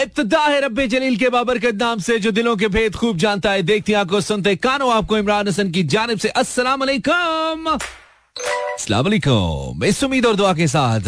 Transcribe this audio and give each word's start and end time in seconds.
इब्तदा 0.00 0.40
है 0.40 0.60
रब्बे 0.60 0.86
जलील 0.88 1.16
के 1.16 1.28
बाबरकत 1.28 1.74
नाम 1.76 1.98
से, 2.00 2.18
जो 2.18 2.30
दिलों 2.32 2.56
के 2.56 2.68
भेद 2.68 2.94
खूब 2.96 3.16
जानता 3.18 3.50
है। 3.52 3.62
देखती 3.62 3.92
आँखों 3.94 4.20
सुनते 4.22 4.54
कानो 4.58 4.88
आपको 4.90 5.18
इमरान 5.18 5.48
हसन 5.48 5.70
की 5.70 5.82
जानब 5.84 6.18
से। 6.18 6.28
अस्सलाम 6.30 6.80
वालेकुम 9.02 9.84
इस 9.84 10.02
उम्मीद 10.04 10.26
और 10.26 10.36
दुआ 10.36 10.52
के 10.54 10.66
साथ, 10.68 11.00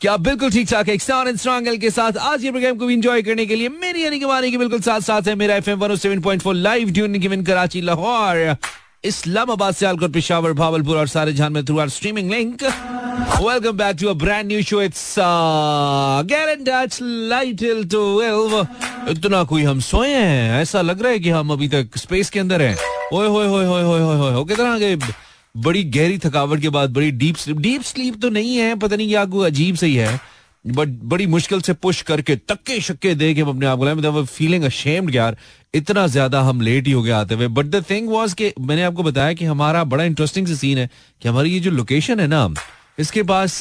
क्या 0.00 0.16
बिल्कुल 0.18 0.50
ठीक 0.50 0.68
ठाक 0.68 0.88
एक 0.88 1.02
स्टार 1.02 1.36
स्ट्रॉन्ग 1.36 1.76
के 1.80 1.90
साथ 1.90 2.16
आज 2.18 2.44
ये 2.44 2.50
प्रोग्राम 2.50 2.76
को 2.78 2.90
एंजॉय 2.90 3.22
करने 3.22 3.46
के 3.46 3.56
लिए 3.56 3.68
मेरी 3.70 4.04
यानी 4.04 4.50
कि 4.50 4.56
बिल्कुल 4.56 4.80
साथ 4.80 5.00
साथ 5.02 5.22
है। 5.28 5.34
मेरा 5.36 5.56
FM 5.56 5.78
107.4 5.78 6.54
live 6.54 6.92
tune 6.92 7.18
given 7.18 7.42
Karachi, 7.44 7.80
Lahore. 7.82 8.56
Islamabad 9.04 9.74
Sialkot 9.74 10.12
Peshawar, 10.12 10.52
Bahawalpur 10.52 10.96
और 10.96 11.06
सारे 11.08 11.32
जहाँ 11.32 11.50
में 11.50 11.64
through 11.64 11.78
our 11.78 11.88
streaming 11.88 12.30
link 12.30 12.62
welcome 12.62 13.76
back 13.76 13.96
to 14.00 14.08
a 14.08 14.12
brand 14.12 14.46
new 14.46 14.62
show 14.62 14.80
it's 14.82 15.14
touch 15.18 16.98
light 17.02 17.58
till 17.58 17.84
12 17.84 18.66
इतना 19.10 19.42
कोई 19.44 19.62
हम 19.62 19.80
सोए 19.80 20.08
हैं। 20.08 20.60
ऐसा 20.60 20.80
लग 20.82 21.02
रहा 21.02 21.12
है 21.12 21.18
कि 21.18 21.30
हम 21.30 21.50
अभी 21.52 21.68
तक 21.68 21.96
स्पेस 21.96 22.30
के 22.30 22.40
अंदर 22.40 22.62
हैं। 22.62 22.76
ओए, 23.12 23.26
होए 23.26 23.46
होए 23.46 23.64
होए 23.64 23.82
होए 23.82 24.16
होए 24.16 24.32
हो 24.32 24.44
कितना 24.44 24.78
के 24.78 24.96
बड़ी 25.56 25.84
गहरी 25.84 26.18
थकावट 26.18 26.60
के 26.60 26.68
बाद, 26.68 26.92
बड़ी 26.92 27.10
डीप 27.10 27.36
स्लीप 27.36 27.58
डीप 27.58 27.82
स्लीप 27.82 28.20
तो 28.22 28.30
नहीं 28.30 28.56
है। 28.56 28.74
पता 28.74 28.96
नहीं 28.96 29.08
क्या, 29.08 29.24
कोई 29.24 29.46
अजीब 29.46 29.76
सही 29.76 29.94
है। 29.94 30.20
बट 30.64 30.88
बड़ी 31.04 31.26
मुश्किल 31.28 31.60
से 31.60 31.72
पुश 31.74 32.00
करके 32.02 32.36
तक्के 32.38 32.80
शक्के 32.80 33.14
दे 33.14 33.32
के 33.34 33.40
अपने 33.42 33.66
आप 33.66 33.78
को 33.78 33.84
मतलब 33.86 34.24
फीलिंग 34.26 34.64
अशेम्ड 34.64 35.14
यार, 35.14 35.36
इतना 35.74 36.06
ज़्यादा 36.06 36.40
हम 36.42 36.60
लेट 36.60 36.86
ही 36.86 36.92
हो 36.92 37.02
गए 37.02 37.10
आते 37.12 37.34
हुए। 37.34 37.48
बट 37.48 37.66
द 37.66 37.84
थिंग 37.90 38.08
वाज 38.08 38.34
कि 38.34 38.52
मैंने 38.60 38.82
आपको 38.82 39.02
बताया 39.02 39.32
कि 39.32 39.44
हमारा 39.44 39.84
बड़ा 39.86 40.04
इंटरेस्टिंग 40.04 40.46
से 40.46 40.56
सीन 40.56 40.78
है 40.78 40.88
कि 41.22 41.28
हमारी 41.28 41.50
ये 41.50 41.60
जो 41.60 41.70
लोकेशन 41.70 42.20
है 42.20 42.26
ना, 42.26 42.48
इसके 42.98 43.22
पास 43.22 43.60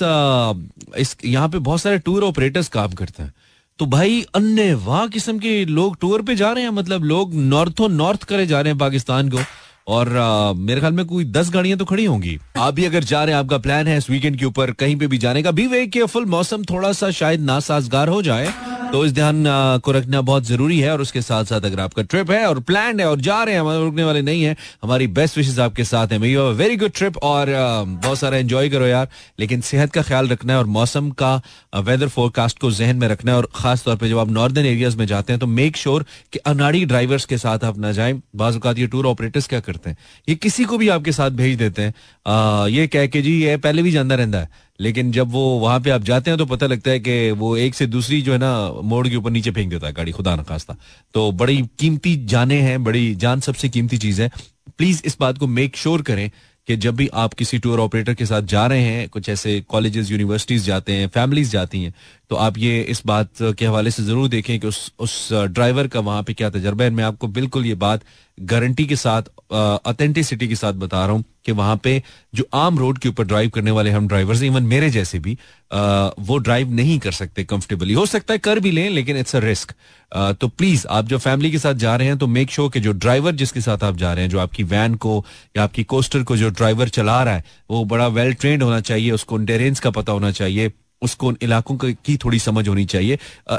इस, 0.97 1.15
यहाँ 1.25 1.49
पे 1.49 1.57
बहुत 1.59 1.81
सारे 1.81 1.97
टूर 1.99 2.23
ऑपरेटर्स 2.23 2.67
काम 2.69 2.91
करते 2.93 3.23
हैं। 3.23 3.33
तो 3.79 3.85
भाई 3.87 4.21
अन्य 4.35 4.73
वाह 4.75 5.05
किस्म 5.07 5.37
के 5.39 5.63
लोग 5.65 5.97
टूर 5.99 6.21
पे 6.21 6.35
जा 6.35 6.51
रहे 6.51 6.63
हैं 6.63 6.71
मतलब 6.71 7.03
लोग 7.05 7.33
नॉर्थो 7.35 7.87
नॉर्थ 7.87 8.23
करे 8.23 8.45
जा 8.45 8.61
रहे 8.61 8.71
हैं 8.71 8.79
पाकिस्तान 8.79 9.29
को। 9.29 9.37
और 9.89 10.15
आ, 10.17 10.53
मेरे 10.53 10.79
ख्याल 10.79 10.93
में 10.93 11.05
कोई 11.05 11.25
दस 11.25 11.49
गाड़ियाँ 11.49 11.77
तो 11.77 11.85
खड़ी 11.85 12.05
होंगी। 12.05 12.37
आप 12.57 12.73
भी 12.73 12.85
अगर 12.85 13.03
जा 13.03 13.23
रहे 13.23 13.35
हैं 13.35 13.39
आपका 13.39 13.57
प्लान 13.57 13.87
है 13.87 13.97
इस 13.97 14.09
वीकेंड 14.09 14.37
के 14.39 14.45
ऊपर 14.45 14.71
कहीं 14.71 14.95
पे 14.95 15.07
भी 15.07 15.17
जाने 15.17 15.43
का 15.43 15.51
बी 15.51 15.67
वे 15.67 15.85
केयरफुल 15.87 16.25
मौसम 16.25 16.63
थोड़ा 16.63 16.91
सा 16.93 17.11
शायद 17.11 17.41
नासाजगार 17.41 18.07
हो 18.07 18.21
जाए। 18.21 18.53
तो 18.91 19.05
इस 19.05 19.11
ध्यान 19.13 19.43
को 19.83 19.91
रखना 19.91 20.19
बहुत 20.21 20.43
ज़रूरी 20.43 20.79
है 20.79 20.91
और 20.91 21.01
उसके 21.01 21.21
साथ 21.21 21.45
साथ 21.45 21.65
अगर 21.65 21.79
आपका 21.79 22.03
ट्रिप 22.03 22.31
है 22.31 22.45
और 22.45 22.59
प्लान 22.59 22.99
है 22.99 23.05
और 23.07 23.19
जा 23.19 23.41
रहे 23.43 23.53
हैं 23.53 23.61
हमारे 23.61 23.79
रुकने 23.79 24.03
वाले 24.03 24.21
नहीं 24.21 24.43
है, 24.43 24.55
हमारी 24.83 25.07
बेस्ट 25.09 25.37
विशेष 25.37 25.59
आपके 25.59 25.83
साथ 25.83 26.07
है। 26.07 26.17
वेरी 26.53 26.75
गुड 26.75 26.91
ट्रिप 26.95 27.17
और 27.17 27.47
बहुत 28.03 28.19
सारा 28.19 28.37
एंजॉय 28.37 28.69
करो 28.69 28.85
यार। 28.85 29.07
लेकिन 29.39 29.61
सेहत 29.61 29.91
का 29.91 30.01
ख्याल 30.01 30.27
रखना 30.27 30.53
है 30.53 30.59
और 30.59 30.65
मौसम 30.67 31.09
का 31.11 31.35
वेदर 31.75 32.07
फोरकास्ट 32.07 32.59
को 32.59 32.71
जहन 32.71 32.95
में 32.95 33.07
रखना 33.07 33.31
है 33.31 33.37
और 33.37 33.47
खास 33.55 33.83
तौर 33.83 33.95
पर 33.95 34.07
जब 34.07 34.17
आप 34.19 34.29
नॉर्दर्न 34.29 34.65
एरियाज़ 34.65 34.97
में 34.97 35.05
जाते 35.05 35.33
हैं 35.33 35.39
तो 35.39 35.47
मेक 35.47 35.77
श्योर 35.77 36.05
कि 36.33 36.39
अनाड़ी 36.45 36.83
ड्राइवर्स 36.85 37.25
के 37.25 37.37
साथ 37.37 37.63
आप 37.63 37.77
ना 37.77 37.91
जाए। 37.91 38.13
बाज़ 38.35 38.57
ये 38.69 38.87
टूर 38.87 39.05
ऑपरेटर्स 39.07 39.47
क्या 39.47 39.59
करते 39.59 39.89
हैं? 39.89 39.97
ये 40.29 40.35
किसी 40.35 40.63
को 40.63 40.77
भी 40.77 40.89
आपके 40.89 41.11
साथ 41.11 41.29
भेज 41.31 41.57
देते 41.57 41.81
हैं। 41.81 42.67
ये 42.69 42.87
कह 42.87 43.05
के 43.07 43.21
जी, 43.21 43.41
ये 43.43 43.57
पहले 43.57 43.83
भी 43.83 43.91
जानता 43.91 44.15
रहता 44.15 44.39
है। 44.39 44.67
लेकिन 44.81 45.11
जब 45.11 45.31
वो 45.31 45.59
वहाँ 45.59 45.79
पे 45.79 45.89
आप 45.89 46.01
जाते 46.01 46.31
हैं 46.31 46.37
तो 46.37 46.45
पता 46.45 46.65
लगता 46.65 46.91
है 46.91 46.99
कि 46.99 47.31
वो 47.31 47.57
एक 47.57 47.75
से 47.75 47.87
दूसरी 47.87 48.21
जो 48.21 48.33
है 48.33 48.37
ना, 48.37 48.81
मोड़ 48.83 49.07
के 49.07 49.15
ऊपर 49.15 49.31
नीचे 49.31 49.51
फेंक 49.51 49.69
देता 49.69 49.87
है 49.87 49.93
गाड़ी, 49.93 50.11
खुदा 50.11 50.35
न 50.35 50.43
खास्ता। 50.43 50.75
तो 51.13 51.31
बड़ी 51.31 51.57
कीमती 51.79 52.15
जाने 52.25 52.61
हैं, 52.61 52.83
बड़ी 52.83 53.15
जान 53.15 53.39
सबसे 53.39 53.69
कीमती 53.69 53.97
चीज़ 53.97 54.21
है। 54.21 54.31
प्लीज़ 54.77 55.01
इस 55.05 55.17
बात 55.19 55.37
को 55.37 55.47
मेक 55.47 55.77
श्योर 55.77 56.01
करें 56.01 56.31
कि 56.67 56.75
जब 56.75 56.95
भी 56.95 57.07
आप 57.07 57.33
किसी 57.33 57.59
टूर 57.59 57.79
ऑपरेटर 57.79 58.13
के 58.13 58.25
साथ 58.25 58.41
जा 58.41 58.67
रहे 58.67 58.81
हैं, 58.81 59.09
कुछ 59.09 59.29
ऐसे 59.29 59.61
कॉलेजेस 59.61 60.11
यूनिवर्सिटीज 60.11 60.63
जाते 60.63 60.93
हैं 60.93 61.07
फैमिलीज़ 61.07 61.51
जाती 61.51 61.83
हैं 61.83 61.93
तो 62.29 62.35
आप 62.35 62.57
ये 62.57 62.81
इस 62.89 63.01
बात 63.05 63.29
के 63.41 63.65
हवाले 63.65 63.91
से 63.91 64.03
ज़रूर 64.03 64.27
देखें 64.29 64.59
कि 64.59 64.67
उस 64.67 64.91
उस 64.99 65.17
ड्राइवर 65.33 65.87
का 65.87 65.99
वहाँ 65.99 66.23
पे 66.23 66.33
क्या 66.33 66.49
तजर्बा 66.49 66.83
है। 66.83 66.89
मैं 66.89 67.03
आपको 67.03 67.27
बिल्कुल 67.27 67.65
ये 67.65 67.75
बात 67.75 68.01
गारंटी 68.37 68.85
के 68.85 68.95
साथ 68.95 69.21
ऑथेंटिसिटी 69.87 70.47
के 70.47 70.55
साथ 70.55 70.73
बता 70.73 71.05
रहा 71.05 71.15
हूँ 71.15 71.23
कि 71.45 71.51
वहाँ 71.51 71.75
पे 71.83 72.01
जो 72.35 72.43
आम 72.53 72.77
रोड 72.79 72.97
के 72.99 73.09
ऊपर 73.09 73.23
ड्राइव 73.25 73.49
करने 73.49 73.71
वाले 73.71 73.91
हम 73.91 74.07
ड्राइवर्स 74.07 74.41
इवन 74.43 74.63
मेरे 74.63 74.89
जैसे 74.89 75.19
भी 75.19 75.37
आ, 75.71 76.09
वो 76.19 76.37
ड्राइव 76.37 76.71
नहीं 76.73 76.97
कर 76.99 77.11
सकते 77.11 77.43
कंफर्टेबली 77.43 77.93
हो 77.93 78.05
सकता 78.05 78.33
है 78.33 78.39
कर 78.39 78.59
भी 78.59 78.71
लें 78.71 78.89
लेकिन 78.89 79.17
इट्स 79.17 79.35
अ 79.35 79.39
रिस्क 79.39 79.73
तो 80.41 80.47
प्लीज़ 80.47 80.85
आप 80.89 81.05
जो 81.05 81.17
फैमिली 81.17 81.51
के 81.51 81.59
साथ 81.59 81.73
जा 81.75 81.95
रहे 81.95 82.07
हैं 82.07 82.17
तो 82.17 82.27
मेक 82.27 82.51
श्योर 82.51 82.69
कि 82.69 82.79
जो 82.79 82.91
ड्राइवर 82.95 83.35
जिसके 83.35 83.61
साथ 83.61 83.83
आप 83.83 83.95
जा 83.95 84.13
रहे 84.13 84.23
हैं 84.23 84.31
जो 84.31 84.39
आपकी 84.39 84.63
वैन 84.65 84.95
को 84.95 85.23
या 85.57 85.63
आपकी 85.63 85.83
कोस्टर 85.85 86.23
को 86.23 86.37
जो 86.37 86.49
ड्राइवर 86.51 86.89
चला 86.89 87.21
रहा 87.23 87.33
है 87.33 87.43
वो 87.69 87.83
बड़ा 87.85 88.07
वेल 88.17 88.33
ट्रेंड 88.33 88.63
होना 88.63 88.79
चाहिए 88.81 89.11
उसको 89.11 89.37
टेरेंस 89.45 89.79
का 89.79 89.89
पता 89.91 90.11
होना 90.11 90.31
चाहिए। 90.31 90.71
उसको 91.01 91.33
इलाकों 91.41 91.77
की 91.77 92.17
थोड़ी 92.17 92.39
समझ 92.39 92.67
होनी 92.67 92.85
चाहिए। 92.85 93.17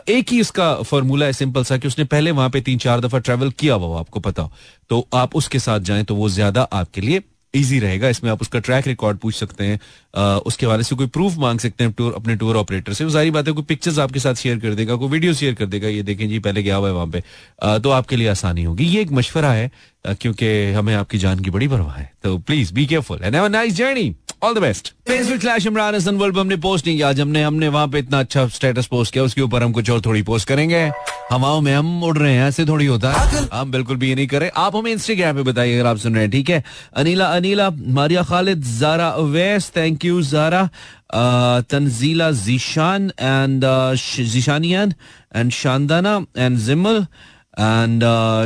एक 0.08 0.32
ही 0.32 0.40
इसका 0.40 0.74
फॉर्मूला 0.82 1.26
है 1.26 1.32
सिंपल 1.32 1.64
सा 1.64 1.76
कि 1.76 1.88
उसने 1.88 2.04
पहले 2.06 2.30
वहाँ 2.32 2.50
पे 2.50 2.60
तीन 2.60 2.78
चार 2.78 3.00
दफ़ा 3.00 3.18
ट्रेवल 3.20 3.50
किया 3.58 3.74
हुआ 3.74 3.98
आपको 4.00 4.20
पता 4.20 4.42
हो। 4.42 4.52
तो 4.90 5.06
आप 5.14 5.36
उसके 5.36 5.58
साथ 5.58 5.80
जाएँ 5.80 6.04
तो 6.04 6.14
वो 6.14 6.28
ज़्यादा 6.30 6.62
आपके 6.62 7.00
लिए 7.00 7.22
इजी 7.54 7.78
रहेगा। 7.80 8.08
इसमें 8.08 8.30
आप 8.30 8.42
उसका 8.42 8.58
ट्रैक 8.58 8.86
रिकॉर्ड 8.86 9.18
पूछ 9.18 9.34
सकते 9.34 9.64
हैं। 9.64 9.78
उसके 10.40 10.66
हवाले 10.66 10.82
से 10.84 10.96
कोई 10.96 11.06
प्रूफ 11.08 11.36
मांग 11.38 11.58
सकते 11.58 11.84
हैं 11.84 11.92
टूर 11.92 12.12
अपने 12.16 12.36
टूर 12.36 12.56
ऑपरेटर 12.56 12.92
से। 12.92 13.08
सारी 13.10 13.30
बातें 13.30 13.52
कोई 13.54 13.64
पिक्चर्स 13.64 13.98
आपके 13.98 14.20
साथ 14.20 14.34
शेयर 14.34 14.58
कर 14.58 14.74
देगा, 14.74 14.96
कोई 14.96 15.08
वीडियो 15.08 15.34
शेयर 15.34 15.54
कर 15.54 15.66
देगा, 15.66 15.88
ये 15.88 16.02
देखें 16.02 16.28
जी, 16.28 16.38
पहले 16.38 16.62
गया 16.62 16.76
हुआ 16.76 16.88
है 16.88 16.94
वहाँ 16.94 17.06
पे। 17.06 17.22
तो 17.78 17.90
आपके 17.90 18.16
लिए 18.16 18.28
आसानी 18.28 18.64
होगी। 18.64 18.84
ये 18.86 19.00
एक 19.02 19.12
मशवरा 19.12 19.52
है 19.52 19.70
क्योंकि 20.06 20.72
हमें 20.72 20.94
आपकी 20.94 21.18
जान 21.18 21.40
की 21.40 21.50
बड़ी 21.50 21.68
परवाह 21.68 21.96
है। 21.96 22.10
तो 22.22 22.36
please 22.40 22.72
be 22.74 22.86
careful 22.86 23.18
and 23.22 23.34
have 23.34 23.44
a 23.44 23.48
nice 23.48 23.74
journey 23.74 24.14
all 24.42 24.54
the 24.54 24.58
best 24.58 24.88
Facebook 25.08 25.38
clash 25.40 25.66
Imran 25.66 25.94
Hassan 25.94 26.16
world 26.16 26.38
हमने 26.38 26.56
पोस्ट 26.56 26.86
नहीं 26.86 26.96
किया। 26.96 27.08
आज 27.08 27.20
हमने 27.20 27.42
हमने 27.42 27.68
वहाँ 27.68 27.88
पे 27.88 27.98
इतना 27.98 28.20
अच्छा 28.20 28.46
स्टेटस 28.48 28.86
पोस्ट 28.86 29.12
किया 29.12 29.24
उसके 29.24 29.40
ऊपर 29.42 29.62
हम 29.62 29.72
कुछ 29.72 29.90
और 29.90 30.00
थोड़ी 30.00 30.22
पोस्ट 30.22 30.48
करेंगे। 30.48 30.80
हवाओं 31.30 31.60
में 31.60 31.72
हम 31.74 32.04
उड़ 32.04 32.16
रहे 32.18 32.32
हैं 32.34 32.46
ऐसे 32.48 32.64
थोड़ी 32.66 32.86
होता 32.86 33.12
है। 33.12 33.48
हम 33.52 33.70
बिल्कुल 33.72 33.96
भी 33.96 34.08
ये 34.08 34.14
नहीं 34.14 34.26
करें। 34.26 34.50
आप 34.56 34.76
हमें 34.76 34.90
इंस्टाग्राम 34.92 35.36
पे 35.36 35.42
बताइए 35.50 35.74
अगर 35.78 35.88
आप 35.88 35.96
सुन 35.96 36.14
रहे 36.14 36.22
हैं 36.22 36.30
ठीक 36.32 36.50
है? 36.50 36.62
Anila 36.96 37.26
Anila 37.26 37.68
Maria 37.70 38.22
Khalid 38.22 38.62
Zara 38.78 39.08
Awais 39.08 39.70
thank 39.76 40.04
you 40.04 40.22
Zara 40.22 40.68
Tanzeela 41.70 42.30
Zeeshan 42.40 43.10
and 43.20 43.64
Zeeshanian 44.32 44.94
and 45.36 45.52
Shandana 45.52 46.16
and 46.38 46.58
Jimal 46.58 47.06
and 47.58 48.02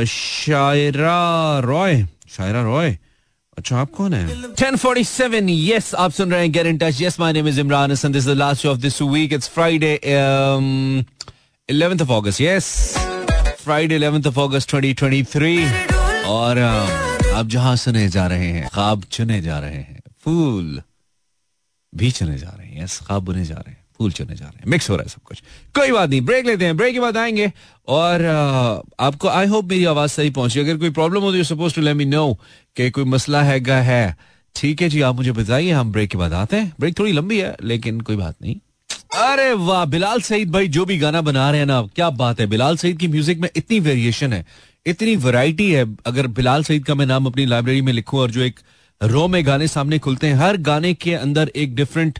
Shaira 0.09 1.17
Roy 1.65 2.05
Shaira 2.37 2.63
Roy. 2.63 2.97
अच्छा 3.57 3.77
आप 3.77 3.91
कौन 3.91 4.13
है? 4.13 4.53
1047 4.55 5.49
यस 5.49 5.93
आप 5.95 6.11
सुन 6.11 6.31
रहे 6.31 6.41
हैं 6.41 6.51
get 6.51 6.65
in 6.65 6.77
touch 6.77 7.01
yes 7.01 7.19
my 7.19 7.33
name 7.33 7.47
is 7.47 7.59
Imran 7.59 7.91
Hassan 7.91 8.11
this 8.11 8.23
is 8.23 8.29
the 8.29 8.33
last 8.33 8.61
show 8.61 8.71
of 8.71 8.77
this 8.77 9.01
week 9.01 9.33
it's 9.33 9.49
Friday 9.49 9.99
11th 11.71 12.01
of 12.01 12.11
August 12.11 12.41
yes 12.41 12.97
Friday 13.63 13.99
11th 13.99 14.27
of 14.27 14.39
August 14.39 14.69
2023 14.69 16.25
और 16.25 16.55
um, 16.55 17.33
आप 17.33 17.47
जहाँ 17.47 17.75
सुने 17.75 18.07
जा 18.09 18.27
रहे 18.27 18.47
हैं 18.47 18.69
ख्वाब 18.73 19.03
चुने 19.03 19.41
जा 19.41 19.59
रहे 19.59 19.75
हैं 19.75 20.01
फूल 20.25 20.81
भी 21.95 22.11
चुने 22.11 22.37
जा 22.37 22.55
रहे 22.59 22.67
हैं। 22.67 22.83
यस 22.83 22.99
ख्वाब 22.99 23.23
बुने 23.23 23.45
जा 23.45 23.55
रहे 23.55 23.71
हैं 23.71 23.83
फूल 23.97 24.11
चुने 24.11 24.35
जा 24.35 24.45
रहे 24.45 24.59
हैं। 24.59 24.71
मिक्स 24.71 24.89
हो 24.89 24.95
रहा 24.95 25.03
है 25.03 25.09
सब 25.09 25.21
कुछ। 25.25 25.39
कोई 25.75 25.91
बात 25.91 26.09
नहीं 26.09 26.21
ब्रेक 26.21 26.45
लेते 26.45 26.65
हैं। 26.65 26.77
ब्रेक 26.77 26.93
के 26.93 26.99
बाद 26.99 27.17
आएँगे। 27.17 27.51
और 27.87 28.25
आपको 28.99 29.27
आई 29.27 29.47
होप 29.47 29.65
मेरी 29.65 29.85
आवाज़ 29.85 30.11
सही 30.11 30.29
पहुँची। 30.29 30.59
अगर 30.59 30.77
कोई 30.77 30.89
प्रॉब्लम 30.89 31.21
हो 31.21 31.31
तो 31.31 31.37
you 31.37 31.43
suppose 31.43 31.75
to 31.75 31.81
let 31.81 31.95
me 31.95 32.05
know 32.05 32.39
कि 32.77 32.89
कोई 32.89 33.03
मसला 33.05 33.41
है 33.43 33.59
गा 33.59 33.77
है। 33.81 34.15
ठीक 34.55 34.81
है 34.81 34.89
जी, 34.89 35.01
आप 35.01 35.15
मुझे 35.15 35.31
बताइए, 35.31 35.71
हम 35.71 35.91
ब्रेक 35.91 36.09
के 36.09 36.17
बाद 36.17 36.33
आते 36.33 36.55
हैं। 36.55 36.73
ब्रेक 36.79 36.97
थोड़ी 36.99 37.11
लंबी 37.11 37.39
है, 37.39 37.55
लेकिन 37.63 37.99
कोई 38.01 38.15
बात 38.15 38.35
नहीं। 38.41 38.55
अरे 39.21 39.51
वाह, 39.55 39.83
बिलाल 39.85 40.21
सईद 40.21 40.51
भाई, 40.51 40.67
जो 40.67 40.85
भी 40.85 40.97
गाना 40.97 41.21
बना 41.21 41.49
रहे 41.51 41.59
हैं 41.59 41.67
ना, 41.67 41.81
क्या 41.95 42.09
बात 42.11 42.39
है। 42.39 42.47
बिलाल 42.47 42.77
सईद 42.77 42.97
की 42.97 43.07
म्यूज़िक 43.07 43.39
में 43.39 43.49
इतनी 43.55 43.79
वेरिएशन 43.79 44.33
है, 44.33 44.45
इतनी 44.85 45.15
वैरायटी 45.15 45.71
है। 45.71 45.85
अगर 46.05 46.27
बिलाल 46.29 46.63
सईद 46.63 46.85
का 46.85 46.95
मैं 46.95 47.05
नाम 47.05 47.25
अपनी 47.25 47.45
लाइब्रेरी 47.45 47.81
में 47.81 47.91
लिखूं 47.93 48.19
और 48.19 48.31
जो 48.31 48.41
एक 48.41 48.59
रो 49.01 49.27
में 49.27 49.45
गाने 49.45 49.67
सामने 49.67 49.99
खुलते 49.99 50.27
हैं, 50.27 50.35
हर 50.35 50.57
गाने 50.59 50.93
के 50.93 51.13
अंदर 51.13 51.51
एक 51.55 51.75
डिफरेंट 51.75 52.19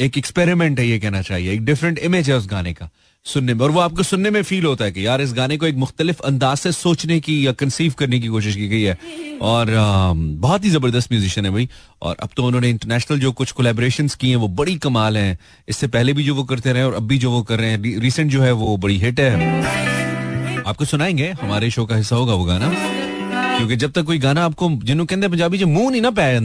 एक 0.00 0.18
एक्सपेरिमेंट 0.18 0.78
है, 0.80 0.86
ये 0.86 0.98
कहना 0.98 1.22
चाहिए। 1.22 1.52
एक 1.52 1.64
डिफरेंट 1.64 1.98
इमेज 1.98 2.30
है 2.30 2.36
उस 2.36 2.46
गाने 2.46 2.72
का। 2.72 2.88
सुनने 3.24 3.54
में। 3.54 3.60
और 3.60 3.70
वो 3.70 3.80
आपको 3.80 4.02
सुनने 4.02 4.30
में 4.30 4.42
फील 4.42 4.64
होता 4.64 4.84
है 4.84 4.92
कि 4.92 5.06
यार, 5.06 5.20
इस 5.20 5.32
गाने 5.32 5.56
को 5.56 5.66
एक 5.66 5.76
मुख्तलिफ़ 5.76 6.20
अंदाज 6.20 6.56
से 6.56 6.72
सोचने 6.72 7.20
की 7.20 7.46
या 7.46 7.52
कंसीव 7.52 7.94
करने 7.98 8.20
की 8.20 8.26
कोशिश 8.26 8.56
की 8.56 8.68
गई 8.68 8.82
है। 8.82 8.98
और 9.42 9.66
बहुत 10.16 10.64
ही 10.64 10.70
ज़बरदस्त 10.70 11.12
म्यूजिशियन 11.12 11.46
है 11.46 11.52
भाई। 11.52 11.68
और 12.02 12.16
अब 12.22 12.28
तो 12.36 12.44
उन्होंने 12.44 12.70
इंटरनेशनल 12.70 13.18
जो 13.18 13.32
कुछ 13.32 13.52
कोलेब्रेशन 13.52 14.08
की 14.08 14.28
हैं, 14.30 14.36
वो 14.36 14.48
बड़ी 14.48 14.76
कमाल 14.76 15.16
हैं। 15.16 15.38
इससे 15.68 15.86
पहले 15.86 16.12
भी 16.12 16.24
जो 16.24 16.34
वो 16.34 16.44
करते 16.44 16.72
रहे 16.72 16.82
और 16.82 16.94
अब 16.94 17.02
भी 17.02 17.18
जो 17.18 17.30
वो 17.30 17.42
कर 17.42 17.58
रहे 17.58 17.70
हैं। 17.70 18.00
रिसेंट 18.00 18.30
जो 18.30 18.42
है 18.42 18.52
वो 18.52 18.76
बड़ी 18.76 18.98
हिट 18.98 19.20
है। 19.20 19.62
आपको 20.62 20.84
सुनाएँगे? 20.84 21.30
हमारे 21.30 21.70
शो 21.70 21.86
का 21.86 21.96
हिस्सा 21.96 22.16
होगा 22.16 22.34
वो 22.34 22.44
गाना। 22.44 22.72
क्योंकि 23.58 23.76
जब 23.76 23.92
तक 23.92 24.02
कोई 24.02 24.18
गाना 24.18 24.44
आपको 24.44 24.70
जिन्होंने 24.70 25.16
कहते 25.16 25.28
पंजाबी 25.28 25.58
जो 25.58 25.66
मुँह 25.66 25.90
नहीं 25.90 26.02
ना 26.02 26.10
पै 26.10 26.38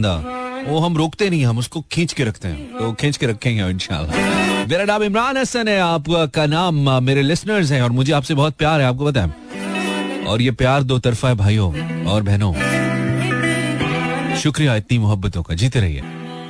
वो 0.68 0.78
हम 0.78 0.96
रोकते 0.96 1.30
नहीं, 1.30 1.44
हम 1.44 1.58
उसको 1.58 1.84
खींच 1.92 2.12
के 2.12 2.24
रखते 2.24 2.48
हैं। 2.48 2.78
तो 2.78 2.92
खींच 2.92 3.16
के 3.16 3.26
रखेंगे 3.26 3.70
इंशाल्लाह। 3.70 4.47
मेरा 4.68 4.84
नाम 4.84 5.02
इमरान 5.02 5.36
हसन 5.36 5.68
है, 5.68 5.78
आपका 5.80 6.44
नाम 6.46 6.88
मेरे 7.02 7.22
लिसनर्स 7.22 7.70
हैं 7.72 7.80
और 7.82 7.90
मुझे 7.90 8.12
आपसे 8.12 8.34
बहुत 8.34 8.54
प्यार 8.54 8.80
है, 8.80 8.86
आपको 8.86 9.04
बताएँ 9.04 10.26
और 10.28 10.42
ये 10.42 10.50
प्यार 10.52 10.82
दो 10.82 10.98
तरफा 10.98 11.28
है 11.28 11.34
भाइयों 11.34 12.04
और 12.04 12.22
बहनों। 12.22 12.52
शुक्रिया 14.36 14.74
इतनी 14.76 14.98
मोहब्बतों 14.98 15.42
का, 15.42 15.54
जीते 15.54 15.80
रहिए। 15.80 16.02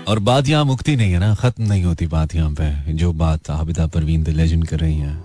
और 0.09 0.19
बात 0.19 0.49
यहाँ 0.49 0.65
मुक्ति 0.65 0.97
नहीं 0.97 1.13
है 1.13 1.19
ना, 1.19 1.35
खत्म 1.35 1.63
नहीं 1.63 1.85
होती 1.85 2.07
बात 2.07 2.35
यहाँ 2.35 2.51
पे, 2.61 2.93
जो 2.93 3.13
बात 3.15 3.51
आबिदा 3.51 3.87
परवीन 3.87 4.23
द 4.25 4.29
लेजेंड 4.29 4.67
कर 4.67 4.79
रही 4.79 4.99
है। 4.99 5.17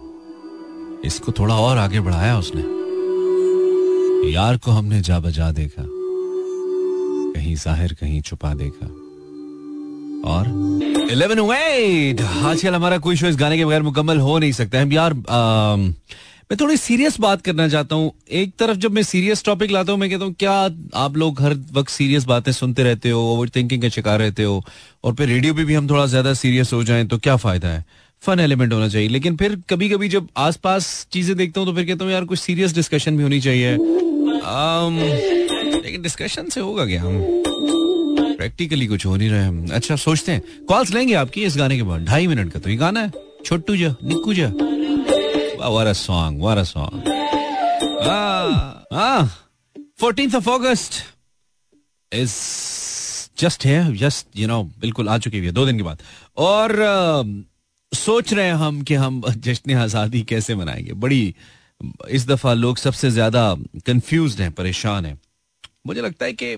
इसको 1.06 1.32
थोड़ा 1.32 1.56
और 1.56 1.78
आगे 1.78 2.00
बढ़ाया 2.00 2.38
उसने। 2.40 2.62
यार 4.32 4.58
को 4.58 4.72
हमने 4.72 5.02
जा 5.02 5.20
बजा 5.20 5.52
देखा, 5.52 5.84
कहीं 7.34 7.56
ज़ाहिर, 7.56 7.94
कहीं 7.94 8.22
छुपा 8.22 8.54
देखा। 8.54 8.88
और 10.32 10.44
इलेवन 11.12 11.40
वेट 11.40 12.22
आजकल 12.22 12.76
हमारा 12.76 12.98
कोई 12.98 13.16
शो 13.16 13.28
इस 13.28 13.36
गाने 13.38 13.58
के 13.58 13.66
बगैर 13.66 13.82
मुकम्मल 13.82 14.18
हो 14.20 14.38
नहीं 14.40 14.52
सकता। 14.52 14.80
है 14.80 14.94
यार 14.94 15.14
मैं 15.14 16.58
थोड़ी 16.62 16.78
सीरियस 16.78 17.20
बात 17.20 17.42
करना 17.42 17.68
चाहता 17.68 17.96
हूँ। 17.96 18.12
एक 18.32 18.54
तरफ़ 18.60 18.78
जब 18.78 18.92
मैं 18.92 19.04
सीरियस 19.04 19.44
टॉपिक 19.46 19.72
लाता 19.72 19.92
हूँ, 19.92 20.00
मैं 20.00 20.10
कहता 20.10 20.26
हूँ, 20.26 20.34
क्या 20.40 20.52
आप 21.04 21.18
लोग 21.18 21.42
हर 21.42 21.54
वक्त 21.74 21.90
सीरियस 21.90 22.26
बातें 22.26 22.52
सुनते 22.52 22.84
रहते 22.84 23.10
हो 23.10 23.22
ओवर 23.34 23.50
थिंकिंग 23.50 23.82
का 23.82 23.90
शिकार 23.90 24.20
रहते 24.20 24.44
हो? 24.44 24.64
और 25.04 25.14
फिर 25.16 25.28
रेडियो 25.30 25.54
पे 25.54 25.64
भी 25.66 25.74
हम 25.74 25.90
थोड़ा 25.90 26.06
ज़्यादा 26.06 26.34
सीरियस 26.34 26.74
हो 26.74 26.84
जाएँ 26.84 27.06
तो 27.08 27.18
क्या 27.18 27.36
फ़ायदा 27.38 27.68
है? 27.68 27.86
फन 28.24 28.40
एलिमेंट 28.40 28.74
होना 28.74 28.88
चाहिए। 28.88 29.08
लेकिन 29.10 29.38
फिर 29.38 29.62
कभी 29.70 29.90
कभी 29.90 30.10
जब 30.10 30.28
आसपास 30.38 31.08
चीज़ें 31.14 31.36
देखता 31.38 31.62
हूँ 31.62 31.70
तो 31.70 31.76
फिर 31.76 31.86
कहता 31.86 32.06
हूँ, 32.06 32.14
यार, 32.14 32.26
कुछ 32.26 32.40
सीरियस 32.40 32.76
डिस्कशन 32.76 33.18
भी 33.18 33.24
होनी 33.24 33.40
चाहिए। 33.42 33.78
लेकिन 35.82 36.02
डिस्कशन 36.02 36.50
से 36.50 36.62
होगा 36.62 36.86
क्या? 36.86 37.04
प्रैक्टिकली 38.44 38.86
कुछ 38.88 39.06
हो 39.06 39.16
नहीं 39.16 39.30
रहे 39.30 39.44
हम 39.44 39.68
अच्छा 39.74 39.96
सोचते 39.96 40.32
हैं। 40.32 40.66
कॉल्स 40.70 40.90
लेंगे 40.94 41.14
आपकी 41.16 41.44
इस 41.46 41.56
गाने 41.58 41.76
के 41.78 41.84
बाद। 41.84 42.04
ढाई 42.06 42.28
मिनट 42.28 42.52
का 42.54 42.60
तो 42.60 42.70
ये 42.70 42.76
गाना 42.76 43.02
है। 43.02 43.12
छोटू 43.46 43.76
जा 43.78 43.96
निक्कू 44.04 44.34
जा। 44.34 44.48
a 45.64 45.94
song 45.96 46.42
ah 48.06 48.84
ah 48.92 49.24
14th 50.02 50.36
of 50.40 50.50
August 50.56 50.98
is 52.12 52.34
just 53.44 53.64
here 53.64 53.86
just 54.02 54.28
you 54.36 54.50
know 54.52 54.60
बिल्कुल 54.82 55.10
आ 55.10 55.18
चुकी 55.18 55.38
हुई 55.38 55.48
है 55.48 55.54
दो 55.54 55.66
दिन 55.66 55.78
के 55.78 55.84
बाद। 55.84 56.02
और 56.38 56.76
uh, 56.88 57.26
सोच 57.92 58.34
रहे 58.34 58.46
हैं 58.46 58.54
हम 58.66 58.82
कि 58.82 58.96
हम 58.96 59.22
जश्न 59.30 59.78
आज़ादी 59.78 60.22
कैसे 60.34 60.56
मनाएँगे। 60.56 60.94
बड़ी 61.06 61.24
इस 62.10 62.28
दफ़ा 62.28 62.54
लोग 62.54 62.78
सबसे 62.78 63.12
ज़्यादा 63.12 63.56
कंफ्यूज 63.86 64.40
हैं 64.42 64.52
परेशान 64.52 65.06
हैं। 65.06 65.20
मुझे 65.88 66.02
लगता 66.02 66.26
है 66.26 66.34
कि 66.34 66.56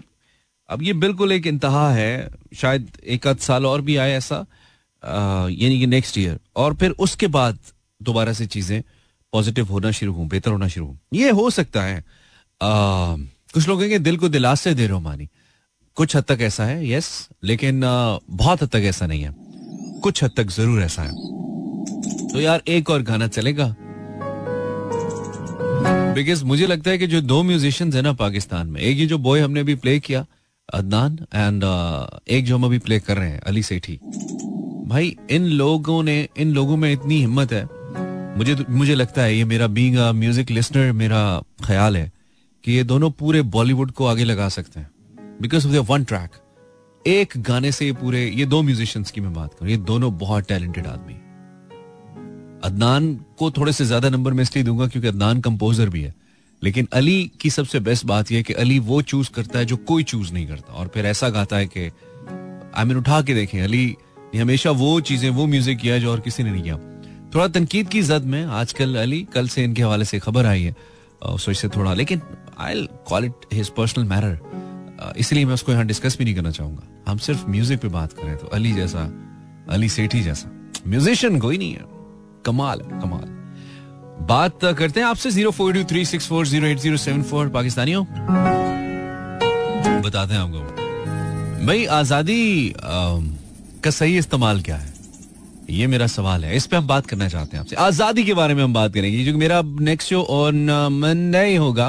अब 0.69 0.81
ये 0.83 0.93
बिल्कुल 0.93 1.31
एक 1.31 1.47
इंतहा 1.47 1.89
है 1.93 2.29
शायद 2.55 2.87
एक 3.05 3.27
आध 3.27 3.37
साल 3.37 3.65
और 3.65 3.81
भी 3.81 3.95
आए 3.97 4.11
ऐसा 4.11 4.45
यानी 5.03 5.79
कि 5.79 5.87
नेक्स्ट 5.87 6.17
ईयर 6.17 6.39
और 6.55 6.75
फिर 6.75 6.91
उसके 6.99 7.27
बाद 7.27 7.57
दोबारा 8.01 8.33
से 8.33 8.45
चीज़ें 8.45 8.81
पॉजिटिव 9.33 9.67
होना 9.67 9.91
शुरू 9.91 10.13
हों 10.13 10.27
बेहतर 10.27 10.51
होना 10.51 10.67
शुरू 10.67 10.85
हों। 10.85 10.95
ये 11.13 11.29
हो 11.29 11.49
सकता 11.49 11.83
है। 11.83 11.97
आ, 11.97 13.15
कुछ 13.53 13.67
लोग 13.67 13.79
कहेंगे 13.79 13.99
दिल 13.99 14.17
को 14.17 14.29
दिलास 14.29 14.61
से 14.61 14.73
दे 14.73 14.83
रहे 14.83 14.93
हो 14.93 14.99
मानी। 14.99 15.27
कुछ 15.97 16.15
हद 16.15 16.23
तक 16.23 16.41
ऐसा 16.41 16.65
है 16.65 16.89
यस 16.89 17.07
लेकिन 17.43 17.83
आ, 17.83 18.17
बहुत 18.29 18.63
हद 18.63 18.69
तक 18.69 18.83
ऐसा 18.85 19.07
नहीं 19.07 19.23
है। 19.23 19.33
कुछ 20.01 20.23
हद 20.23 20.31
तक 20.37 20.51
ज़रूर 20.51 20.81
ऐसा 20.81 21.01
है। 21.01 21.11
तो 22.27 22.41
यार 22.41 22.61
एक 22.67 22.89
और 22.89 23.01
गाना 23.01 23.27
चलेगा। 23.27 23.75
बिकॉज़ 26.15 26.43
मुझे 26.45 26.67
लगता 26.67 26.91
है 26.91 26.97
कि 26.97 27.07
जो 27.07 27.21
दो 27.21 27.41
म्यूजिशियंस 27.43 27.95
है 27.95 28.01
ना 28.01 28.13
पाकिस्तान 28.13 28.67
में 28.67 28.81
एक 28.81 28.97
ये 28.97 29.05
जो 29.05 29.17
बॉय 29.17 29.39
हमने 29.39 29.59
अभी 29.59 29.75
प्ले 29.75 29.99
किया 29.99 30.25
अदनान 30.69 31.17
एंड 31.33 31.63
uh, 31.63 32.19
एक 32.27 32.45
जो 32.45 32.55
हम 32.55 32.63
अभी 32.65 32.77
प्ले 32.79 32.99
कर 32.99 33.17
रहे 33.17 33.29
हैं 33.29 33.39
अली 33.39 33.63
सेठी। 33.63 33.99
भाई 34.87 35.15
इन 35.31 35.43
लोगों 35.43 36.01
ने 36.03 36.27
इन 36.37 36.53
लोगों 36.53 36.77
में 36.77 36.91
इतनी 36.91 37.19
हिम्मत 37.19 37.53
है। 37.53 37.67
मुझे 38.37 38.55
मुझे 38.69 38.95
लगता 38.95 39.21
है 39.21 39.35
ये 39.35 39.43
मेरा 39.45 39.67
बीइंग 39.67 39.97
अ 39.97 40.11
म्यूज़िक 40.11 40.51
लिसनर 40.51 40.91
मेरा 40.93 41.21
ख्याल 41.65 41.97
है 41.97 42.11
कि 42.63 42.71
ये 42.71 42.83
दोनों 42.83 43.11
पूरे 43.11 43.41
बॉलीवुड 43.53 43.91
को 43.91 44.05
आगे 44.05 44.23
लगा 44.23 44.49
सकते 44.49 44.79
हैं। 44.79 44.89
बिकॉज़ 45.41 45.67
ऑफ़ 45.67 45.91
वन 45.91 46.03
ट्रैक 46.03 46.41
एक 47.05 47.33
गाने 47.37 47.71
से 47.71 47.85
ये 47.85 47.93
पूरे 47.93 48.25
ये 48.29 48.45
दो 48.45 48.61
म्यूजिशियंस 48.61 49.11
की 49.11 49.21
मैं 49.21 49.33
बात 49.33 49.53
करूँ 49.53 49.71
ये 49.71 49.77
दोनों 49.85 50.17
बहुत 50.17 50.47
टैलेंटेड 50.47 50.87
आदमी। 50.87 51.13
अदनान 52.63 53.13
को 53.39 53.51
थोड़े 53.51 53.73
से 53.73 53.85
ज़्यादा 53.85 54.09
नंबर 54.09 54.33
मैं 54.33 54.43
इसलिए 54.43 54.63
दूँगा 54.65 54.87
क्योंकि 54.87 55.07
अदनान 55.07 55.41
कंपोजर 55.41 55.89
भी 55.89 56.01
है। 56.01 56.13
लेकिन 56.65 56.87
अली 56.93 57.31
की 57.41 57.49
सबसे 57.49 57.79
बेस्ट 57.79 58.05
बात 58.05 58.31
यह 58.31 58.41
कि 58.41 58.53
अली 58.53 58.79
वो 58.79 59.01
चूज़ 59.01 59.29
करता 59.31 59.59
है 59.59 59.65
जो 59.65 59.77
कोई 59.77 60.03
चूज़ 60.03 60.33
नहीं 60.33 60.47
करता। 60.47 60.73
और 60.73 60.87
फिर 60.87 61.05
ऐसा 61.05 61.29
गाता 61.29 61.55
है 61.55 61.65
कि, 61.67 61.91
आई 62.75 62.85
मीन, 62.85 62.97
उठा 62.97 63.21
के 63.21 63.33
देखें, 63.33 63.61
अली 63.61 63.85
ने 64.33 64.41
हमेशा 64.41 64.71
वो 64.71 64.99
चीज़ें, 65.01 65.29
वो 65.29 65.45
म्यूज़िक 65.45 65.77
किया 65.77 65.97
जो 65.99 66.11
और 66.11 66.19
किसी 66.19 66.43
ने 66.43 66.51
नहीं 66.51 66.63
किया। 66.63 66.77
थोड़ा 67.35 67.47
तनकीद 67.47 67.87
की 67.87 68.01
जद 68.01 68.23
में 68.23 68.43
आजकल 68.45 68.95
अली, 68.95 69.21
कल 69.33 69.47
से 69.47 69.63
इनके 69.63 69.81
हवाले 69.81 70.05
से 70.05 70.19
खबर 70.19 70.45
आई 70.45 70.63
है। 70.63 70.75
सो 71.27 71.69
थोड़ा, 71.69 71.93
लेकिन 71.93 72.21
I 72.59 72.87
call 73.07 73.25
it 73.25 73.53
his 73.53 73.69
personal 73.69 74.03
matter 74.03 75.13
इसलिए 75.17 75.45
मैं 75.45 75.53
उसको 75.53 75.71
यहाँ 75.71 75.85
डिस्कस 75.85 76.17
भी 76.17 76.25
नहीं 76.25 76.35
करना 76.35 76.51
चाहूँगा। 76.51 77.11
हम 77.11 77.17
सिर्फ़ 77.17 77.45
म्यूज़िक 77.47 77.79
पे 77.79 77.87
बात 77.87 78.13
करें 78.13 78.35
तो 78.37 78.47
अली 78.47 78.73
जैसा, 78.73 79.05
अली 79.69 79.89
सेठी 79.89 80.21
जैसा। 80.21 80.51
म्यूजिशियन 80.87 81.39
कोई 81.39 81.57
नहीं 81.57 81.73
है। 81.73 81.83
कमाल 82.45 82.79
कमाल। 82.79 83.34
बात 84.21 84.63
करते 84.77 84.99
हैं 84.99 85.07
आपसे 85.07 85.31
zero 85.31 85.51
four 85.51 85.73
two 85.73 85.83
three 85.83 86.05
six 86.05 86.27
four 86.27 86.47
zero 86.47 86.67
eight 86.67 86.79
zero 86.79 86.97
seven 86.97 87.21
four 87.23 87.49
पाकिस्तानियों। 87.49 88.03
बताते 90.01 90.33
हैं 90.33 90.41
आपको। 90.41 91.65
भाई, 91.65 91.85
आज़ादी 91.85 92.73
का 92.75 93.91
सही 93.91 94.17
इस्तेमाल 94.17 94.61
क्या 94.61 94.75
है? 94.75 94.93
ये 95.69 95.87
मेरा 95.87 96.07
सवाल 96.07 96.43
है। 96.45 96.55
इस 96.55 96.65
पे 96.67 96.77
हम 96.77 96.87
बात 96.87 97.05
करना 97.05 97.27
चाहते 97.29 97.57
हैं 97.57 97.63
आपसे। 97.63 97.75
आज़ादी 97.75 98.23
के 98.23 98.33
बारे 98.33 98.53
में 98.53 98.63
हम 98.63 98.73
बात 98.73 98.93
करेंगे, 98.93 99.23
क्योंकि 99.23 99.39
मेरा 99.39 99.61
नेक्स्ट 99.81 100.09
शो 100.09 100.21
ऑन 100.21 100.69
मंडे 100.93 101.55
होगा। 101.55 101.87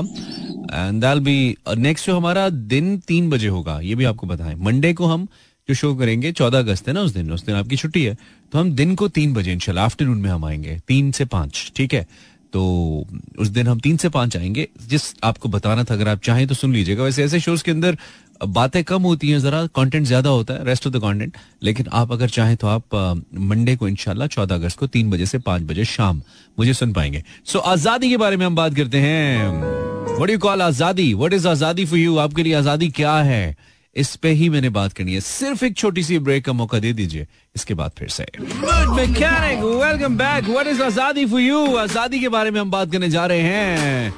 एंड 0.74 1.04
बी 1.04 1.56
नेक्स्ट 1.78 2.06
शो 2.06 2.16
हमारा 2.16 2.48
दिन 2.48 2.96
तीन 2.98 3.30
बजे 3.30 3.48
होगा। 3.48 3.78
ये 3.80 3.94
भी 3.94 4.04
आपको 4.04 4.26
बताएँ। 4.26 4.54
मंडे 4.54 4.92
को 4.92 5.06
हम 5.06 5.28
जो 5.68 5.74
शो 5.74 5.94
करेंगे 5.94 6.30
चौदह 6.32 6.58
अगस्त 6.58 6.88
है 6.88 6.94
ना 6.94 7.00
उस 7.00 7.12
दिन 7.12 7.30
उस 7.32 7.44
दिन 7.44 7.54
आपकी 7.56 7.76
छुट्टी 7.76 8.02
है। 8.04 8.16
तो 8.52 8.58
हम 8.58 8.70
दिन 8.74 8.94
को 8.94 9.08
तीन 9.08 9.32
बजे 9.34 9.52
इनशाला 9.52 9.84
आफ्टरनून 9.84 10.18
में 10.18 10.30
हम 10.30 10.44
आएँगे 10.44 10.78
तीन 10.88 11.10
से 11.12 11.24
पाँच 11.24 11.72
ठीक 11.76 11.94
है? 11.94 12.06
तो 12.52 13.06
उस 13.38 13.48
दिन 13.48 13.66
हम 13.66 13.80
तीन 13.80 13.96
से 13.96 14.08
पाँच 14.08 14.36
आएँगे। 14.36 14.68
जिस 14.88 15.14
आपको 15.24 15.48
बताना 15.48 15.84
था 15.84 15.94
अगर 15.94 16.08
आप 16.08 16.20
चाहें 16.24 16.46
तो 16.46 16.54
सुन 16.54 16.72
लीजिएगा। 16.72 17.02
वैसे 17.04 17.24
ऐसे 17.24 17.40
शोज़ 17.40 17.64
के 17.64 17.70
अंदर 17.70 17.98
बातें 18.46 18.82
कम 18.84 19.02
होती 19.02 19.30
हैं 19.30 19.40
जरा 19.40 19.66
कंटेंट 19.76 20.06
ज़्यादा 20.06 20.30
होता 20.30 20.54
है 20.54 20.64
रेस्ट 20.64 20.86
ऑफ़ 20.86 20.94
द 20.94 21.00
कंटेंट 21.02 21.36
लेकिन 21.62 21.86
आप 21.92 22.12
अगर 22.12 22.28
चाहें 22.28 22.56
तो 22.56 22.66
आप 22.66 22.94
मंडे 23.34 23.76
को 23.76 23.88
इंशाल्लाह 23.88 24.28
चौदह 24.28 24.54
अगस्त 24.54 24.78
को 24.78 24.86
तीन 24.86 25.10
बजे 25.10 25.26
से 25.26 25.38
पाँच 25.40 25.62
बजे 25.62 25.84
शाम 25.86 26.22
मुझे 26.58 26.74
सुन 26.74 26.92
पाएँगे। 26.92 27.22
सो 27.44 27.58
so, 27.58 27.64
आज़ादी 27.64 28.10
के 28.10 28.16
बारे 28.16 28.36
में 28.36 28.46
हम 28.46 28.56
बात 28.56 28.74
करते 28.74 28.98
हैं। 28.98 30.18
What 30.20 30.30
you 30.30 30.38
call 30.38 30.62
azadi? 30.62 31.12
What 31.14 31.32
is 31.32 31.48
azadi 31.48 31.84
for 31.84 31.98
you 31.98 32.16
आपके 32.18 32.42
लिए 32.42 32.54
आज़ादी 32.54 32.88
क्या 32.90 33.16
है? 33.18 33.56
इस 33.96 34.14
पे 34.16 34.30
ही 34.30 34.48
मैंने 34.48 34.68
बात 34.70 34.92
करनी 34.92 35.14
है। 35.14 35.20
सिर्फ़ 35.20 35.64
एक 35.64 35.76
छोटी 35.76 36.02
सी 36.02 36.18
ब्रेक 36.20 36.44
का 36.44 36.52
मौका 36.52 36.78
दे 36.78 36.92
दीजिए। 36.92 37.26
इसके 37.56 37.74
बाद 37.74 37.90
फिर 37.98 38.08
से। 38.08 38.26
Welcome 38.40 40.16
back 40.16 40.48
what 40.48 40.66
is 40.66 40.82
azadi 40.82 41.24
for 41.26 41.40
you 41.40 41.76
आज़ादी 41.76 42.20
के 42.20 42.28
बारे 42.28 42.50
में 42.50 42.60
हम 42.60 42.70
बात 42.70 42.92
करने 42.92 43.08
जा 43.10 43.26
रहे 43.26 43.40
हैं। 43.42 44.14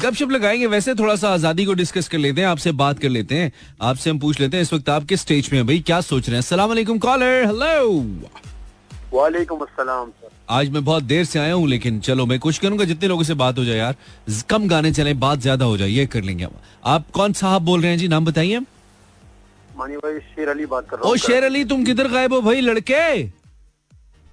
गपशप 0.00 0.30
लगाएँगे। 0.30 0.66
वैसे 0.68 0.94
थोड़ा 0.94 1.16
सा 1.16 1.28
आज़ादी 1.30 1.64
को 1.64 1.74
डिस्कस 1.74 2.08
कर 2.08 2.18
लेते 2.18 2.40
हैं 2.40 2.48
आपसे 2.48 2.72
बात 2.74 2.98
कर 2.98 3.08
लेते 3.08 3.34
हैं। 3.34 3.52
आपसे 3.82 4.10
हम 4.10 4.18
पूछ 4.18 4.40
लेते 4.40 4.56
हैं 4.56 4.62
इस 4.62 4.72
वक्त 4.72 4.88
आप 4.90 5.04
किस 5.04 5.20
स्टेज 5.20 5.48
में 5.52 5.58
हैं 5.58 5.66
भाई? 5.66 5.78
क्या 5.80 6.00
सोच 6.02 6.28
रहे 6.28 6.34
हैं? 6.34 6.42
अस्सलाम 6.42 6.68
वालेकुम 6.68 6.98
कॉलर 6.98 7.44
हेलो 7.46 7.98
वालेकुम 9.12 9.60
अस्सलाम 9.60 10.12
आज 10.50 10.70
मैं 10.70 10.84
बहुत 10.84 11.02
देर 11.04 11.24
से 11.24 11.38
आया 11.38 11.52
हूँ 11.54 11.68
लेकिन 11.68 11.98
चलो 12.00 12.26
मैं 12.26 12.38
कुछ 12.38 12.58
करूँगा 12.58 12.84
जितने 12.84 13.08
लोगों 13.08 13.22
से 13.24 13.34
बात 13.34 13.58
हो 13.58 13.64
जाए 13.64 13.76
यार। 13.76 13.94
कम 14.50 14.68
गाने 14.68 14.92
चले 14.92 15.14
बात 15.16 15.38
ज़्यादा 15.40 15.64
हो 15.64 15.76
जाए 15.76 15.88
ये 15.88 16.06
कर 16.06 16.22
लेंगे 16.22 16.46
आप 16.86 17.10
कौन 17.14 17.32
साहब 17.34 17.62
बोल 17.64 17.80
रहे 17.82 17.90
हैं? 17.90 17.98
जी 17.98 18.08
नाम 18.08 18.24
बताइए। 18.24 18.60
मानी 19.78 19.96
भाई 19.96 20.18
शेर 20.18 20.48
अली 20.48 20.66
बात 20.66 20.88
कर 20.90 20.96
रहा 20.96 21.08
हूँ 21.08 21.16
शेर 21.18 21.44
अली 21.44 21.64
तुम 21.64 21.84
किधर 21.84 22.08
गायब 22.12 22.32
हो 22.32 22.40
भाई 22.42 22.60
लड़के? 22.60 23.00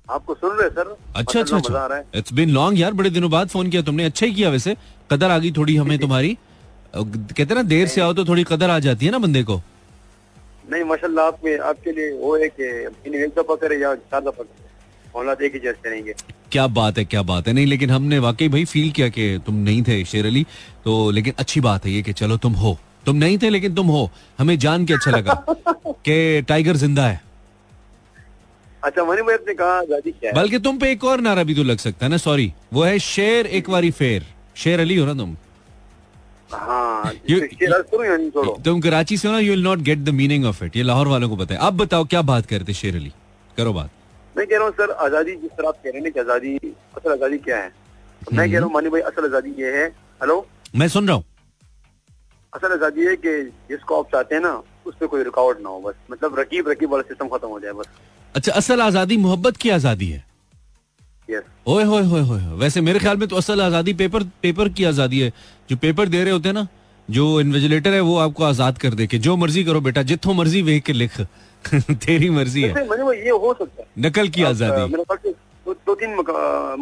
आपको 0.10 0.34
सुन 0.36 0.58
रहे 0.58 0.70
सर? 0.70 0.96
अच्छा 1.16 1.40
अच्छा 1.40 1.58
अच्छा। 1.58 2.04
इट्स 2.16 2.34
बिन 2.34 2.50
लॉन्ग 2.50 2.80
यार 2.80 2.94
बड़े 2.94 3.10
दिनों 3.10 3.30
बाद 3.32 3.50
फ़ोन 3.50 3.70
किया 3.70 3.82
तुमने 3.82 4.06
अच्छा 4.06 4.26
ही 4.26 4.34
किया 4.34 4.50
वैसे। 4.50 4.76
कदर 5.12 5.32
आ 5.32 5.38
गई 5.38 5.52
थोड़ी 5.58 5.76
हमें 5.76 5.98
तुम्हारी। 6.06 6.38
कहते 6.96 7.56
ना 7.56 7.62
देर 7.64 7.88
से 7.88 8.02
आओ 8.02 8.14
तो 8.14 8.26
थोड़ी 8.26 8.44
कदर 8.48 8.70
आ 8.70 8.80
जाती 8.80 9.06
है 9.06 9.12
ना 9.12 9.18
बंदे 9.20 9.44
को। 9.44 9.62
नहीं 10.72 10.84
माशाल्लाह 10.84 11.26
आपके 11.28 11.58
आपके 11.70 11.92
लिए 11.92 12.12
वो 12.20 12.36
है 12.38 12.50
कि 12.60 12.64
एक 13.24 13.34
दफ़ा 13.40 13.56
करे 13.64 13.82
या 13.82 13.94
चार 13.96 14.22
दफ़ा 14.22 14.44
औलाद 15.20 15.42
एक 15.42 15.54
ही 15.54 15.60
जैसे 15.60 15.90
रहेंगे। 15.90 16.14
क्या 16.52 16.66
बात 16.78 16.98
है 16.98 17.06
क्या 17.06 17.22
बात 17.24 17.48
है। 17.48 17.54
नहीं 17.54 17.66
लेकिन 17.68 17.90
हमने 17.90 18.20
वाकई 18.20 18.48
भाई 18.50 18.66
फील 18.66 18.92
किया 18.92 19.08
कि 19.10 19.28
तुम 19.46 19.56
नहीं 19.68 19.84
थे 19.84 20.04
शेर 20.06 20.26
अली। 20.26 20.46
तो 20.86 20.96
लेकिन 21.12 21.34
अच्छी 21.40 21.62
बात 21.62 21.86
है 21.86 21.92
ये 21.92 22.02
कि 22.02 22.14
चलो 22.14 22.38
तुम 22.38 22.54
हो। 22.64 22.78
तुम 23.06 23.16
नहीं 23.16 23.38
थे 23.38 23.50
लेकिन 23.50 23.76
तुम 23.76 23.88
हो। 23.88 24.10
हमें 24.40 24.58
जान 24.60 24.86
के 24.86 24.94
अच्छा 24.94 25.12
लगा 25.12 25.34
कि 25.88 26.42
टाइगर 26.48 26.76
ज़िंदा 26.78 27.08
है। 27.08 27.22
अच्छा 28.84 29.04
मनी 29.06 29.22
भाई 29.22 29.36
ने 29.48 29.54
कहा 29.54 29.78
आज़ादी 29.80 30.12
क्या 30.12 30.30
है? 30.30 30.36
बल्कि 30.36 30.60
तुम 30.60 30.78
पे 30.80 30.92
एक 30.92 31.04
और 31.04 31.22
नारा 31.22 31.44
भी 31.44 31.56
तो 31.56 31.64
लग 31.64 31.78
सकता 31.78 32.06
है 32.06 32.10
ना 32.12 32.18
सॉरी 32.18 32.52
वो 32.74 32.84
है 32.84 32.98
शेर 33.00 33.48
एक 33.60 33.70
बारी 33.70 33.92
फेर। 33.92 34.26
शेर 34.56 34.80
अली 34.80 34.98
हो 34.98 35.06
ना 35.06 35.14
तुम? 35.14 35.36
हाँ, 36.52 37.14
तुम 38.66 38.80
कराची 38.82 39.18
से 39.18 39.28
हो 39.28 39.34
ना 39.34 39.40
you 39.40 39.52
will 39.52 39.64
not 39.64 39.80
get 39.82 40.00
the 40.00 40.10
meaning 40.14 40.46
of 40.46 40.64
it 40.64 40.76
ये 40.78 40.84
लाहौर 40.84 41.08
वालों 41.08 41.30
को 41.30 41.44
है। 41.44 41.58
अब 41.58 41.78
बताओ 41.78 42.04
क्या 42.06 42.22
बात 42.24 42.46
करते 42.46 42.74
शेर 42.74 42.96
अली? 42.96 43.12
करो 43.58 43.74
बात। 43.74 43.90
मैं 44.36 44.46
कह 44.48 44.56
रहा 44.58 44.66
हूँ 44.66 44.74
सर 44.74 44.92
आज़ादी 45.06 45.36
जिस 45.36 45.52
तरह 45.52 45.68
आप 45.68 45.76
कह 45.84 45.90
रहे 45.90 46.02
हैं 46.02 46.12
कि 46.12 46.20
आज़ादी 46.20 46.56
असल 46.98 47.12
आज़ादी 47.12 47.38
क्या 47.40 47.58
है? 47.58 47.72
मैं 48.34 48.50
कह 48.52 48.58
रहा 48.58 48.66
हूँ 48.66 48.74
मानी 48.74 48.90
भाई 48.90 49.02
असल 49.02 49.26
आज़ादी 49.26 49.54
ये 49.60 49.72
है। 49.78 49.88
हेलो? 50.22 50.46
मैं 50.76 50.88
सुन 50.88 51.08
रहा 51.08 51.16
हूँ। 51.16 51.24
असल 52.54 52.72
आज़ादी 52.74 53.06
है 53.06 53.16
कि 53.16 53.32
जिसको 53.70 54.00
आप 54.00 54.12
चाहते 54.12 54.36
हैं 54.36 54.42
ना 54.42 54.52
उस 54.86 54.96
पर 54.96 55.08
कोई 55.08 55.24
रुकावट 55.24 55.62
ना 55.62 55.70
हो 55.70 55.80
बस। 55.82 55.96
मतलब 56.12 56.40
रकीब 56.40 56.70
रकीब 56.70 56.92
वाला 56.92 57.04
सिस्टम 57.04 57.28
खत्म 57.28 57.48
हो 57.48 57.60
जाए 57.60 57.72
बस। 57.74 57.86
अच्छा 58.36 58.52
असल 58.54 58.82
आज़ादी 58.82 59.18
मोहब्बत 59.18 59.58
की 59.58 59.70
आज़ादी 59.70 60.08
है? 60.08 60.24
यस 61.30 61.44
ओए 61.68 61.84
होए 61.84 62.04
होए 62.04 62.22
होए 62.22 62.42
वैसे 62.60 62.82
मेरे 62.82 63.00
ख्याल 63.00 63.18
में 63.18 63.28
तो 63.28 63.36
असल 63.36 63.62
आज़ादी 63.62 63.94
पेपर 64.02 64.24
पेपर 64.44 64.70
की 64.70 64.84
आज़ादी 64.86 65.20
है। 65.20 65.32
जो 65.70 65.78
पेपर 65.78 66.08
दे 66.08 66.24
रहे 66.24 66.34
होते 66.34 66.50
हैं 66.50 66.56
ना 66.56 66.68
जो 67.10 67.26
इन्वेजिलेटर 67.42 67.94
है 67.94 68.02
वो 68.02 68.18
आपको 68.18 68.44
आज़ाद 68.44 68.78
कर 68.78 68.94
दे 68.94 69.08
के 69.08 69.18
जो 69.20 69.36
मर्ज़ी 69.38 69.64
करो 69.64 69.82
बेटा 69.82 70.02
जितों 70.04 70.34
मर्ज़ी 70.34 70.62
वेख 70.62 70.84
के 70.84 70.94
लिख। 70.94 71.20
तेरी 72.06 72.30
मर्ज़ी 72.30 72.62
है। 72.62 72.84
वो 72.84 73.14
ये 73.14 73.30
हो 73.32 73.54
सकता 73.54 73.82
है। 73.82 73.88
नकल 74.00 74.28
की 74.30 74.44
आज़ादी। 74.44 74.92
मेरे 74.92 75.32
ख्याल 75.68 75.76
दो, 75.88 75.96
तीन 75.96 76.10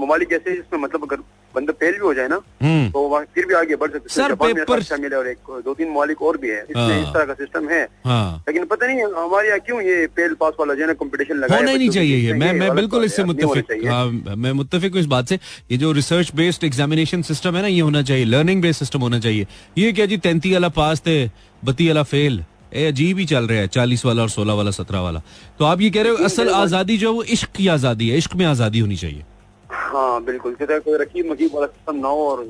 ममालिक 0.01 0.31
हैं 0.31 0.39
जिसमें 0.45 0.79
मतलब 0.79 1.03
अगर 1.03 1.17
बंदा 1.55 1.73
फेल 1.73 1.91
भी 1.91 1.99
हो 1.99 2.13
जाए 2.13 2.27
ना 2.27 2.41
हम्म। 2.61 2.89
तो 2.91 2.99
वहाँ 2.99 3.25
फिर 3.35 3.45
भी 3.45 3.53
आगे 3.53 3.75
बढ़ 3.75 3.91
सकते 3.91 4.21
हैं। 4.21 4.27
सर, 4.27 4.35
पेपर- 4.35 4.83
शामिल 4.83 5.11
है 5.11 5.17
और 5.17 5.27
एक 5.27 5.37
दो 5.49 5.73
तीन 5.73 5.89
ममालिक 5.89 6.21
और 6.21 6.37
भी 6.37 6.49
है। 6.49 6.65
इसमें 6.69 6.83
हाँ। 6.83 7.01
इस 7.01 7.07
तरह 7.07 7.23
का 7.23 7.33
सिस्टम 7.33 7.69
है। 7.69 7.87
हाँ। 8.05 8.43
लेकिन 8.47 8.65
पता 8.65 8.87
नहीं 8.87 9.03
हमारे 9.03 9.47
यहाँ 9.47 9.59
क्यों 9.59 9.81
ये 9.81 10.07
फेल 10.07 10.33
पास 10.33 10.53
वाला 10.59 10.73
जो 10.73 10.81
है 10.81 10.87
ना 10.87 10.93
कंपटीशन 10.93 11.35
लगा 11.35 11.57
होना 11.57 11.71
ही 11.71 11.77
नहीं 11.77 11.89
चाहिए 11.89 12.17
ये। 12.17 12.33
मैं 12.33 12.53
मैं 12.53 12.75
बिल्कुल 12.75 13.03
इससे 13.03 13.21
है, 13.21 13.27
चाहिए। 13.61 13.89
हाँ 13.89 14.35
मैं 14.35 14.51
मुत्तफिक 14.51 14.91
हूँ 14.91 14.99
इस 14.99 15.05
बात 15.05 15.27
से। 15.27 15.35
ये 15.71 15.77
जो 15.77 15.91
रिसर्च 15.91 16.31
बेस्ड 16.35 16.63
एग्जामिनेशन 16.63 17.21
सिस्टम 17.21 17.55
है 17.55 17.61
ना 17.61 17.67
ये 17.67 17.81
होना 17.81 18.01
चाहिए। 18.01 18.25
लर्निंग 18.25 18.61
बेस्ड 18.61 18.79
सिस्टम 18.79 18.99
होना 18.99 19.19
चाहिए। 19.19 19.47
ये 19.77 19.93
क्या 19.93 20.05
जी 20.05 20.17
तैंती 20.17 20.53
वाला 20.53 20.69
पास 20.69 20.99
थे 20.99 21.27
बत्ती 21.65 21.87
वाला 21.87 22.03
फेल 22.03 22.43
ए 22.73 22.85
अजीब 22.87 23.17
ही 23.17 23.25
चल 23.25 23.47
रहा 23.47 23.59
है 23.59 23.67
चालीस 23.69 24.05
वाला 24.05 24.21
और 24.21 24.29
सोलह 24.29 24.53
वाला 24.53 24.71
सत्रह 24.71 24.99
वाला। 25.01 25.21
तो 25.59 25.65
आप 25.65 25.81
ये 25.81 25.89
कह 25.89 26.03
रहे 26.03 26.11
हो 26.11 26.23
असल 26.25 26.49
आज़ादी 26.51 26.97
जो 26.97 27.09
है 27.09 27.15
वो 27.15 27.23
इश्क 27.35 27.51
की 27.55 27.67
आज़ादी 27.69 28.09
है 28.09 28.17
इश्क 28.17 28.35
में 28.35 28.45
आज़ादी 28.45 28.79
होनी 28.79 28.95
चाहिए। 28.97 29.23
हाँ 29.71 30.23
बिल्कुल। 30.23 30.55
कोई 30.61 30.97
रकीब 30.97 31.31
मकीब 31.31 31.51
वाला 31.53 31.67
सिस्टम 31.67 31.95
ना 31.97 32.07
हो 32.07 32.27
और 32.29 32.45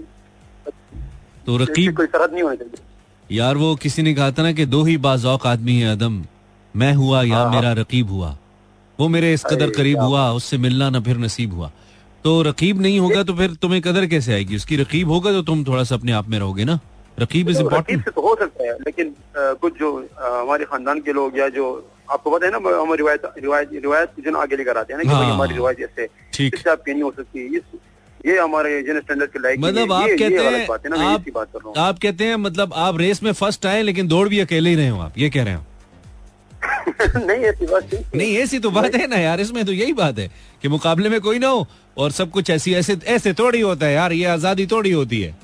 तो 1.46 1.58
रकीब 1.58 1.96
कोई 1.98 2.06
सरहद 2.08 2.34
नहीं 2.34 2.44
होनी 2.44 2.58
चाहिए। 2.58 3.38
यार 3.38 3.58
वो 3.58 3.76
किसी 3.76 4.02
ने 4.02 4.14
कहा 4.14 4.32
था 4.32 4.44
ना 4.44 4.52
कि 4.52 4.66
दो 4.68 4.84
ही 4.84 4.98
बाजौक 5.00 5.48
आदमी 5.48 5.80
है 5.80 5.92
अदम 5.92 6.24
मैं 6.74 6.94
हुआ 6.94 7.22
या 7.24 7.46
मेरा 7.50 7.72
रकीब 7.74 8.10
हुआ। 8.10 8.36
वो 9.00 9.08
मेरे 9.08 9.34
इस 9.34 9.44
कदर 9.46 9.70
करीब 9.72 10.00
हुआ 10.00 10.30
उससे 10.32 10.58
मिलना 10.60 10.90
ना 10.90 11.00
फिर 11.02 11.18
नसीब 11.18 11.54
हुआ। 11.54 11.72
तो 12.26 12.42
रकीब 12.44 12.82
नहीं 12.82 13.00
होगा 13.00 13.24
तो 13.24 13.34
फिर 13.36 13.54
तुम्हें 13.62 13.82
कदर 13.82 14.06
कैसे 14.08 14.34
आएगी? 14.34 14.56
उसकी 14.56 14.76
रकीब 14.78 15.10
होगा 15.10 15.32
तो 15.32 15.42
तुम 15.42 15.64
थोड़ा 15.66 15.84
सा 15.84 15.96
अपने 15.96 16.12
आप 16.12 16.28
में 16.30 16.38
रहोगे 16.40 16.66
ना? 16.66 16.80
रकीब 17.20 17.50
इज़ 17.50 17.58
तो 17.58 17.64
इम्पोर्टेंट 17.64 18.10
तो 18.10 18.22
हो 18.22 18.36
सकता 18.40 18.64
है 18.64 18.74
लेकिन 18.86 19.14
कुछ 19.38 19.80
जो 19.80 19.90
हमारे 20.22 20.66
खानदान 20.66 21.00
के 21.02 21.14
लोग 21.14 21.38
या 21.38 21.48
जो 21.58 21.66
आपको 22.12 22.32
पता 22.32 22.46
है 22.46 22.52
ना 22.52 22.58
हमारी 22.58 22.98
रिवायत 22.98 23.22
रिवायत 23.38 23.70
रिवायत 23.74 24.12
जो 24.26 24.38
आगे 24.38 24.56
लेकर 24.58 24.78
आते 24.78 24.94
हैं 24.94 24.98
ना 24.98 25.04
कि 25.04 25.16
हाँ। 25.16 25.34
हमारी 25.34 25.54
रिवायत 25.54 25.78
जैसे 25.80 26.08
ठीक। 26.34 26.54
इससे 26.56 26.70
आपकी 26.70 26.92
नहीं 26.92 27.04
हो 27.04 27.12
सकती 27.18 27.46
इस 27.58 27.80
ये 28.26 28.38
हमारे 28.40 28.82
जन 28.84 29.00
स्टैंडर्ड 29.00 29.32
के 29.32 29.40
लायक 29.40 29.60
मतलब 29.60 29.92
है। 29.92 30.02
आप 30.04 30.10
ये- 30.10 30.20
कहते 30.20 30.44
हैं 30.46 30.66
बात 30.68 30.86
है 30.86 30.90
ना 30.92 30.98
मैं 30.98 31.06
आप 31.08 31.26
बात 31.36 31.48
कर 31.54 31.60
रहा 31.66 31.88
आप 31.88 32.00
कहते 32.00 32.26
हैं 32.26 32.36
मतलब 32.38 32.74
आप 32.78 32.98
रेस 32.98 33.22
में 33.24 33.32
फ़र्स्ट 33.34 33.66
आए 33.66 33.82
लेकिन 33.82 34.08
दौड़ 34.08 34.28
भी 34.30 34.40
अकेले 34.40 34.70
ही 34.70 34.76
रहे 34.76 34.88
हो 34.88 35.00
आप 35.02 35.18
ये 35.18 35.30
कह 35.30 35.44
रहे 35.44 35.54
हो 35.54 35.64
नहीं 37.26 37.44
ऐसी 37.44 37.66
बात 37.66 37.94
नहीं 37.94 38.04
नहीं 38.16 38.36
ऐसी 38.38 38.60
तो 38.60 38.70
बात 38.72 38.96
है 38.96 39.08
ना 39.08 39.18
यार 39.18 39.40
इसमें 39.42 39.64
तो 39.66 39.72
यही 39.72 39.94
बात 39.94 40.20
है 40.20 40.30
कि 40.62 40.68
मुकाबले 40.68 41.10
में 41.10 41.20
कोई 41.22 41.40
ना 41.40 41.48
हो 41.48 41.66
और 41.98 42.12
सब 42.12 42.30
कुछ 42.32 42.50
ऐसी 42.50 42.74
ऐसे 42.74 42.98
ऐसे 43.10 43.34
थोड़ी 43.34 43.62
होता 43.62 43.86
है 43.86 43.94
यार 43.94 44.12
ये 44.14 44.26
आज़ादी 44.26 44.66
थोड़ी 44.68 44.92
होती 44.92 45.22
है 45.22 45.36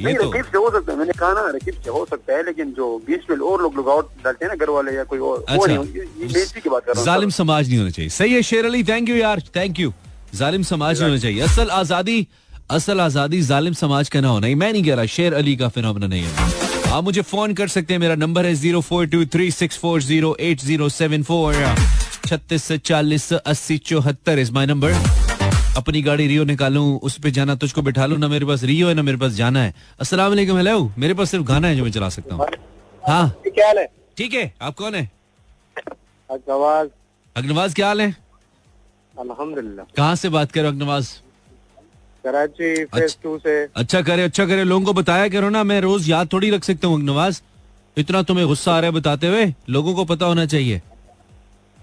ये 0.00 0.12
तो 0.14 0.30
रकीब 0.30 0.44
से 0.44 0.58
हो 0.58 0.70
सकता 0.70 0.92
है। 0.92 0.98
मैंने 0.98 1.12
कहा 1.18 1.32
ना 1.32 1.46
रकीब 1.54 1.74
से 1.84 1.90
हो 1.90 2.04
सकता 2.10 2.36
है 2.36 2.44
लेकिन 2.46 2.72
जो 2.76 2.86
बीच 3.06 3.30
में 3.30 3.36
और 3.36 3.62
लोग 3.62 3.76
लुकआउट 3.76 4.08
डालते 4.24 4.44
हैं 4.44 4.52
ना 4.52 4.64
घर 4.64 4.70
वाले 4.70 4.94
या 4.96 5.04
कोई 5.12 5.18
और 5.18 5.38
वो 5.38 5.62
अच्छा। 5.62 5.66
नहीं 5.66 5.94
ये- 5.94 6.36
ये 6.36 6.60
की 6.60 6.68
बात 6.68 6.84
कर 6.84 6.92
रहा 6.92 7.00
हूँ। 7.00 7.04
जालिम 7.06 7.30
समाज 7.36 7.68
नहीं 7.68 7.78
होना 7.78 7.90
चाहिए। 7.90 8.10
सही 8.10 8.34
है 8.34 8.42
शेर 8.50 8.66
अली 8.66 8.82
थैंक 8.90 9.08
यू 9.08 9.16
यार 9.16 9.40
थैंक 9.56 9.80
यू 9.80 9.92
जालिम 10.34 10.62
समाज 10.70 11.00
नहीं 11.00 11.08
होना 11.10 11.20
चाहिए। 11.22 11.40
असल 11.42 11.70
आज़ादी 11.70 12.26
असल 12.76 13.00
आज़ादी 13.00 13.40
जालिम 13.42 13.74
समाज 13.80 14.08
का 14.08 14.20
ना 14.20 14.28
होना 14.28 14.46
ही 14.46 14.54
मैं 14.54 14.72
नहीं 14.72 14.84
कह 14.84 14.94
रहा 14.94 15.06
शेर 15.16 15.34
अली 15.34 15.56
का 15.56 15.68
फिनोमेना 15.76 16.06
नहीं 16.06 16.22
है 16.22 16.92
आप 16.92 17.04
मुझे 17.04 17.22
फ़ोन 17.22 17.54
कर 17.54 17.68
सकते 17.68 17.94
हैं 17.94 18.00
मेरा 18.00 18.14
नंबर 18.14 18.46
है 18.46 18.54
zero 18.54 18.80
four 18.80 19.06
two 19.06 19.24
three 19.34 19.50
six 19.50 19.78
four 19.78 20.02
zero 20.02 20.36
eight 20.40 20.60
zero 20.60 20.88
seven 20.88 21.22
four. 21.22 21.54
छत्तीस 22.26 22.72
चालीस 22.84 23.32
अस्सी 23.32 23.78
चौहत्तर 23.90 24.38
इज़ 24.38 24.52
माई 24.52 24.66
नंबर 24.66 24.92
अपनी 25.76 26.00
गाड़ी 26.02 26.26
रियो 26.26 26.44
निकालू 26.44 26.82
उस 27.04 27.18
पे 27.20 27.30
जाना 27.30 27.54
तुझको 27.54 27.82
बिठा 27.82 28.06
लू 28.06 28.16
ना 28.16 28.28
मेरे 28.28 28.46
पास 28.46 28.62
रियो 28.64 28.88
है 28.88 28.94
ना 28.94 29.02
मेरे 29.02 29.18
पास 29.18 29.32
जाना 29.32 29.62
है। 29.62 29.74
अस्सलाम 30.00 30.28
वालेकुम 30.28 30.56
हेलो। 30.56 30.92
मेरे 30.98 31.14
पास 31.14 31.30
सिर्फ़ 31.30 31.44
गाना 31.46 31.68
है 31.68 31.76
जो 31.76 31.84
मैं 31.84 31.90
चला 31.92 32.08
सकता 32.08 32.34
हूँ। 32.34 32.46
हाँ। 33.02 33.28
क्या 33.46 33.66
हाल 33.66 33.78
है? 33.78 33.86
ठीक 34.16 34.34
है। 34.34 34.52
आप 34.62 34.74
कौन 34.74 34.94
है? 34.94 35.10
अग्नवाज। 36.30 37.74
क्या 37.74 37.86
हाल 37.86 38.00
है? 38.00 38.16
अल्हम्दुलिल्लाह। 39.14 39.86
कहाँ 39.96 40.16
से 40.16 40.28
बात 40.28 40.52
करो 40.52 40.68
अग्नवाज? 40.68 41.12
कराची 42.24 42.84
टू 43.22 43.38
से। 43.38 43.62
अच्छा 43.76 44.00
करे 44.02 44.22
अच्छा 44.22 44.46
करे। 44.46 44.64
लोगों 44.64 44.84
को 44.86 44.92
बताया 44.92 45.28
करो 45.28 45.48
ना 45.50 45.62
मैं 45.64 45.80
रोज 45.80 46.10
याद 46.10 46.32
थोड़ी 46.32 46.50
रख 46.50 46.64
सकता 46.64 46.88
हूँ 46.88 47.02
नवाज़ 47.02 47.40
इतना 47.96 48.22
तुम्हें 48.22 48.46
गुस्सा 48.46 48.72
आ 48.72 48.80
रहा 48.80 48.90
है 48.90 48.94
बताते 48.94 49.26
हुए 49.26 49.52
लोगों 49.70 49.94
को 49.94 50.04
पता 50.04 50.26
होना 50.26 50.46
चाहिए। 50.46 50.80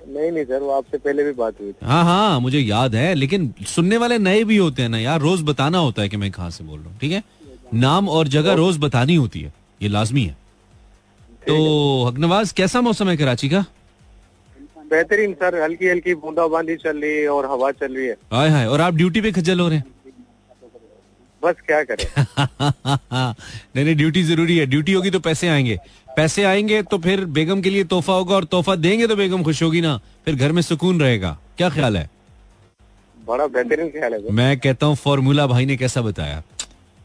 नहीं 0.07 0.31
नहीं 0.31 0.43
सर 0.45 0.59
वो 0.59 0.69
आपसे 0.71 0.97
पहले 0.97 1.23
भी 1.23 1.31
बात 1.33 1.59
हुई 1.61 1.71
थी। 1.71 1.85
हाँ 1.85 2.03
हाँ 2.05 2.39
मुझे 2.39 2.59
याद 2.59 2.95
है 2.95 3.13
लेकिन 3.15 3.53
सुनने 3.67 3.97
वाले 3.97 4.17
नए 4.19 4.43
भी 4.43 4.57
होते 4.57 4.81
हैं 4.81 4.89
ना 4.89 4.97
यार 4.99 5.19
रोज 5.21 5.41
बताना 5.43 5.77
होता 5.77 6.01
है 6.01 6.09
कि 6.09 6.17
मैं 6.17 6.31
कहाँ 6.31 6.49
से 6.49 6.63
बोल 6.63 6.79
रहा 6.79 6.89
हूँ 6.89 6.97
ठीक 7.01 7.11
है? 7.11 7.23
नाम 7.73 8.09
और 8.09 8.27
जगह 8.27 8.53
रोज 8.53 8.77
बतानी 8.79 9.15
होती 9.15 9.41
है 9.41 9.53
ये 9.81 9.89
लाजमी 9.89 10.23
है। 10.23 10.35
तो 11.47 11.55
हकनवाज 12.05 12.51
कैसा 12.57 12.81
मौसम 12.81 13.09
है 13.09 13.15
कराची 13.17 13.49
का? 13.49 13.65
बेहतरीन 14.91 15.33
सर 15.33 15.61
हल्की 15.63 15.87
हल्की 15.89 16.13
बूंदाबांदी 16.15 16.75
चल 16.75 16.97
रही 17.01 17.17
है 17.17 17.27
और 17.29 17.45
हवा 17.51 17.71
चल 17.71 17.95
रही 17.95 18.05
है। 18.07 18.15
हाय 18.33 18.49
हाय 18.49 18.65
और 18.67 18.81
आप 18.81 18.93
ड्यूटी 18.95 19.21
पे 19.21 19.31
खजल 19.31 19.59
हो 19.59 19.67
रहे 19.67 19.77
हैं? 19.77 19.85
बस 21.43 21.55
क्या 21.67 21.83
करें। 21.83 22.05
नहीं 23.75 23.83
नहीं 23.85 23.95
ड्यूटी 23.95 24.23
ज़रूरी 24.23 24.57
है 24.57 24.65
ड्यूटी 24.65 24.93
होगी 24.93 25.09
तो 25.11 25.19
पैसे 25.19 25.47
आएँगे। 25.47 25.77
पैसे 26.15 26.43
आएँगे 26.43 26.81
तो 26.83 26.97
फिर 26.97 27.23
बेगम 27.35 27.61
के 27.61 27.69
लिए 27.69 27.83
तोहफा 27.83 28.13
होगा 28.13 28.35
और 28.35 28.43
तोहफा 28.45 28.75
देंगे 28.75 29.07
तो 29.07 29.15
बेगम 29.15 29.43
खुश 29.43 29.61
होगी 29.63 29.81
ना। 29.81 29.99
फिर 30.25 30.35
घर 30.35 30.51
में 30.51 30.61
सुकून 30.61 30.99
रहेगा। 31.01 31.37
क्या 31.57 31.69
ख्याल 31.69 31.97
है? 31.97 32.09
बड़ा 33.17 33.47
बेहतरीन 33.47 33.89
ख्याल 33.89 34.13
है 34.13 34.31
मैं 34.31 34.57
कहता 34.59 34.85
हूँ 34.85 34.95
फॉर्मूला 34.95 35.47
भाई 35.47 35.65
ने 35.65 35.77
कैसा 35.77 36.01
बताया? 36.01 36.41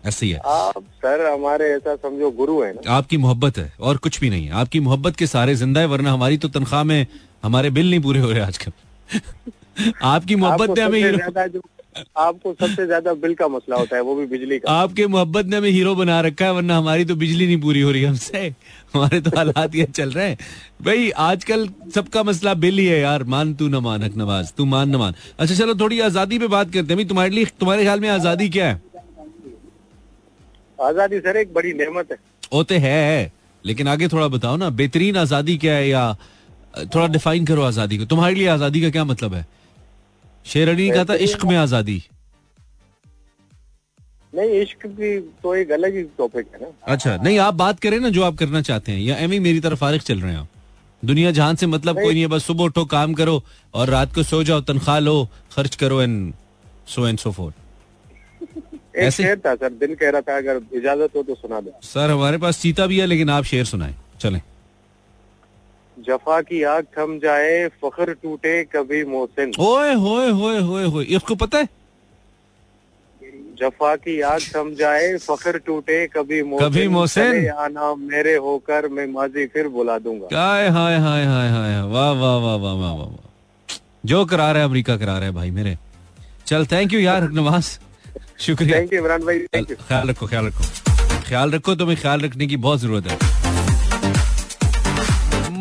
ऐसे 0.07 0.27
ही 0.27 0.33
है। 0.33 0.41
आप 0.47 0.83
सर 1.05 1.25
हमारे 1.33 1.65
ऐसा 1.75 1.95
समझो 1.97 2.31
गुरु 2.31 2.61
है 2.63 2.73
ना। 2.73 2.93
आपकी 2.97 3.17
मोहब्बत 3.17 3.59
है 3.59 3.73
और 3.81 3.97
कुछ 3.97 4.21
भी 4.21 4.31
नहीं 4.31 4.47
है। 4.47 4.53
आपकी 4.53 4.81
मोहब्बत 4.81 5.17
के 5.17 5.27
सारे 5.27 5.55
ज़िंदा 5.55 5.81
है 5.81 5.87
वरना 5.87 6.13
हमारी 6.13 6.39
तो 6.39 6.49
तनख्वाह 6.49 6.85
में 6.85 7.07
हमारे 7.43 7.71
बिल 7.71 7.91
नहीं 7.91 8.01
पूरे 8.01 8.21
हो 8.21 8.31
रहे 8.33 8.41
आजकल। 8.41 8.73
आपकी 10.03 10.37
मोहब्बत 10.37 10.79
ने 10.79 10.85
हमें 10.85 11.21
आपको 12.19 12.53
सबसे 12.55 12.87
ज़्यादा 12.87 13.13
बिल 13.17 13.35
का 13.35 13.49
मसला 13.49 13.77
होता 13.77 13.97
है 13.97 14.03
वो 14.03 14.15
भी 14.15 14.27
बिजली 14.27 14.59
का। 14.59 14.73
आपके 14.73 15.07
मोहब्बत 15.07 15.47
ने 15.47 15.57
हमें 15.57 15.71
हीरो 15.71 15.95
बना 15.95 16.21
रखा 16.21 16.45
है 16.45 16.53
वरना 16.55 16.77
हमारी 16.77 17.05
तो 17.05 17.15
बिजली 17.17 17.47
नहीं 17.47 17.61
पूरी 17.61 17.81
हो 17.81 17.91
रही 17.91 18.03
हमसे। 18.05 18.47
हमारे 18.95 19.21
तो 19.21 19.31
हालात 19.37 19.75
ये 19.75 19.85
चल 19.87 20.11
रहे 20.11 20.29
हैं। 20.29 20.39
भाई 20.83 21.11
आजकल 21.21 21.69
सबका 21.95 22.23
मसला 22.23 22.55
बिल 22.57 22.79
ही 22.79 22.87
है 22.87 23.01
यार 23.01 23.25
मान 23.27 23.55
तू 23.55 23.69
न 23.69 23.83
मान 23.85 24.03
हक 24.03 24.17
नवाज़ 24.17 24.53
तू 24.57 24.65
मान 24.67 24.89
न 24.91 24.97
मान। 24.97 25.15
अच्छा 25.39 25.55
चलो 25.55 25.75
थोड़ी 25.77 26.01
आज़ादी 26.03 26.39
पे 26.39 26.47
बात 26.49 26.73
करते 26.73 26.95
हैं। 26.95 27.09
तुम्हारे 27.09 27.31
लिए 27.31 27.45
तुम्हारे 27.61 27.83
ख्याल 27.83 28.01
में 28.01 28.09
आज़ादी 28.11 28.49
क्या 28.49 28.69
है? 28.69 28.81
आज़ादी 30.79 31.19
सर 31.21 31.37
एक 31.37 31.53
बड़ी 31.55 31.73
नेमत 31.75 32.13
है। 32.13 32.19
होते 32.53 32.79
है। 32.79 33.33
लेकिन 33.65 33.89
आगे 33.89 34.09
थोड़ा 34.09 34.27
बताओ 34.29 34.57
ना 34.57 34.69
बेहतरीन 34.73 35.17
आज़ादी 35.19 35.57
क्या 35.59 35.75
है 35.75 35.89
या 35.89 36.13
थोड़ा 36.95 37.07
डिफाइन 37.09 37.47
करो 37.47 37.63
आज़ादी 37.63 37.99
को। 37.99 38.05
तुम्हारे 38.07 38.35
लिए 38.35 38.47
आज़ादी 38.49 38.81
का 38.83 38.91
क्या 38.91 39.05
मतलब 39.05 39.35
है? 39.35 39.47
शेर 40.49 40.69
अली 40.69 40.91
ने 40.91 40.95
कहा 40.95 41.05
था 41.05 41.15
इश्क 41.15 41.45
में 41.45 41.57
आज़ादी। 41.57 42.03
नहीं 44.35 44.51
इश्क 44.51 44.87
भी 44.87 45.21
तो 45.21 45.55
एक 45.55 45.71
अलग 45.71 45.97
ही 45.97 46.03
टॉपिक 46.03 46.47
है 46.55 46.61
ना। 46.63 46.93
अच्छा 46.93 47.17
नहीं 47.17 47.39
आप 47.39 47.55
बात 47.55 47.81
करें 47.81 48.01
ना 48.01 48.09
जो 48.09 48.25
आप 48.25 48.35
करना 48.35 48.61
चाहते 48.63 48.93
हैं। 48.93 49.01
या 49.01 49.17
एम 49.17 49.31
मेरी 49.31 49.61
तरफ़ 49.61 49.79
फारिग 49.79 50.01
चल 50.01 50.21
रहे 50.21 50.33
हैं। 50.33 50.39
आप 50.39 50.49
दुनिया 51.05 51.31
जहान 51.31 51.57
से 51.57 51.67
मतलब 51.67 51.97
नहीं। 51.97 52.05
कोई 52.05 52.15
नहीं। 52.15 52.23
है 52.23 52.29
बस 52.29 52.45
सुबह 52.45 52.65
उठो 52.65 52.85
काम 52.85 53.15
करो 53.15 53.43
और 53.75 53.89
रात 53.89 54.15
को 54.15 54.23
सो 54.23 54.45
जाओ 54.45 54.61
तनख्वाह 54.61 54.99
लो 54.99 55.29
खर्च 55.53 55.77
करो 55.77 56.03
and 56.03 56.35
so 56.89 57.09
and 57.09 57.19
so 57.19 57.33
for 57.33 57.53
ऐसे- 58.97 59.27
शेर 59.27 59.39
था 59.39 59.55
सर 59.55 59.71
दिल 59.71 59.95
कह 59.95 60.11
रहा 60.11 60.21
था 60.21 60.37
अगर 60.37 60.61
इजाज़त 60.73 61.11
हो 61.17 61.23
तो 61.23 61.35
सुना 61.35 61.61
दो। 61.61 61.71
सर 61.83 62.11
हमारे 62.11 62.39
पास 62.39 62.63
चीता 62.63 62.87
भी 62.87 63.01
है 63.01 63.07
लेकिन 63.07 63.31
आप 63.31 63.45
शेर 63.45 63.65
सुनाए। 63.65 63.95
चलें। 64.21 64.43
जफा 65.99 66.41
की 66.41 66.63
आग 66.63 66.85
थम 66.99 67.19
जाए 67.19 67.67
फखर 67.83 68.13
टूटे 68.13 68.63
कभी 68.65 69.05
मोहसिन। 69.05 69.53
ओए 69.61 69.95
होए 69.95 70.31
होए 70.31 70.61
होए 70.61 70.85
होए। 70.85 71.05
इसको 71.07 71.35
पता 71.35 71.59
है? 71.59 71.69
जफा 73.59 73.95
की 73.97 74.21
आग 74.21 74.41
थम 74.55 74.75
जाए 74.75 75.17
फखर 75.19 75.59
टूटे 75.59 76.07
कभी 76.07 76.43
मोहसिन। 76.43 76.69
कभी 76.69 76.87
मोहसिन। 76.89 77.49
आना 77.51 77.95
मेरे 77.95 78.35
होकर 78.37 78.89
मैं 78.89 79.07
माजी 79.07 79.47
फिर 79.47 79.69
बुला 79.69 79.99
दूँगा। 79.99 80.29
हाय 80.35 80.69
हाय 80.69 80.99
हाय 80.99 81.25
हाय 81.25 81.49
हाय। 81.51 81.81
वाह 81.83 82.13
वाह 82.13 82.37
वाह 82.37 82.57
वाह 82.57 82.75
वाह 82.75 82.95
वाह 82.95 83.77
जो 84.07 84.25
करा 84.25 84.51
रहा 84.53 84.63
है 84.63 84.69
अमेरिका 84.69 84.97
करा 84.97 85.17
रहा 85.19 85.25
है 85.25 85.33
भाई 85.33 85.51
मेरे। 85.51 85.77
चल 86.47 86.67
थैंक 86.67 86.93
यू 86.93 87.01
यार 87.01 87.29
नवाज़। 87.31 87.79
शुक्रिया। 88.41 88.79
थैंक 88.79 88.93
यू 88.93 89.01
इमरान 89.01 89.25
भाई। 89.25 89.39
थैंक 89.55 89.71
यू 89.71 89.77
ख्याल 89.89 90.09
रखो 90.11 90.27
ख्याल 90.27 90.47
रखो। 90.47 90.65
ख्याल 91.29 91.51
रखो 91.51 91.75
तुम्हें 91.75 91.99
ख्याल 92.01 92.21
रखने 92.21 92.47
की 92.47 92.57
बहुत 92.59 92.81
ज़रूरत 92.81 93.07
है। 93.07 93.38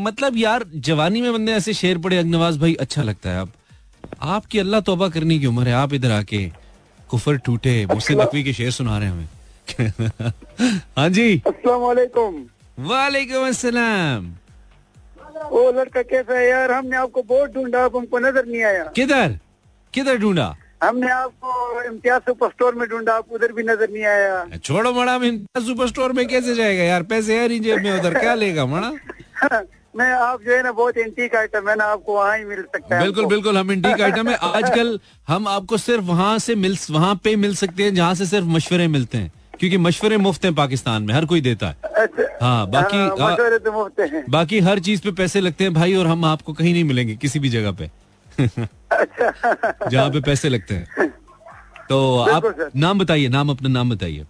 मतलब 0.07 0.37
यार 0.37 0.63
जवानी 0.87 1.21
में 1.21 1.31
बंदे 1.33 1.51
ऐसे 1.53 1.73
शेर 1.73 1.97
पड़े 2.07 2.17
अग्नवाज 2.17 2.57
भाई 2.57 2.73
अच्छा 2.81 3.03
लगता 3.03 3.29
है 3.29 3.39
आप 3.39 3.49
आपकी 4.35 4.59
अल्लाह 4.59 4.81
तोबा 4.89 5.07
करने 5.15 5.39
की 5.39 5.45
उम्र 5.45 5.67
है 5.67 5.73
आप 5.75 5.93
इधर 5.93 6.11
आके 6.11 6.45
कुफर 7.09 7.37
टूटे 7.45 7.73
मुझसे 7.85 8.15
नकवी 8.15 8.43
के 8.43 8.53
शेर 8.53 8.71
सुना 8.71 8.97
रहे 8.97 9.07
हैं 9.07 9.13
हमें। 9.13 9.27
हाँ 10.97 11.09
जी। 11.09 11.41
अस्सलाम 11.47 11.81
वालेकुम 11.81 12.35
वालेकुम 12.87 13.47
अस्सलाम। 13.47 14.31
वो 15.51 15.71
लड़का 15.71 16.01
कैसा 16.01 16.37
है 16.37 16.47
यार? 16.49 16.71
हमने 16.71 16.95
आपको 16.97 17.21
बहुत 17.23 17.53
ढूंढा 17.53 17.83
आप 17.85 17.95
हमको 17.95 18.19
नज़र 18.19 18.45
नहीं 18.45 18.63
आया। 18.63 18.83
किधर? 18.95 19.37
किधर 19.93 20.17
ढूंढा? 20.17 20.55
हमने 20.83 21.11
आपको 21.11 21.83
इम्तियाज़ 21.83 22.21
सुपर 22.21 22.49
स्टोर 22.49 22.75
में 22.75 22.87
ढूंढा 22.89 23.13
आप 23.13 23.31
उधर 23.33 23.51
भी 23.53 23.63
नज़र 23.63 23.89
नहीं 23.93 24.05
आया। 24.05 24.57
छोड़ो 24.57 24.93
मड़ा 24.93 25.15
इम्तियाज़ 25.15 25.65
सुपर 25.67 25.87
स्टोर 25.87 26.11
में 26.13 26.27
कैसे 26.27 26.55
जाएगा 26.55 26.83
यार? 26.83 27.03
पैसे 27.03 27.39
है 27.39 27.47
नहीं 27.47 27.61
जेब 27.61 27.83
में 27.83 27.91
उधर 27.99 28.19
क्या 28.19 28.33
लेगा 28.35 28.65
मड़ा? 28.65 28.91
मैं 29.97 30.11
आप 30.13 30.41
जो 30.43 30.55
है 30.55 30.61
ना 30.63 30.71
बहुत 30.71 30.97
इंटीक 30.97 31.35
आइटम 31.35 31.69
है 31.69 31.75
ना 31.75 31.83
आपको 31.83 32.13
वहाँ 32.13 32.37
ही 32.37 32.45
मिल 32.45 32.61
सकता 32.63 32.95
है 32.95 33.01
बिल्कुल 33.01 33.25
बिल्कुल 33.25 33.57
हम 33.57 33.71
इंटीक 33.71 34.01
आइटम 34.01 34.29
है। 34.31 34.35
आजकल 34.35 34.99
हम 35.27 35.47
आपको 35.47 35.77
सिर्फ़ 35.77 36.03
वहाँ 36.05 36.37
से 36.39 36.55
मिल 36.55 36.77
वहाँ 36.91 37.15
पे 37.15 37.35
मिल 37.35 37.55
सकते 37.55 37.83
हैं 37.83 37.95
जहाँ 37.95 38.13
से 38.15 38.25
सिर्फ़ 38.25 38.45
मशवरे 38.45 38.87
मिलते 38.87 39.17
हैं। 39.17 39.31
क्योंकि 39.59 39.77
मशवरे 39.77 40.17
मुफ़्त 40.17 40.45
हैं 40.45 40.53
पाकिस्तान 40.55 41.03
में 41.03 41.13
हर 41.13 41.25
कोई 41.25 41.41
देता 41.41 41.67
है। 41.67 41.75
अच्छा, 41.95 42.23
हाँ 42.41 42.69
बाकी 42.69 42.97
हाँ, 42.97 43.31
मशवरे 43.31 43.59
तो 43.59 43.71
मुफ़्त 43.71 43.99
हैं। 43.99 44.23
बाकी 44.29 44.59
हर 44.59 44.79
चीज़ 44.79 45.01
पे 45.01 45.11
पैसे 45.11 45.41
लगते 45.41 45.63
हैं 45.63 45.73
भाई 45.73 45.95
और 45.95 46.07
हम 46.07 46.25
आपको 46.25 46.53
कहीं 46.53 46.73
नहीं 46.73 46.83
मिलेंगे 46.83 47.15
किसी 47.15 47.39
भी 47.39 47.49
जगह 47.49 47.71
पे। 47.71 47.89
अच्छा। 48.91 49.89
जहाँ 49.89 50.09
पे 50.09 50.21
पैसे 50.21 50.49
लगते 50.49 50.75
हैं। 50.75 51.09
तो 51.89 52.17
आप 52.19 52.69
नाम 52.75 52.99
बताइए 52.99 53.27
नाम 53.29 53.49
अपना 53.49 53.69
नाम 53.69 53.89
बताइए। 53.89 54.25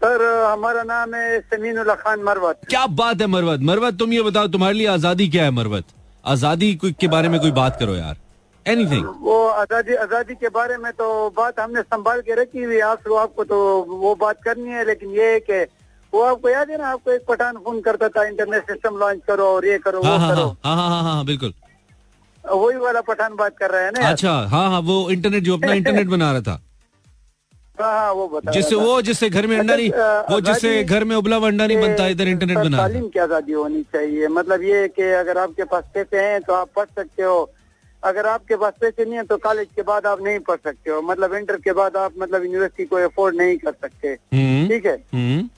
सर 0.00 0.22
हमारा 0.44 0.82
नाम 0.82 1.14
है 1.14 1.40
समीन 1.42 1.82
खान 1.94 2.22
मरवत। 2.24 2.60
क्या 2.68 2.86
बात 2.98 3.20
है 3.20 3.26
मरवत? 3.26 3.60
मरवत 3.70 3.98
तुम 3.98 4.12
ये 4.12 4.22
बताओ 4.22 4.46
तुम्हारे 4.48 4.74
लिए 4.74 4.86
आज़ादी 4.88 5.28
क्या 5.28 5.44
है 5.44 5.50
मरवत? 5.50 5.84
आज़ादी 6.24 6.74
के 6.84 7.08
बारे 7.08 7.28
में 7.28 7.40
कोई 7.40 7.50
बात 7.58 7.78
करो 7.80 7.94
यार। 7.96 8.16
एनीथिंग 8.66 9.04
वो 9.22 9.36
आज़ादी 9.48 9.94
आज़ादी 9.96 10.34
के 10.34 10.48
बारे 10.54 10.76
में 10.76 10.90
तो 10.92 11.08
बात 11.36 11.60
हमने 11.60 11.82
संभाल 11.82 12.20
के 12.20 12.34
रखी 12.40 12.62
हुई 12.62 12.80
आप 12.88 13.12
आपको 13.18 13.44
तो 13.44 13.58
वो 13.90 14.14
बात 14.20 14.42
करनी 14.44 14.70
है 14.70 14.86
लेकिन 14.86 15.10
ये 15.10 15.32
है 15.32 15.38
कि 15.40 15.60
वो 16.12 16.22
आपको 16.22 16.48
याद 16.48 16.70
है 16.70 16.78
ना 16.78 16.88
आपको 16.88 17.10
एक 17.12 17.24
पठान 17.28 17.56
फ़ोन 17.64 17.80
करता 17.80 18.08
था 18.08 18.24
इंटरनेट 18.28 18.70
सिस्टम 18.70 18.96
लॉन्च 18.98 19.20
करो 19.28 19.46
और 19.54 19.66
ये 19.66 19.78
करो 19.78 20.02
हाँ, 20.02 20.12
वो 20.12 20.18
हाँ, 20.18 20.34
करो। 20.34 20.46
हाँ, 20.64 20.76
हाँ, 20.76 20.88
हाँ, 20.88 21.02
हाँ, 21.02 21.24
बिल्कुल। 21.24 21.52
वही 22.44 22.76
वाला 22.78 23.00
पठान 23.08 23.36
बात 23.36 23.56
कर 23.58 23.70
रहे 23.70 23.84
हैं 23.84 23.92
ना 23.98 24.08
अच्छा 24.08 24.32
हाँ 24.52 24.68
हाँ 24.70 24.80
वो 24.82 24.98
इंटरनेट 25.10 25.42
जो 25.44 25.56
अपना 25.56 25.72
इंटरनेट 25.80 26.06
बना 26.08 26.30
रहा 26.32 26.40
था। 26.40 26.50
हाँ, 26.50 26.58
हाँ 26.58 26.69
वो 27.80 28.26
बता 28.28 28.52
जिससे 28.52 28.74
वो 28.76 29.00
जिससे 29.02 29.30
घर 29.30 29.46
में 29.46 29.56
अंडा 29.58 29.76
नहीं 29.76 29.90
वो 30.30 30.40
जिससे 30.40 30.82
घर 30.84 31.04
में 31.04 31.14
उबला 31.16 31.36
हुआ 31.36 31.48
अंडा 31.48 31.66
नहीं 31.66 31.80
बनता 31.80 32.06
इधर 32.08 32.28
इंटरनेट 32.28 32.58
बना 32.58 32.76
तालीम 32.78 33.08
की 33.08 33.18
आज़ादी 33.18 33.52
होनी 33.52 33.82
चाहिए। 33.92 34.28
मतलब 34.30 34.62
ये 34.62 34.86
कि 34.88 35.10
अगर 35.20 35.38
आपके 35.38 35.64
पास 35.64 35.84
पैसे 35.94 36.20
हैं 36.20 36.40
तो 36.42 36.52
आप 36.54 36.68
पढ़ 36.76 36.86
सकते 36.96 37.22
हो। 37.22 37.38
अगर 38.02 38.26
आपके 38.26 38.56
पास 38.56 38.72
पैसे 38.80 39.04
नहीं 39.04 39.16
है 39.16 39.24
तो 39.24 39.36
कॉलेज 39.38 39.68
के 39.76 39.82
बाद 39.82 40.06
आप 40.06 40.22
नहीं 40.22 40.38
पढ़ 40.40 40.58
सकते 40.64 40.90
हो। 40.90 41.00
मतलब 41.02 41.34
इंटर 41.34 41.56
के 41.60 41.72
बाद 41.72 41.96
आप 41.96 42.12
मतलब 42.18 42.44
यूनिवर्सिटी 42.44 42.84
को 42.84 42.96
अफोर्ड 42.98 43.36
नहीं 43.36 43.56
कर 43.58 43.72
सकते। 43.72 44.08
हम्म। 44.34 44.68
ठीक 44.68 44.86
है? 44.86 44.96
हम्म। 45.14 45.48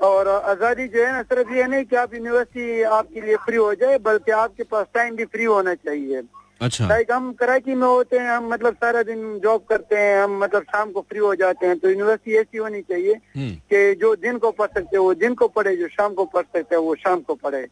और 0.00 0.28
आज़ादी 0.28 0.86
जो 0.88 1.04
है 1.04 1.12
ना 1.12 1.22
सिर्फ़ 1.22 1.52
ये 1.54 1.66
नहीं 1.66 1.84
कि 1.84 1.96
आप 1.96 2.14
यूनिवर्सिटी 2.14 2.82
आपके 2.98 3.20
लिए 3.20 3.36
फ्री 3.46 3.56
हो 3.56 3.72
जाए 3.80 3.98
बल्कि 4.04 4.32
आपके 4.32 4.62
पास 4.64 4.86
टाइम 4.94 5.16
भी 5.16 5.24
फ्री 5.26 5.44
होना 5.44 5.74
चाहिए। 5.76 6.22
अच्छा। 6.60 6.86
लाइक 6.88 7.12
हम 7.12 7.32
कराची 7.32 7.74
में 7.74 7.86
होते 7.86 8.18
हैं 8.18 8.30
हम 8.30 8.48
मतलब 8.48 8.74
सारा 8.74 9.02
दिन 9.02 9.38
जॉब 9.42 9.64
करते 9.68 9.96
हैं 9.96 10.22
हम 10.22 10.38
मतलब 10.38 10.62
शाम 10.62 10.90
को 10.92 11.00
फ्री 11.00 11.18
हो 11.18 11.34
जाते 11.34 11.66
हैं 11.66 11.78
तो 11.78 11.88
यूनिवर्सिटी 11.88 12.36
ऐसी 12.36 12.58
होनी 12.58 12.80
चाहिए 12.80 13.12
हम्म। 13.36 13.50
कि 13.72 13.94
जो 13.94 14.14
दिन 14.16 14.38
को 14.38 14.50
पढ़ 14.50 14.66
सकते 14.66 14.96
हैं 14.96 15.02
वो 15.04 15.14
दिन 15.14 15.34
को 15.34 15.48
पढ़े 15.48 15.76
जो 15.76 15.88
शाम 15.88 16.14
को 16.14 16.24
पढ़ 16.24 16.42
सकते 16.42 16.74
हैं 16.74 16.82
वो 16.82 16.94
शाम 16.94 17.20
को 17.20 17.34
पढ़े। 17.34 17.62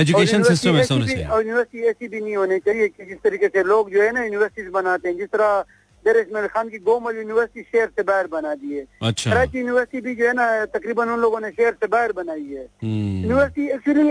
एजुकेशन 0.00 0.42
सिस्टम 0.42 0.76
ऐसा 0.76 0.94
होना 0.94 1.06
चाहिए। 1.06 1.26
और 1.26 1.46
यूनिवर्सिटी 1.46 1.84
ऐसी 1.86 2.08
भी 2.08 2.20
नहीं 2.20 2.36
होनी 2.36 2.58
चाहिए 2.58 2.88
कि 2.88 3.04
जिस 3.04 3.18
तरीके 3.24 3.48
से 3.48 3.62
लोग 3.64 3.90
जो 3.90 4.02
है 4.02 4.12
ना 4.12 4.24
यूनिवर्सिटीज 4.24 4.70
बनाते 4.72 5.08
हैं 5.08 5.16
जिस 5.16 5.28
तरह 5.28 5.64
इसमाइल 6.06 6.46
खान 6.46 6.68
की 6.68 6.78
गोमल 6.78 7.16
यूनिवर्सिटी 7.16 7.62
शहर 7.72 7.86
से 7.86 8.02
बाहर 8.02 8.26
बना 8.26 8.54
दी 8.54 8.76
है। 8.76 8.84
अच्छा। 9.02 9.30
कराची 9.30 9.58
यूनिवर्सिटी 9.58 10.00
भी 10.00 10.14
जो 10.14 10.26
है 10.26 10.32
ना 10.32 10.64
तकरीबन 10.64 11.08
उन 11.08 11.20
लोगों 11.20 11.40
ने 11.40 11.50
शहर 11.50 11.72
से 11.72 11.86
बाहर 11.86 12.12
बनाई 12.12 12.46
है। 12.50 12.64
Hmm. 12.82 13.22
University 13.22 13.66
actually 13.68 14.08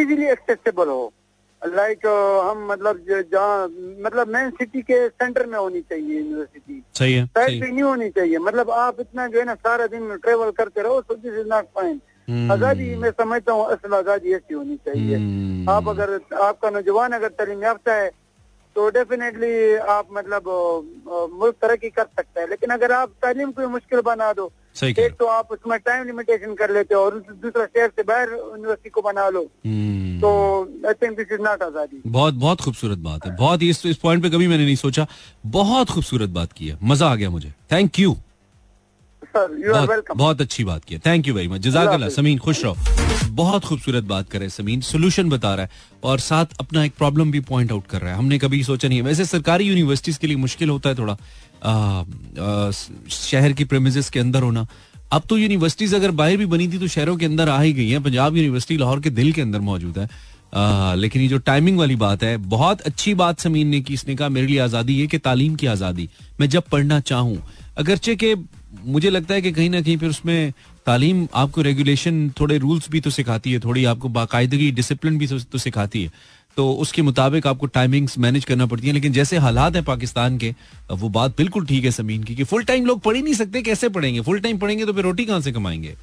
easily 0.00 0.26
accessible 0.26 0.88
हो। 0.88 1.12
लाइक 1.62 2.06
हम 2.44 2.66
मतलब 2.66 3.04
जहाँ 3.08 3.66
मतलब 4.04 4.28
मेन 4.28 4.50
सिटी 4.50 4.82
के 4.82 5.08
सेंटर 5.08 5.46
में 5.46 5.58
होनी 5.58 5.80
चाहिए 5.80 6.18
यूनिवर्सिटी 6.18 6.82
सही 6.98 7.14
है 7.14 7.24
साइड 7.26 7.60
पे 7.60 7.70
नहीं 7.70 7.82
होनी 7.82 8.08
चाहिए। 8.10 8.38
मतलब 8.38 8.70
आप 8.70 9.00
इतना 9.00 9.26
जो 9.26 9.38
है 9.38 9.44
ना 9.44 9.54
सारा 9.56 9.86
दिन 9.86 10.16
ट्रेवल 10.16 10.50
करते 10.52 10.82
रहो 10.82 11.00
so 11.00 11.14
this 11.16 11.34
is 11.34 11.48
not 11.48 11.64
fine 11.76 12.00
azadi 12.52 12.94
मैं 12.96 13.10
समझता 13.10 13.52
हूँ 13.52 13.66
असल 13.72 13.94
आज़ादी 13.94 14.32
ऐसी 14.34 14.54
होनी 14.54 14.76
चाहिए। 14.86 15.16
हम्म। 15.16 15.70
आप 15.70 15.88
अगर 15.88 16.18
आपका 16.42 16.70
नौजवान 16.70 17.12
अगर 17.12 17.28
तालीम 17.38 17.62
याफ्ता 17.62 17.94
है 17.94 18.10
तो 18.76 18.88
डेफिनेटली 18.90 19.74
आप 19.90 20.08
मतलब 20.12 20.42
मुल्क 21.40 21.54
तरक्की 21.62 21.88
कर 21.90 22.04
सकता 22.04 22.40
है। 22.40 22.48
लेकिन 22.50 22.70
अगर 22.70 22.92
आप 22.92 23.12
तालीम 23.22 23.50
को 23.52 23.68
मुश्किल 23.68 24.00
बना 24.06 24.32
दो 24.32 24.50
एक 24.82 25.14
तो 25.18 25.26
आप 25.28 25.48
उसमें 25.52 25.78
टाइम 25.80 26.06
लिमिटेशन 26.06 26.54
कर 26.54 26.70
लेते 26.74 26.94
हो 26.94 27.00
और 27.00 27.18
दूसरा 27.32 27.64
शहर 27.66 27.88
से 27.88 28.02
बाहर 28.02 28.28
यूनिवर्सिटी 28.30 28.90
को 28.90 29.02
बना 29.02 29.28
लो। 29.28 29.42
हम्म। 29.66 30.20
तो 30.20 30.30
I 30.88 30.94
think 31.02 31.16
this 31.16 31.32
is 31.32 31.40
not 31.42 31.62
azadi. 31.62 32.00
बहुत 32.06 32.34
बहुत 32.36 32.60
खूबसूरत 32.60 32.98
बात 33.00 33.26
है। 33.26 33.34
बहुत 33.36 33.62
इस 33.62 33.84
इस 33.86 33.96
पॉइंट 33.98 34.22
पे 34.22 34.30
कभी 34.30 34.46
मैंने 34.48 34.64
नहीं 34.64 34.76
सोचा। 34.76 35.06
बहुत 35.48 35.90
खूबसूरत 35.90 36.30
बात 36.30 36.52
की 36.52 36.68
है। 36.68 36.78
मज़ा 36.84 37.06
आ 37.06 37.14
गया 37.14 37.30
मुझे। 37.30 37.52
Thank 37.72 37.98
you 37.98 38.14
sir 39.24 39.56
you 39.64 39.74
are 39.74 39.86
welcome 39.86 40.18
बहुत 40.18 40.40
अच्छी 40.40 40.64
बात 40.64 40.84
की 40.84 40.98
थैंक 40.98 41.28
यू 41.28 41.34
वेरी 41.34 41.48
मच 41.48 41.60
जजाकल्ला 41.60 42.08
समीन 42.10 42.38
खुश 42.38 42.64
रहो। 42.64 43.19
बहुत 43.40 43.64
खूबसूरत 43.64 44.04
बात 44.06 44.28
करे 44.30 44.48
समीन 44.50 44.80
सोल्यूशन 44.86 45.28
बता 45.30 45.54
रहा 45.54 45.64
है 45.64 45.98
और 46.04 46.18
साथ 46.20 46.58
अपना 46.60 46.84
एक 46.84 46.92
प्रॉब्लम 46.98 47.30
भी 47.30 47.40
पॉइंट 47.46 47.72
आउट 47.72 47.86
कर 47.86 48.00
रहा 48.00 48.12
है। 48.12 48.18
हमने 48.18 48.38
कभी 48.38 48.62
सोचा 48.64 48.88
नहीं 48.88 48.98
है। 48.98 49.04
वैसे 49.04 49.24
सरकारी 49.26 49.64
यूनिवर्सिटीज 49.64 50.16
के 50.16 50.26
लिए 50.26 50.36
मुश्किल 50.38 50.68
होता 50.68 50.88
है 50.88 50.98
थोड़ा 50.98 51.12
आ, 51.12 51.70
आ, 51.70 52.70
शहर 53.10 53.52
की 53.52 53.64
प्रेमिजेस 53.64 54.10
के 54.10 54.20
अंदर 54.20 54.42
होना। 54.42 54.66
अब 55.12 55.22
तो 55.28 55.36
यूनिवर्सिटीज 55.38 55.94
अगर 55.94 56.10
बाहर 56.18 56.36
भी 56.36 56.46
बनी 56.46 56.68
थी 56.68 56.78
तो 56.78 56.86
शहरों 56.88 57.16
के 57.16 57.26
अंदर 57.26 57.48
आ 57.48 57.60
ही 57.60 57.72
गई 57.72 57.88
है। 57.88 57.98
पंजाब 58.00 58.36
यूनिवर्सिटी 58.36 58.76
लाहौर 58.76 59.00
के 59.00 59.10
दिल 59.12 59.32
के 59.32 59.42
अंदर 59.42 59.60
मौजूद 59.62 59.98
है। 59.98 60.08
आ, 60.54 60.94
लेकिन 60.94 61.22
ये 61.22 61.28
जो 61.28 61.38
टाइमिंग 61.40 61.78
वाली 61.78 61.96
बात 61.96 62.22
है 62.22 62.36
बहुत 62.48 62.80
अच्छी 62.82 63.14
बात 63.14 63.40
समीन 63.40 63.68
ने 63.68 63.80
की। 63.80 63.94
इसने 63.94 64.14
कहा 64.16 64.28
मेरे 64.28 64.46
लिए 64.46 64.58
आज़ादी 64.60 65.00
है 65.00 65.06
कि 65.06 65.18
तालीम 65.20 65.54
की 65.54 65.66
आज़ादी। 65.68 66.08
मैं 66.40 66.48
जब 66.48 66.68
पढ़ना 66.72 67.00
चाहूँ 67.02 67.42
अगरचे 67.78 68.16
के 68.16 68.34
मुझे 68.86 69.10
लगता 69.10 69.34
है 69.34 69.42
कि 69.42 69.52
कहीं 69.52 69.70
ना 69.70 69.80
कहीं 69.80 69.96
फिर 69.98 70.08
उसमें 70.08 70.52
तालीम 70.86 71.26
आपको 71.34 71.62
रेगुलेशन 71.62 72.30
थोड़े 72.40 72.58
रूल्स 72.58 72.90
भी 72.90 73.00
तो 73.00 73.10
सिखाती 73.10 73.52
है 73.52 73.60
थोड़ी 73.60 73.84
आपको 73.84 74.08
बाकायदगी 74.08 74.70
डिसिप्लिन 74.70 75.18
भी 75.18 75.26
तो, 75.26 75.58
सिखाती 75.58 76.02
है। 76.02 76.10
तो 76.56 76.72
उसके 76.74 77.02
मुताबिक 77.02 77.46
आपको 77.46 77.66
टाइमिंग्स 77.66 78.18
मैनेज 78.18 78.44
करना 78.44 78.66
पड़ती 78.66 78.86
है 78.86 78.92
लेकिन 78.92 79.12
जैसे 79.12 79.38
हालात 79.38 79.76
है 79.76 79.82
पाकिस्तान 79.82 80.38
के 80.38 80.54
वो 80.92 81.08
बात 81.08 81.36
बिल्कुल 81.36 81.66
ठीक 81.66 81.84
है 81.84 81.90
समीन 81.90 82.22
की 82.24 82.34
कि 82.34 82.44
फुल 82.44 82.64
टाइम 82.64 82.86
लोग 82.86 83.00
पढ़ 83.00 83.16
ही 83.16 83.22
नहीं 83.22 83.34
सकते 83.34 83.62
कैसे 83.62 83.88
पढ़ेंगे? 83.88 84.20
फुल 84.20 84.40
टाइम 84.40 84.58
पढ़ेंगे 84.58 84.86
तो 84.86 84.92
फिर 84.92 85.04
रोटी 85.04 85.24
कहाँ 85.24 85.40
से 85.40 85.52
कमाएँगे? 85.52 85.94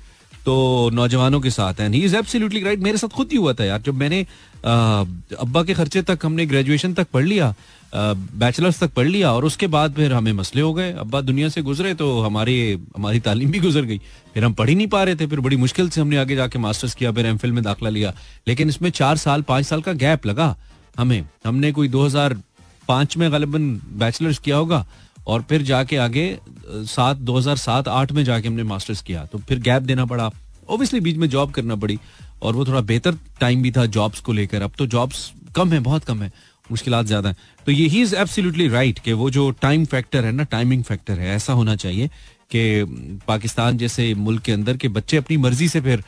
तो 0.46 0.90
नौजवानों 0.94 1.40
के 1.42 1.50
साथ 1.50 1.80
and 1.80 1.96
he 1.96 2.02
is 2.02 2.16
absolutely 2.16 2.62
right 2.64 2.80
मेरे 2.80 2.98
साथ 2.98 3.08
खुद 3.08 3.30
ही 3.32 3.38
हुआ 3.38 3.54
था 3.54 3.66
यार 3.66 3.82
जब 3.82 3.96
मैंने 3.96 4.22
अब्बा 4.66 5.64
के 5.64 5.74
खर्चे 5.74 6.02
तक 6.02 6.20
हमने 6.24 6.46
ग्रेजुएशन 6.46 6.94
तक 6.94 7.08
पढ़ 7.14 7.26
लिया 7.26 7.54
बैचलर्स 7.94 8.80
तक 8.80 8.92
पढ़ 8.94 9.08
लिया 9.08 9.32
और 9.32 9.46
उसके 9.46 9.68
बाद 9.68 9.94
फिर 9.96 10.14
हमें 10.14 10.32
मसले 10.34 10.62
हो 10.62 10.74
गए। 10.74 10.92
अब्बा 10.94 11.22
दुनिया 11.22 11.50
से 11.50 11.62
गुजरे 11.62 11.94
तो 11.94 12.20
हमारी 12.22 12.58
हमारी 12.98 13.20
तालीम 13.20 13.52
भी 13.52 13.60
गुजर 13.60 13.82
गई। 13.84 13.98
फिर 14.34 14.44
हम 14.44 14.54
पढ़ 14.54 14.70
ही 14.70 14.76
नहीं 14.76 14.88
पा 14.88 15.04
रहे 15.04 15.16
थे, 15.16 15.28
फिर 15.28 15.40
बड़ी 15.40 15.58
मुश्किल 15.58 15.90
से 15.90 16.02
हमने 16.02 16.18
आगे 16.18 16.36
जाके 16.36 16.60
मास्टर्स 16.60 16.94
किया, 16.94 17.12
फिर 17.12 17.26
एम 17.26 17.40
में 17.46 17.64
दाखिला 17.64 17.90
लिया। 17.90 18.14
लेकिन 18.48 18.70
इसमें 18.70 18.90
चार 18.92 19.18
साल, 19.18 19.42
पाँच 19.44 19.66
साल 19.66 19.82
का 19.82 19.94
गैप 19.96 20.26
लगा 20.26 20.56
हमें। 21.00 21.24
हमने 21.46 21.72
कोई 21.72 21.88
2005 21.88 23.18
में 23.18 23.32
गलबन 23.32 23.70
बैचलर्स 23.94 24.40
किया 24.40 24.58
होगा 24.58 24.86
और 25.28 25.42
फिर 25.42 25.62
जाके 25.64 25.98
आगे 25.98 26.38
सात, 26.68 27.18
दो 27.18 27.38
हज़ार 27.38 27.58
सात, 27.58 27.88
आठ 27.88 28.12
में 28.12 28.24
जाके 28.24 28.48
हमने 28.48 28.64
मास्टर्स 28.66 29.02
किया। 29.02 29.26
तो 29.26 29.38
फिर 29.40 29.60
गैप 29.60 29.84
देना 29.84 30.06
पड़ा। 30.06 30.30
ओबियसली 30.70 31.00
बीच 31.00 31.18
में 31.18 31.28
जॉब 31.30 31.52
करना 31.52 31.76
पड़ी 31.78 31.98
और 32.42 32.56
वो 32.56 32.66
थोड़ा 32.66 32.82
बेहतर 32.84 33.18
टाइम 33.40 33.62
भी 33.62 33.72
था 33.72 33.86
जॉब्स 33.88 34.20
को 34.20 34.34
लेकर। 34.34 34.62
अब 34.62 34.72
तो 34.78 34.86
जॉब्स 34.88 35.32
कम 35.56 35.74
है, 35.74 35.80
बहुत 35.80 36.04
कम 36.04 36.22
है। 36.22 36.32
मुश्किल 36.72 37.02
ज़्यादा 37.04 37.30
है। 37.30 37.36
तो 37.66 37.72
ये 37.72 37.88
ही 37.88 38.02
इज़ 38.02 38.16
एब्सोल्युटली 38.16 38.68
राइट 38.70 39.00
कि 39.00 39.14
वो 39.14 39.30
जो 39.30 39.50
टाइम 39.62 39.86
फैक्टर 39.86 40.26
है 40.26 40.32
ना 40.32 40.44
टाइमिंग 40.52 40.84
फैक्टर 40.84 41.20
है 41.20 41.36
ऐसा 41.36 41.54
होना 41.54 41.76
चाहिए 41.76 42.08
कि 42.52 43.20
पाकिस्तान 43.28 43.78
जैसे 43.78 44.14
मुल्क 44.16 44.42
के 44.44 44.52
अंदर 44.52 44.78
के 44.78 44.88
बच्चे 44.90 45.18
अपनी 45.18 45.38
मर्ज़ी 45.38 45.68
से 45.68 45.82
फिर 45.82 46.04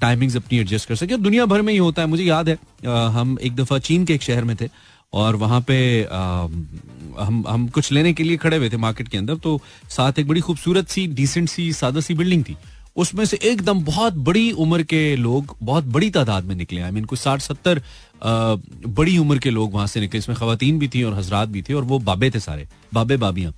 टाइमिंग्स 0.00 0.36
अपनी 0.36 0.58
एडजस्ट 0.58 0.88
कर 0.88 0.94
सके। 0.96 1.16
दुनिया 1.18 1.46
भर 1.46 1.62
में 1.62 1.72
ही 1.72 1.78
होता 1.78 2.02
है 2.02 2.08
मुझे 2.08 2.24
याद 2.24 2.48
है 2.48 2.58
आ, 2.86 3.08
हम 3.08 3.38
एक 3.40 3.54
दफ़ा 3.56 3.78
चीन 3.80 4.04
के 4.04 4.14
एक 4.14 4.22
शहर 4.22 4.44
में 4.44 4.56
थे 4.60 4.68
और 5.12 5.36
वहाँ 5.36 5.60
पे 5.60 5.78
आ, 6.04 6.20
हम 7.18 7.44
हम 7.48 7.66
कुछ 7.68 7.90
लेने 7.92 8.12
के 8.12 8.24
लिए 8.24 8.36
खड़े 8.36 8.56
हुए 8.56 8.70
थे 8.70 8.76
मार्केट 8.76 9.08
के 9.08 9.18
अंदर 9.18 9.36
तो 9.36 9.60
साथ 9.90 10.18
एक 10.18 10.28
बड़ी 10.28 10.40
खूबसूरत 10.40 10.88
सी 10.88 11.06
डिसेंट 11.14 11.48
सी 11.48 11.72
सादा 11.72 12.00
सी 12.00 12.14
बिल्डिंग 12.14 12.44
थी। 12.44 12.56
उसमें 12.96 13.24
से 13.24 13.38
एकदम 13.42 13.82
बहुत 13.84 14.14
बड़ी 14.24 14.50
उम्र 14.52 14.82
के 14.82 15.04
लोग 15.16 15.56
बहुत 15.62 15.84
बड़ी 15.84 16.10
तादाद 16.10 16.44
में 16.44 16.54
निकले 16.54 16.80
आई 16.80 16.90
मीन 16.90 17.04
कुछ 17.04 17.18
साठ 17.18 17.40
सत्तर 17.40 17.82
बड़ी 18.88 19.16
उम्र 19.18 19.38
के 19.38 19.50
लोग 19.50 19.72
वहाँ 19.74 19.86
से 19.86 20.00
निकले। 20.00 20.18
इसमें 20.18 20.36
खातन 20.38 20.78
भी 20.78 20.88
थी 20.88 21.02
और 21.02 21.14
हजरात 21.14 21.48
भी 21.48 21.62
थे 21.62 21.74
और 21.74 21.84
वो 21.84 21.98
बाबे 22.00 22.30
थे 22.30 22.40
सारे 22.40 22.66
बाबे 22.94 23.16
बाबियाँ। 23.16 23.52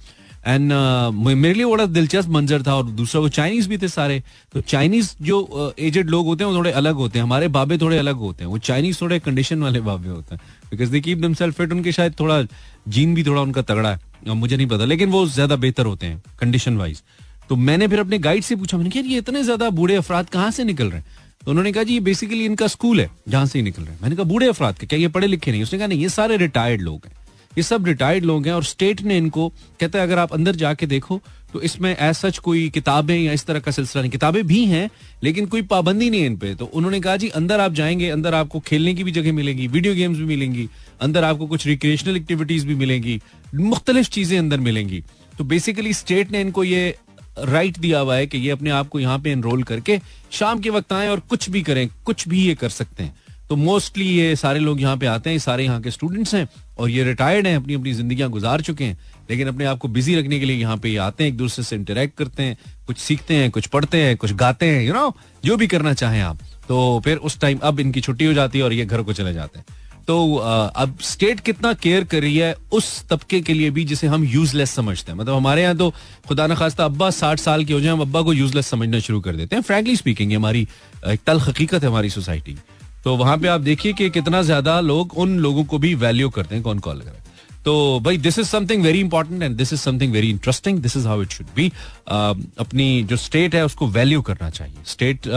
एंड 0.46 0.72
uh, 0.72 1.34
मेरे 1.34 1.54
लिए 1.54 1.64
बड़ा 1.64 1.84
दिलचस्प 1.86 2.28
मंजर 2.30 2.62
था 2.62 2.74
और 2.76 2.84
दूसरा 2.86 3.20
वो 3.20 3.28
चाइनीज़ 3.30 3.68
भी 3.68 3.78
थे 3.78 3.88
सारे। 3.88 4.22
तो 4.52 4.60
चाइनीज़ 4.62 5.14
जो 5.22 5.74
एजेड 5.78 6.04
uh, 6.04 6.10
लोग 6.10 6.26
होते 6.26 6.44
हैं 6.44 6.50
वो 6.50 6.56
थोड़े 6.56 6.70
अलग 6.72 6.94
होते 6.94 7.18
हैं। 7.18 7.24
हमारे 7.24 7.48
बाबे 7.48 7.78
थोड़े 7.78 7.98
अलग 7.98 8.16
होते 8.16 8.44
हैं। 8.44 8.50
वो 8.50 8.58
चाइनीज़ 8.60 9.00
थोड़े 9.00 9.18
कंडीशन 9.20 9.62
वाले 9.62 9.80
बाबे 9.80 10.08
होते 10.08 10.34
हैं। 10.34 10.42
Because 10.70 10.90
they 10.90 11.00
keep 11.00 11.18
them 11.18 11.34
fit 11.34 11.72
उनके 11.72 11.92
शायद 11.92 12.14
थोड़ा 12.20 12.42
जीन 12.88 13.14
भी 13.14 13.24
थोड़ा 13.24 13.40
उनका 13.42 13.62
तगड़ा 13.62 13.90
है। 13.90 14.34
मुझे 14.34 14.56
नहीं 14.56 14.66
पता 14.66 14.84
लेकिन 14.84 15.10
वो 15.10 15.26
ज़्यादा 15.28 15.56
बेहतर 15.56 15.86
होते 15.86 16.06
हैं 16.06 16.22
कंडीशन 16.40 16.76
वाइज 16.76 17.02
तो 17.50 17.56
मैंने 17.58 17.88
फिर 17.88 18.00
अपने 18.00 18.18
गाइड 18.18 18.42
से 18.42 18.56
पूछा, 18.56 18.76
मैंने 18.76 18.90
कहा 18.90 19.08
ये 19.08 19.18
इतने 19.18 19.42
ज़्यादा 19.42 19.70
बूढ़े 19.72 19.96
अफराद 19.96 20.28
कहाँ 20.28 20.50
से 20.50 20.64
निकल 20.64 20.86
रहे 20.86 20.98
हैं? 20.98 21.06
तो 21.44 21.50
उन्होंने 21.50 21.72
कहा, 21.72 21.82
जी, 21.82 21.94
ये 21.94 22.00
बेसिकली 22.00 22.44
इनका 22.44 22.66
स्कूल 22.68 23.00
है, 23.00 23.10
जहाँ 23.28 23.46
से 23.46 23.58
ही 23.58 23.62
निकल 23.62 23.82
रहे 23.82 23.92
हैं. 23.92 24.00
मैंने 24.02 24.16
कहा, 24.16 24.24
बूढ़े 24.24 24.46
अफराद 24.48 24.78
के, 24.78 24.86
क्या 24.86 24.98
ये 24.98 25.08
पढ़े 25.08 25.26
लिखे 25.26 25.50
नहीं 25.50 25.62
उसने 25.62 25.78
कहा, 25.78 25.88
नहीं, 25.88 26.00
ये 26.00 26.08
सारे 26.10 26.36
रिटायर्ड 26.36 26.82
लोग 26.82 27.06
हैं, 27.06 27.12
ये 27.56 27.62
सब 27.62 27.86
रिटायर्ड 27.86 28.24
लोग 28.24 28.46
हैं 28.46 28.52
और 28.54 28.64
स्टेट 28.64 29.02
ने 29.02 29.16
इनको, 29.18 29.48
कहता 29.80 29.98
है, 29.98 30.04
अगर 30.04 30.18
आप 30.18 30.32
अंदर 30.32 30.56
जाके 30.56 30.86
देखो 30.88 31.20
तो 31.52 31.60
इसमें 31.62 31.90
एज 31.90 32.14
सच 32.16 32.38
कोई 32.38 32.68
किताबें 32.68 33.16
या 33.16 33.32
इस 33.32 33.44
तरह 33.46 33.60
का 33.60 33.70
सिलसिला 33.70 34.00
नहीं, 34.02 34.10
किताबें 34.10 34.46
भी 34.46 34.64
हैं, 34.64 34.88
लेकिन 35.22 35.46
कोई 35.46 35.62
पाबंदी 35.64 36.08
नहीं 36.10 36.20
है 36.20 36.26
इन 36.26 36.36
पे। 36.36 36.54
तो 36.54 36.64
उन्होंने 36.66 37.00
कहा, 37.00 37.16
जी, 37.16 37.28
अंदर 37.30 37.60
आप 37.60 37.72
जाएँगे, 37.72 38.08
अंदर 38.10 38.34
आपको 38.34 38.60
खेलने 38.60 38.94
की 38.94 39.04
भी 39.04 39.12
जगह 39.12 39.32
मिलेंगी 39.32 39.66
वीडियो 39.68 39.94
गेम्स 39.94 40.18
भी 40.18 40.24
मिलेंगी, 40.24 40.68
अंदर 41.00 41.24
आपको 41.24 41.46
कुछ 41.46 41.66
रिक्रिएशनल 41.66 42.16
एक्टिविटीज़ 42.16 42.66
भी 42.66 42.74
मिलेंगी, 42.74 43.20
मुख्तलिफ़ 43.54 44.08
चीज़ें 44.08 44.38
अंदर 44.38 44.60
मिलेंगी। 44.60 45.02
तो 45.38 45.44
बेसिकली 45.44 45.92
स्टेट 45.94 46.32
ने 46.32 46.40
इनको 46.40 46.64
ये 46.64 46.94
राइट 47.38 47.78
दिया 47.78 48.00
हुआ 48.00 48.16
है 48.16 48.26
कि 48.26 48.38
ये 48.38 48.50
अपने 48.50 48.70
आप 48.70 48.88
को 48.88 49.00
यहाँ 49.00 49.18
पे 49.18 49.30
एनरोल 49.30 49.62
करके 49.62 50.00
शाम 50.32 50.60
के 50.60 50.70
वक्त 50.70 50.92
आए 50.92 51.08
और 51.08 51.20
कुछ 51.20 51.48
भी 51.50 51.62
करें, 51.62 51.88
कुछ 52.04 52.28
भी 52.28 52.46
ये 52.46 52.54
कर 52.54 52.68
सकते 52.70 53.02
हैं। 53.02 53.22
तो 53.48 53.56
मोस्टली 53.56 54.04
ये 54.06 54.36
सारे 54.36 54.60
लोग 54.60 54.80
यहाँ 54.80 54.96
पे 54.96 55.06
आते 55.06 55.30
हैं 55.30 55.38
सारे 55.38 55.64
यहाँ 55.64 55.80
के 55.82 55.90
स्टूडेंट्स 55.90 56.34
हैं 56.34 56.48
और 56.78 56.90
ये 56.90 57.04
रिटायर्ड 57.04 57.46
हैं 57.46 57.56
अपनी 57.56 57.74
अपनी 57.74 57.92
ज़िंदगी 57.92 58.24
गुजार 58.24 58.60
चुके 58.60 58.84
हैं। 58.84 58.98
लेकिन 59.30 59.48
अपने 59.48 59.64
आप 59.64 59.78
को 59.78 59.88
बिज़ी 59.88 60.14
रखने 60.16 60.38
के 60.40 60.46
लिए 60.46 60.56
यहाँ 60.56 60.76
पे 60.76 60.96
आते 60.96 61.24
हैं, 61.24 61.30
एक 61.30 61.36
दूसरे 61.36 61.64
से 61.64 61.76
इंटरेक्ट 61.76 62.16
करते 62.18 62.42
हैं, 62.42 62.56
कुछ 62.86 62.98
सीखते 62.98 63.34
हैं, 63.34 63.50
कुछ 63.50 63.66
पढ़ते 63.66 64.02
हैं, 64.02 64.16
कुछ 64.16 64.32
गाते 64.34 64.66
हैं 64.66 64.82
यू 64.82 64.94
नो 64.94 65.14
जो 65.44 65.56
भी 65.56 65.66
करना 65.66 65.94
चाहें 65.94 66.20
आप। 66.22 66.38
तो 66.68 67.00
फिर 67.04 67.16
उस 67.18 67.38
टाइम 67.40 67.58
अब 67.62 67.80
इनकी 67.80 68.00
छुट्टी 68.00 68.24
हो 68.24 68.32
जाती 68.32 68.58
है 68.58 68.64
और 68.64 68.72
ये 68.72 68.84
घर 68.84 69.02
को 69.02 69.12
चले 69.12 69.32
जाते 69.32 69.58
हैं। 69.58 69.66
तो 70.08 70.34
अब 70.36 70.96
स्टेट 71.02 71.40
कितना 71.40 71.72
केयर 71.74 72.04
कर 72.04 72.20
रही 72.22 72.36
है 72.36 72.54
उस 72.72 72.88
तबके 73.10 73.40
के 73.40 73.54
लिए 73.54 73.70
भी 73.70 73.84
जिसे 73.84 74.06
हम 74.06 74.24
यूजलेस 74.26 74.70
समझते 74.72 75.12
हैं। 75.12 75.18
मतलब 75.18 75.34
हमारे 75.34 75.62
यहाँ 75.62 75.76
तो 75.76 75.90
खुदा 76.28 76.46
न 76.46 76.54
खास्ता 76.54 76.84
अब्बा 76.84 77.10
साठ 77.12 77.38
साल 77.40 77.64
के 77.64 77.72
हो 77.72 77.80
जाए, 77.80 77.92
हम 77.92 78.00
अब्बा 78.00 78.22
को 78.22 78.32
यूजलेस 78.32 78.66
समझना 78.66 78.98
शुरू 79.00 79.20
कर 79.20 79.36
देते 79.36 79.56
हैं। 79.56 79.62
फ्रेंकली 79.62 79.96
स्पीकिंग 79.96 80.32
हमारी 80.32 80.66
एक 81.06 81.20
तल 81.26 81.40
हकीकत 81.40 81.82
है 81.82 81.88
हमारी 81.88 82.10
सोसाइटी 82.10 82.56
तो 83.04 83.16
वहाँ 83.16 83.36
पे 83.38 83.48
आप 83.48 83.60
देखिए 83.62 83.92
कि 83.92 84.08
कितना 84.10 84.42
ज़्यादा 84.42 84.80
लोग 84.82 85.18
उन 85.18 85.38
लोगों 85.38 85.64
को 85.64 85.78
भी 85.78 85.94
वैल्यू 85.96 86.28
करते 86.30 86.54
हैं, 86.54 86.64
कौन 86.64 86.78
कॉल 86.78 87.00
करें 87.00 87.22
तो 87.64 88.00
भाई 88.04 88.16
this 88.18 88.38
is 88.38 88.46
something 88.46 88.82
very 88.82 89.00
important 89.00 89.42
and 89.42 89.56
this 89.56 89.72
is 89.72 89.80
something 89.80 90.12
very 90.12 90.30
interesting 90.30 90.78
this 90.78 90.96
is 90.96 91.06
how 91.08 91.22
it 91.22 91.32
should 91.32 91.46
be 91.56 91.70
अपनी 92.06 93.02
जो 93.02 93.16
स्टेट 93.18 93.54
है, 93.54 93.64
उसको 93.64 93.86
वैल्यू 93.88 94.22
करना 94.22 94.50
चाहिए। 94.50 94.82
स्टेट 94.86 95.28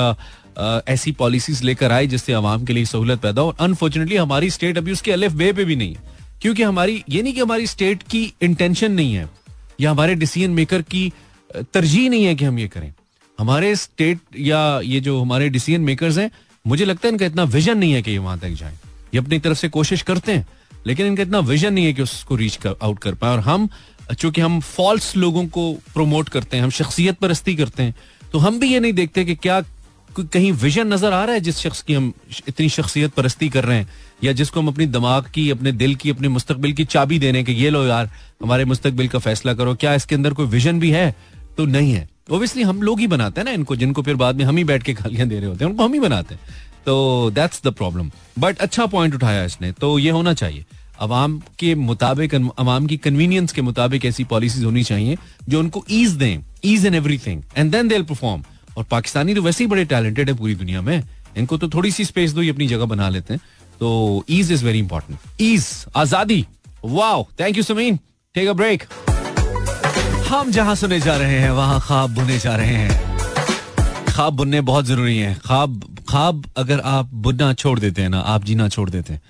ऐसी 0.87 1.11
पॉलिसीज़ 1.11 1.63
लेकर 1.63 1.91
आए 1.91 2.07
जिससे 2.07 2.33
आवाम 2.33 2.65
के 2.65 2.73
लिए 2.73 2.85
सहूलत 2.85 3.19
पैदा 3.21 3.41
हो। 3.41 3.49
अनफॉर्चुनेटली 3.59 4.15
हमारी 4.15 4.49
स्टेट 4.49 4.77
अभी 4.77 4.91
उसके 4.91 5.11
अलिफ 5.11 5.31
बे 5.33 5.51
पे 5.53 5.65
भी 5.65 5.75
नहीं 5.75 5.95
है। 5.95 6.15
क्योंकि 6.41 6.63
हमारी 6.63 7.03
ये 7.09 7.21
नहीं 7.21 7.33
कि 7.33 7.39
हमारी 7.39 7.67
स्टेट 7.67 8.03
की 8.03 8.21
इंटेंशन 8.41 8.91
नहीं 8.91 9.13
है 9.13 9.29
या 9.81 9.91
हमारे 9.91 10.15
डिसीज़न 10.15 10.51
मेकर 10.51 10.81
की 10.83 11.11
तरजीह 11.73 12.09
नहीं 12.09 12.25
है 12.25 12.35
कि 12.35 12.45
हम 12.45 12.59
ये 12.59 12.67
करें। 12.67 12.93
हमारे 13.39 13.75
स्टेट 13.75 14.19
या 14.39 14.59
ये 14.83 14.99
जो 14.99 15.19
हमारे 15.21 15.49
डिसीज़न 15.49 15.81
मेकर्स 15.81 16.17
हैं 16.17 16.29
मुझे 16.65 16.85
लगता 16.85 17.07
है 17.07 17.11
इनका 17.13 17.25
इतना 17.25 17.43
विजन 17.45 17.77
नहीं 17.77 17.93
है 17.93 18.01
कि 18.01 18.11
ये 18.11 18.17
वहाँ 18.17 18.39
तक 18.39 18.49
जाए। 18.51 18.73
ये 19.13 19.19
अपनी 19.19 19.39
तरफ़ 19.39 19.57
से 19.57 19.69
कोशिश 19.69 20.01
करते 20.01 20.31
हैं 20.31 20.47
लेकिन 20.87 21.05
इनका 21.05 21.23
इतना 21.23 21.39
विजन 21.41 21.73
नहीं 21.73 21.85
है 21.85 21.93
कि 21.93 22.01
उसको 22.01 22.35
रीच 22.35 22.55
कर, 22.55 22.75
आउट 22.81 22.99
कर 22.99 23.13
पाए। 23.13 23.31
और 23.31 23.39
हम 23.39 23.69
चूँकि 24.11 24.41
हम 24.41 24.59
फॉल्स 24.61 25.15
लोगों 25.17 25.45
को 25.47 25.73
प्रमोट 25.93 26.29
करते 26.29 26.57
हैं 26.57 26.63
हम 26.63 26.69
शख्सियत 26.71 27.17
परस्ती 27.17 27.55
करते 27.55 27.83
हैं 27.83 27.95
तो 28.31 28.39
हम 28.39 28.59
भी 28.59 28.67
ये 28.67 28.79
नहीं 28.79 28.93
देखते 28.93 29.25
कि 29.25 29.35
क्या 29.35 29.59
कहीं 30.15 30.51
विजन 30.51 30.87
नज़र 30.87 31.13
आ 31.13 31.23
रहा 31.25 31.33
है 31.33 31.39
जिस 31.39 31.57
शख्स 31.57 31.81
की 31.81 31.93
हम 31.93 32.13
इतनी 32.47 32.69
शख्सियत 32.69 33.13
परस्ती 33.13 33.49
कर 33.49 33.65
रहे 33.65 33.77
हैं? 33.77 33.87
या 34.23 34.31
जिसको 34.33 34.59
हम 34.59 34.67
अपनी 34.67 34.85
दिमाग 34.85 35.29
की, 35.33 35.49
अपने 35.49 35.71
दिल 35.71 35.95
की, 35.95 36.09
अपने 36.09 36.27
मुस्तकबिल 36.27 36.73
की 36.73 36.85
चाबी 36.85 37.19
देने 37.19 37.43
के, 37.43 37.51
ये 37.51 37.69
लो 37.69 37.85
यार, 37.85 38.09
हमारे 38.43 38.65
मुस्तकबिल 38.65 39.07
का 39.07 39.19
फैसला 39.19 39.53
करो। 39.53 39.75
क्या 39.75 39.93
इसके 39.93 40.15
अंदर 40.15 40.33
कोई 40.33 40.45
विजन 40.45 40.79
भी 40.79 40.91
है? 40.91 41.15
तो 41.57 41.65
नहीं 41.65 41.91
है। 41.93 42.07
ओबियसली 42.31 42.63
हम 42.63 42.81
लोग 42.81 42.99
ही 42.99 43.07
बनाते 43.07 43.41
हैं 43.41 43.45
ना 43.45 43.51
इनको, 43.51 43.75
जिनको 43.75 44.01
फिर 44.01 44.15
बाद 44.15 44.35
में 44.35 44.45
हम 44.45 44.57
ही 44.57 44.63
बैठ 44.63 44.83
के 44.83 44.93
गालियाँ 44.93 45.27
दे 45.27 45.39
रहे 45.39 45.49
होते 45.49 45.65
हैं, 45.65 45.71
उनको 45.71 45.83
हम 45.83 45.93
ही 45.93 45.99
बनाते 45.99 46.35
हैं। 46.35 46.41
तो 46.85 47.31
दैट्स 47.35 47.61
द 47.65 47.67
प्रॉब्लम 47.67 48.11
बट 48.39 48.59
अच्छा 48.59 48.85
पॉइंट 48.85 49.15
उठाया 49.15 49.43
इसने 49.45 49.71
तो 49.71 49.97
ये 49.99 50.09
होना 50.09 50.33
चाहिए। 50.33 50.65
अवाम 50.99 51.37
के 51.59 51.73
मुताबिक 51.75 52.35
अवाम 52.35 52.85
की 52.87 52.97
कन्वीनियंस 52.97 53.51
के 53.51 53.61
मुताबिक 53.61 54.05
ऐसी 54.05 54.23
पॉलिसीज़ 54.23 54.65
होनी 54.65 54.83
चाहिए 54.83 55.17
जो 55.49 55.59
उनको 55.59 55.83
ईज 55.91 56.11
दें 56.11 56.43
ease 56.65 56.85
in 56.85 56.95
everything 56.95 57.41
and 57.57 57.71
then 57.71 57.87
they 57.87 58.01
perform 58.03 58.43
और 58.77 58.83
पाकिस्तानी 58.91 59.33
तो 59.35 59.41
वैसे 59.41 59.63
ही 59.63 59.67
बड़े 59.69 59.85
टैलेंटेड 59.85 60.29
है 60.29 60.35
पूरी 60.37 60.55
दुनिया 60.55 60.81
में। 60.81 61.01
इनको 61.37 61.57
तो 61.57 61.67
थोड़ी 61.69 61.91
सी 61.91 62.05
स्पेस 62.05 62.31
दो, 62.31 62.41
ये 62.41 62.49
अपनी 62.49 62.67
जगह 62.67 62.85
बना 62.85 63.09
लेते 63.09 63.33
हैं। 63.33 63.41
तो 63.79 64.23
ease 64.29 64.51
is 64.51 64.65
very 64.65 64.79
important 64.79 65.41
ease 65.41 65.67
azadi. 65.95 66.45
Wow 66.85 67.25
thank 67.39 67.57
you 67.57 67.63
Sameen 67.63 67.99
take 68.35 68.47
a 68.47 68.53
break 68.53 68.83
हम 70.29 70.51
जहाँ 70.51 70.75
सुने 70.75 70.99
जा 70.99 71.15
रहे 71.17 71.39
हैं, 71.39 71.49
वहाँ 71.51 71.79
ख्वाब 71.81 72.13
बुने 72.15 72.37
जा 72.39 72.55
रहे 72.55 72.75
हैं। 72.75 74.05
ख्वाब 74.07 74.33
बुनने 74.33 74.61
बहुत 74.61 74.85
ज़रूरी 74.85 75.17
है। 75.17 75.33
ख्वाब 75.45 75.81
ख्वाब 76.09 76.45
अगर 76.57 76.79
आप 76.85 77.09
बुनना 77.15 77.53
छोड़ 77.53 77.79
देते 77.79 78.01
हैं 78.01 78.09
ना, 78.09 78.19
आप 78.19 78.43
जीना 78.45 78.67
छोड़ 78.69 78.89
देते 78.89 79.13
हैं। 79.13 79.21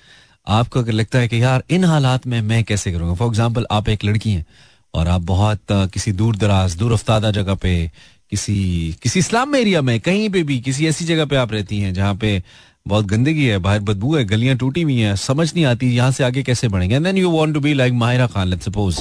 आपको 0.48 0.80
अगर 0.80 0.92
लगता 0.92 1.20
है 1.20 1.28
कि 1.28 1.42
यार, 1.44 1.64
इन 1.70 1.84
हालात 1.84 2.28
में 2.28 2.42
मैं 2.42 2.64
कैसे 2.64 2.92
करूँगा? 2.92 3.14
फॉर 3.14 3.28
एग्ज़ाम्पल 3.28 3.66
आप 3.72 3.90
एक 3.90 4.04
लड़की 4.06 4.32
हैं 4.32 4.46
और 4.94 5.08
आप 5.08 5.22
बहुत 5.24 5.62
किसी 5.72 6.12
दूर 6.14 6.36
दराज, 6.38 6.76
दूर 6.76 6.94
अफ्तादा 6.94 7.32
जगह 7.32 7.56
पे 7.56 7.92
किसी 8.32 8.96
किसी 9.04 9.20
इस्लाम 9.20 9.56
एरिया 9.56 9.82
में, 9.82 10.00
कहीं 10.00 10.30
पे 10.30 10.44
भी, 10.44 10.60
किसी 10.60 10.88
ऐसी 10.88 11.06
जगह 11.06 11.26
पे 11.26 11.36
आप 11.36 11.52
रहती 11.52 11.80
हैं 11.80 11.94
जहाँ 11.94 12.16
पे 12.16 12.44
बहुत 12.88 13.06
गंदगी 13.06 13.46
है, 13.46 13.58
बाहर 13.58 13.80
बदबू 13.80 14.16
है, 14.16 14.24
गलियाँ 14.26 14.56
टूटी 14.58 14.82
हुई 14.82 15.00
हैं, 15.00 15.16
समझ 15.16 15.54
नहीं 15.54 15.66
आती 15.66 15.96
यहाँ 15.96 16.12
से 16.12 16.24
आगे 16.24 16.44
कैसे 16.44 16.68
बढ़ेंगे? 16.68 17.00
Then 17.00 17.18
you 17.18 17.32
want 17.32 17.54
to 17.54 17.60
be 17.60 17.74
like 17.74 17.94
Mahira 17.94 18.28
Khan 18.28 18.48
let's 18.48 18.66
suppose 18.66 19.00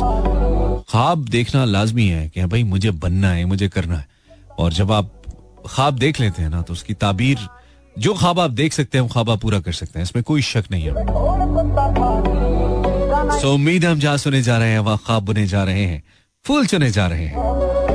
ख्वाब 0.90 1.24
देखना 1.28 1.64
लाजमी 1.64 2.06
है 2.06 2.28
कि 2.28 2.44
भाई, 2.44 2.62
मुझे 2.64 2.90
बनना 2.90 3.30
है, 3.30 3.44
मुझे 3.44 3.68
करना 3.68 3.96
है। 3.96 4.06
और 4.58 4.72
जब 4.72 4.92
आप 4.92 5.12
ख्वाब 5.66 5.98
देख 5.98 6.20
लेते 6.20 6.42
हैं 6.42 6.50
ना 6.50 6.62
तो 6.62 6.72
उसकी 6.72 6.94
ताबीर, 6.94 7.38
जो 7.98 8.14
ख्वाब 8.14 8.40
आप 8.40 8.50
देख 8.50 8.72
सकते 8.72 8.98
हैं 8.98 9.08
ख्वाब 9.08 9.30
आप 9.30 9.40
पूरा 9.40 9.60
कर 9.60 9.72
सकते 9.72 9.98
हैं। 9.98 10.04
इसमें 10.04 10.22
कोई 10.24 10.42
शक 10.42 10.64
नहीं 10.70 10.84
है। 10.84 10.92
सो 13.40 13.54
उम्मीद 13.54 13.84
है 13.84 13.90
हम 13.90 13.98
जहाँ 13.98 14.16
सुने 14.16 14.42
जा 14.42 14.58
रहे 14.58 14.70
हैं, 14.70 14.78
वहाँ 14.78 14.98
ख्वाब 15.06 15.22
बुने 15.22 15.46
जा 15.46 15.64
रहे 15.64 15.84
हैं, 15.84 16.02
फूल 16.44 16.66
चुने 16.66 16.90
जा 16.90 17.06
रहे 17.06 17.26
हैं। 17.26 17.85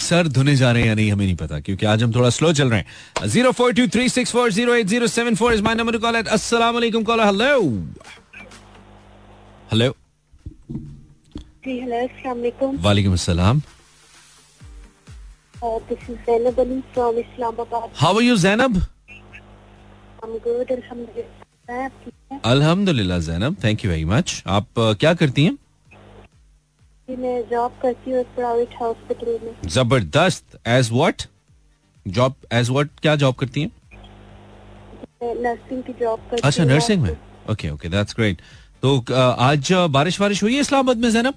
सर 0.00 0.28
धुने 0.28 0.54
जा 0.56 0.70
रहे 0.72 0.82
हैं 0.82 0.88
या 0.88 0.94
नहीं 0.94 1.10
हमें 1.12 1.24
नहीं 1.24 1.36
पता 1.36 1.60
क्योंकि 1.60 1.86
आज 1.86 2.02
हम 2.02 2.12
थोड़ा 2.14 2.30
स्लो 2.30 2.52
चल 2.52 2.68
रहे 2.70 2.80
हैं। 2.80 3.28
Zero 3.28 3.52
four 3.52 3.72
two 3.74 3.86
three 3.94 4.08
six 4.08 4.32
four 4.32 4.50
zero 4.52 4.74
eight 4.74 4.86
zero 4.86 5.06
seven 5.06 5.34
four 5.34 5.54
is 5.54 5.62
my 5.62 5.74
number 5.74 5.96
call 6.04 6.16
at 6.16 6.26
अस्सलाम 6.38 6.80
कॉल 7.02 7.20
हेलो 7.20 7.60
हेलो 9.72 9.94
वालेकुम। 12.82 13.12
अस्सलाम। 13.12 13.62
This 15.88 16.02
is 16.10 16.18
Zainab 16.26 16.58
Ali 16.62 16.76
from 16.94 17.16
Islamabad. 17.20 17.86
How 18.00 18.10
are 18.16 18.24
you, 18.24 18.34
Zainab? 18.42 18.74
I'm 20.22 20.34
good, 20.44 20.68
Alhamdulillah. 20.70 21.44
अल्हम्दुलिल्लाह 22.44 23.18
Zainab 23.18 23.56
thank 23.64 23.84
you 23.84 23.90
very 23.90 24.04
much 24.04 24.42
आप 24.46 24.66
uh, 24.78 24.94
क्या 25.00 25.12
करती 25.14 25.44
हैं? 25.44 25.56
मैं 27.08 27.40
job 27.50 27.72
करती 27.82 28.10
हूँ 28.10 28.22
प्राइवेट 28.36 28.74
हॉस्पिटल 28.80 29.38
में। 29.42 29.68
ज़बरदस्त। 29.70 30.58
As 30.68 30.90
what 30.92 31.22
job 32.06 32.34
as 32.52 32.70
what 32.70 32.88
क्या 33.02 33.14
जॉब 33.16 33.34
करती 33.34 33.62
हैं? 33.62 33.70
नर्सिंग 35.42 35.82
की 35.82 35.92
जॉब 36.00 36.20
करती 36.30 36.42
अच्छा 36.44 36.64
नर्सिंग 36.64 37.02
में? 37.02 37.16
ओके 37.50 37.70
ओके 37.70 37.88
दैट्स 37.88 38.14
ग्रेट 38.16 38.40
तो 38.82 38.96
uh, 38.98 39.12
आज 39.12 39.72
uh, 39.72 39.88
बारिश 39.90 40.42
हुई 40.42 40.54
है 40.54 40.60
इस्लामाबाद 40.60 40.96
में 40.96 41.10
जैनब 41.10 41.34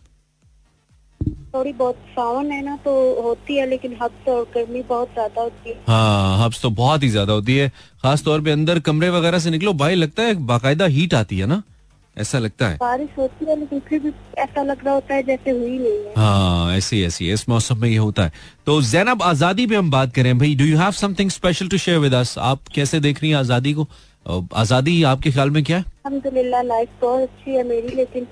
थोड़ी 1.53 1.71
बहुत 1.73 1.95
सावन 2.11 2.51
है 2.51 2.61
ना 2.65 2.75
तो 2.83 2.91
होती 3.21 3.55
है 3.57 3.69
लेकिन 3.69 3.97
हब्स 4.01 4.27
और 4.29 4.43
गर्मी 4.55 4.81
बहुत 4.89 5.13
ज़्यादा 5.13 5.41
होती 5.41 5.69
है। 5.69 5.75
हाँ 5.87 6.45
हब्स 6.45 6.61
तो 6.61 6.69
बहुत 6.69 7.03
ही 7.03 7.09
ज़्यादा 7.09 7.33
होती 7.33 7.55
है। 7.57 7.69
खास 8.03 8.23
तौर 8.23 8.41
पे 8.41 8.51
अंदर 8.51 8.79
कमरे 8.79 9.09
वगैरह 9.09 9.39
से 9.39 9.49
निकलो 9.49 9.73
भाई 9.75 9.95
लगता 9.95 10.23
है 10.23 10.33
बाकायदा 10.47 10.85
हीट 10.87 11.13
आती 11.13 11.39
है 11.39 11.45
ना? 11.45 11.61
ऐसा 12.19 12.39
लगता 12.39 12.67
है? 12.67 12.77
बारिश 12.77 13.09
होती 13.17 13.45
है 13.45 13.59
लेकिन 13.59 13.79
फिर 13.87 13.99
भी 13.99 14.11
ऐसा 14.37 14.63
लग 14.63 14.85
रहा 14.85 14.93
होता 14.93 15.13
है 15.13 15.23
जैसे 15.23 15.51
हुई 15.51 15.77
नहीं 15.77 16.05
है। 16.05 16.13
हाँ 16.17 16.75
ऐसी 16.77 17.01
ऐसी 17.03 17.31
इस 17.31 17.47
मौसम 17.49 17.77
में 17.81 17.89
ये 17.89 17.97
होता 17.97 18.23
है। 18.23 18.31
तो 18.65 18.81
जैनब 18.83 19.23
आज़ादी 19.23 19.67
पे 19.67 19.75
हम 19.75 19.91
बात 19.91 20.13
करें। 20.15 20.37
भाई 20.39 20.55
do 20.55 20.65
you 20.65 20.77
have 20.77 20.91
something 20.93 21.29
special 21.31 21.67
to 21.67 21.77
share 21.77 21.99
with 21.99 22.13
us 22.15 22.37
आप 22.49 22.67
कैसे 22.75 22.99
देख 22.99 23.21
रही 23.21 23.31
हैं 23.31 23.37
आज़ादी 23.37 23.73
को? 23.73 23.87
आज़ादी 24.55 25.01
आपके 25.05 25.31
ख्याल 25.31 25.49
में 25.49 25.63
क्या 25.63 25.77
है? 25.77 25.85
अलहमदुल्ला 26.05 26.61
लाइफ 26.63 26.89
बहुत 27.01 27.21
अच्छी 27.21 27.51
है 27.51 27.63
मेरी 27.67 27.95
लेकिन 27.95 28.27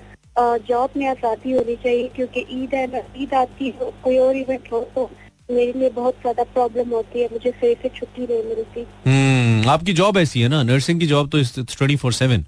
जॉब 0.68 0.90
में 0.96 1.06
आज़ादी 1.08 1.52
होनी 1.52 1.74
चाहिए 1.76 2.10
क्योंकि 2.16 2.44
ईद 2.52 2.74
है 2.74 2.86
ना 2.92 3.00
ईद 3.22 3.34
आती 3.34 3.66
है 3.66 3.90
कोई 4.04 4.18
और 4.18 4.36
इवेंट 4.36 4.68
हो 4.72 4.80
तो 4.94 5.10
मेरे 5.50 5.72
लिए 5.72 5.90
बहुत 5.90 6.14
ज़्यादा 6.20 6.42
प्रॉब्लम 6.44 6.90
होती 6.90 7.20
है। 7.20 7.28
मुझे 7.32 7.50
सही 7.50 7.74
से 7.82 7.88
छुट्टी 7.96 8.22
नहीं 8.22 8.42
मिलती। 8.44 8.86
हम्म 9.06 9.68
आपकी 9.70 9.92
जॉब 9.92 10.18
ऐसी 10.18 10.40
है 10.40 10.48
ना? 10.48 10.62
नर्सिंग 10.62 11.00
की 11.00 11.06
जॉब 11.06 11.30
तो 11.30 11.42
ट्वेंटी 11.56 11.96
फोर 11.96 12.12
सेवन 12.12 12.44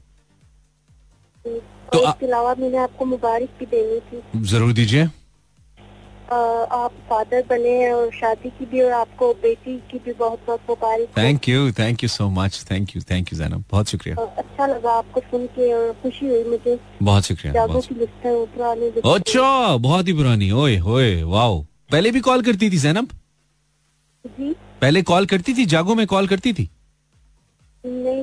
तो 1.92 1.98
इसके 2.00 2.26
अलावा 2.26 2.55
मैंने 2.59 2.79
आपको 2.79 3.05
मुबारक 3.07 3.48
भी 3.59 3.66
देनी 3.68 4.00
थी। 4.00 4.44
ज़रूर 4.48 4.72
दीजिए। 4.72 5.09
आप 6.33 6.92
फादर 7.09 7.42
बने 7.48 7.70
हैं 7.70 7.92
और 7.92 8.11
शादी 8.14 8.50
की 8.59 8.66
भी 8.66 8.81
और 8.81 8.92
आपको 8.92 9.33
बेटी 9.42 9.76
की 9.90 9.98
भी 9.98 10.12
बहुत 10.12 10.40
बहुत 10.46 10.61
मुबारक। 10.70 11.09
Thank 11.16 11.48
you 11.48 11.70
thank 11.79 12.03
you 12.03 12.09
so 12.09 12.29
much 12.31 12.64
thank 12.70 12.94
you 12.96 13.03
thank 13.11 13.33
you 13.33 13.38
Zainab 13.38 13.64
बहुत 13.70 13.88
शुक्रिया। 13.88 14.16
अच्छा 14.38 14.66
लगा 14.66 14.92
आपको 14.98 15.20
सुन 15.20 15.46
के 15.57 15.72
और 15.74 15.92
खुशी 16.03 16.29
हुई 16.29 16.44
मुझे। 16.44 16.79
बहुत 17.03 17.24
शुक्रिया 17.24 17.53
है 17.53 17.68
अच्छा 19.14 19.76
बहुत 19.79 20.09
ही 20.09 20.12
पुरानी 20.12 20.50
ओए 20.53 20.76
होए 20.79 21.22
वाओ। 21.24 21.61
पहले 21.90 22.11
भी 22.11 22.20
कॉल 22.20 22.42
करती 22.42 22.70
थी 22.70 22.79
जैनब 22.79 23.09
जी। 24.24 24.55
पहले 24.81 25.03
कॉल 25.03 25.26
करती 25.26 25.55
थी 25.55 25.66
जागो 25.66 25.94
में 25.94 26.07
कॉल 26.07 26.26
करती 26.29 26.53
थी? 26.53 26.68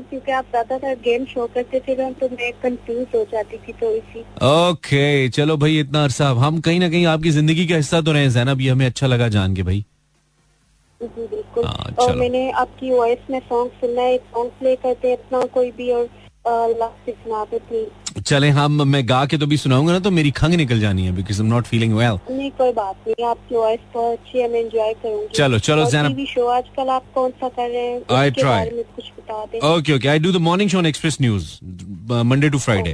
क्योंकि 0.01 0.31
आप 0.31 0.45
ज़्यादातर 0.49 0.95
गेम 1.03 1.25
शो 1.25 1.47
करते 1.55 1.79
थे 1.79 1.95
तो 1.95 2.29
मैं 2.31 2.51
कंफ्यूज 2.63 3.07
हो 3.15 3.23
जाती 3.31 3.57
थी 3.57 3.73
थोड़ी 3.81 3.99
सी। 3.99 4.21
ओके 4.47 5.29
चलो 5.29 5.57
भाई 5.57 5.79
इतना 5.79 6.03
अरसा। 6.03 6.29
हम 6.45 6.59
कहीं 6.59 6.79
ना 6.79 6.89
कहीं 6.89 7.05
आपकी 7.07 7.31
ज़िंदगी 7.31 7.67
का 7.67 7.75
हिस्सा 7.75 8.01
तो 8.01 8.11
रहे 8.11 8.29
जैनब। 8.29 8.61
ये 8.61 8.69
हमें 8.69 8.85
अच्छा 8.85 9.07
लगा 9.07 9.27
जान 9.29 9.55
के 9.55 9.63
भाई। 9.63 9.85
जी 11.01 11.27
बिल्कुल। 11.27 11.65
हाँ, 11.65 11.93
और 11.99 12.15
मैंने 12.15 12.49
आपकी 12.51 12.91
वॉइस 12.91 13.29
में 13.29 13.39
सॉन्ग 13.39 13.71
सुना 13.81 14.01
है 14.01 14.13
एक 14.13 14.21
सॉन्ग 14.33 14.51
प्ले 14.59 14.75
करते 14.75 15.13
अपना 15.13 15.41
कोई 15.53 15.71
भी 15.71 15.91
और 15.91 16.07
लास्ट 16.79 17.09
सुना 17.11 17.43
प्लीज़ 17.45 18.06
चले 18.25 18.49
हम 18.49 18.81
मैं 18.87 19.01
गा 19.09 19.25
के 19.25 19.37
तो 19.37 19.45
भी 19.47 19.57
सुनाऊँगा 19.57 19.93
ना 19.93 19.99
तो 19.99 20.11
मेरी 20.11 20.31
खंग 20.37 20.53
निकल 20.55 20.79
जानी 20.79 21.05
है 21.05 21.11
because 21.15 21.41
I 21.41 21.47
am 21.47 21.53
not 21.53 21.65
feeling 21.65 21.93
well 21.95 22.19
नहीं 22.29 22.49
कोई 22.57 22.71
बात 22.73 22.95
नहीं 23.07 23.25
आपकी 23.27 23.55
वॉइस 23.55 23.79
बहुत 23.93 24.17
अच्छी 24.17 24.39
है 24.39 24.51
मैं 24.51 24.59
एंजॉय 24.59 24.93
करूँगी। 24.93 25.37
चलो, 25.37 25.59
चलो, 25.59 25.85
जैनब। 25.91 26.25
शो 26.29 26.47
आजकल 26.49 26.89
आप 26.89 27.03
कौन 27.15 27.31
सा 27.31 27.49
कर 27.49 27.69
रहे 27.69 27.85
हैं? 27.87 27.97
उसके 27.99 28.41
try. 28.41 28.85
कुछ 28.95 29.11
बता 29.19 29.45
दें। 29.45 29.59
Okay 29.69 29.93
okay 29.95 30.07
I 30.07 30.19
do 30.19 30.31
the 30.31 30.41
morning 30.47 30.69
show 30.69 30.77
on 30.77 30.85
Express 30.85 31.17
News 31.21 31.45
Monday 32.25 32.49
to 32.49 32.59
Friday 32.59 32.93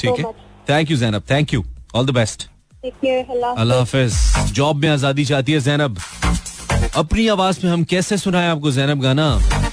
ठीक 0.00 0.18
है? 0.18 0.32
Thank 0.70 0.90
you 0.90 0.96
Zainab 0.96 1.22
thank 1.30 1.54
you 1.54 1.64
all 1.94 2.06
the 2.06 2.14
best 2.14 2.48
अल्लाह 2.84 3.78
हाफिज 3.78 4.12
जॉब 4.54 4.76
में 4.76 4.88
आज़ादी 4.88 5.24
चाहती 5.24 5.52
है 5.52 5.60
जैनब 5.60 5.98
अपनी 6.96 7.26
आवाज़ 7.28 7.64
में 7.64 7.72
हम 7.72 7.84
कैसे 7.84 8.16
सुनाए 8.18 8.48
आपको 8.48 8.70
जैनब 8.72 9.00
गाना? 9.02 9.67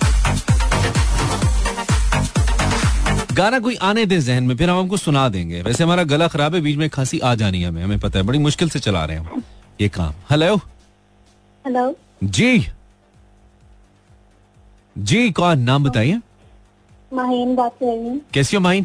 गाना 3.36 3.60
कोई 3.60 3.76
आने 3.82 4.06
दे 4.06 4.20
जहन 4.22 4.44
में 4.44 4.56
फिर 4.58 4.70
हम 4.70 4.80
आपको 4.80 4.98
सुना 4.98 5.28
देंगे। 5.30 5.62
वैसे 5.62 5.84
हमारा 5.84 6.04
गला 6.04 6.28
खराब 6.28 6.56
है 6.56 6.62
बीच 6.62 6.78
में 6.78 6.90
खांसी 6.90 7.20
आ 7.20 7.34
जानी 7.36 7.62
है 7.62 7.68
हमें 7.68 7.84
हमें 7.84 8.00
पता 8.00 8.20
है 8.20 8.26
बड़ी 8.26 8.40
मुश्किल 8.40 8.70
से 8.70 8.80
चला 8.80 9.04
रहे 9.06 9.18
हैं 9.18 9.26
हम। 9.26 9.44
ये 9.82 9.90
काम। 9.90 10.14
हेलो 10.32 10.56
हेलो 10.56 11.96
जी। 12.24 12.68
जी 14.96 15.32
कौन? 15.32 15.60
नाम 15.60 15.84
बताइए। 15.84 16.20
माहीन 17.14 17.56
बात 17.56 17.76
कर 17.80 17.86
रही 17.86 18.08
हूँ। 18.08 18.22
कैसी 18.34 18.56
हो 18.56 18.62
माइन 18.62 18.84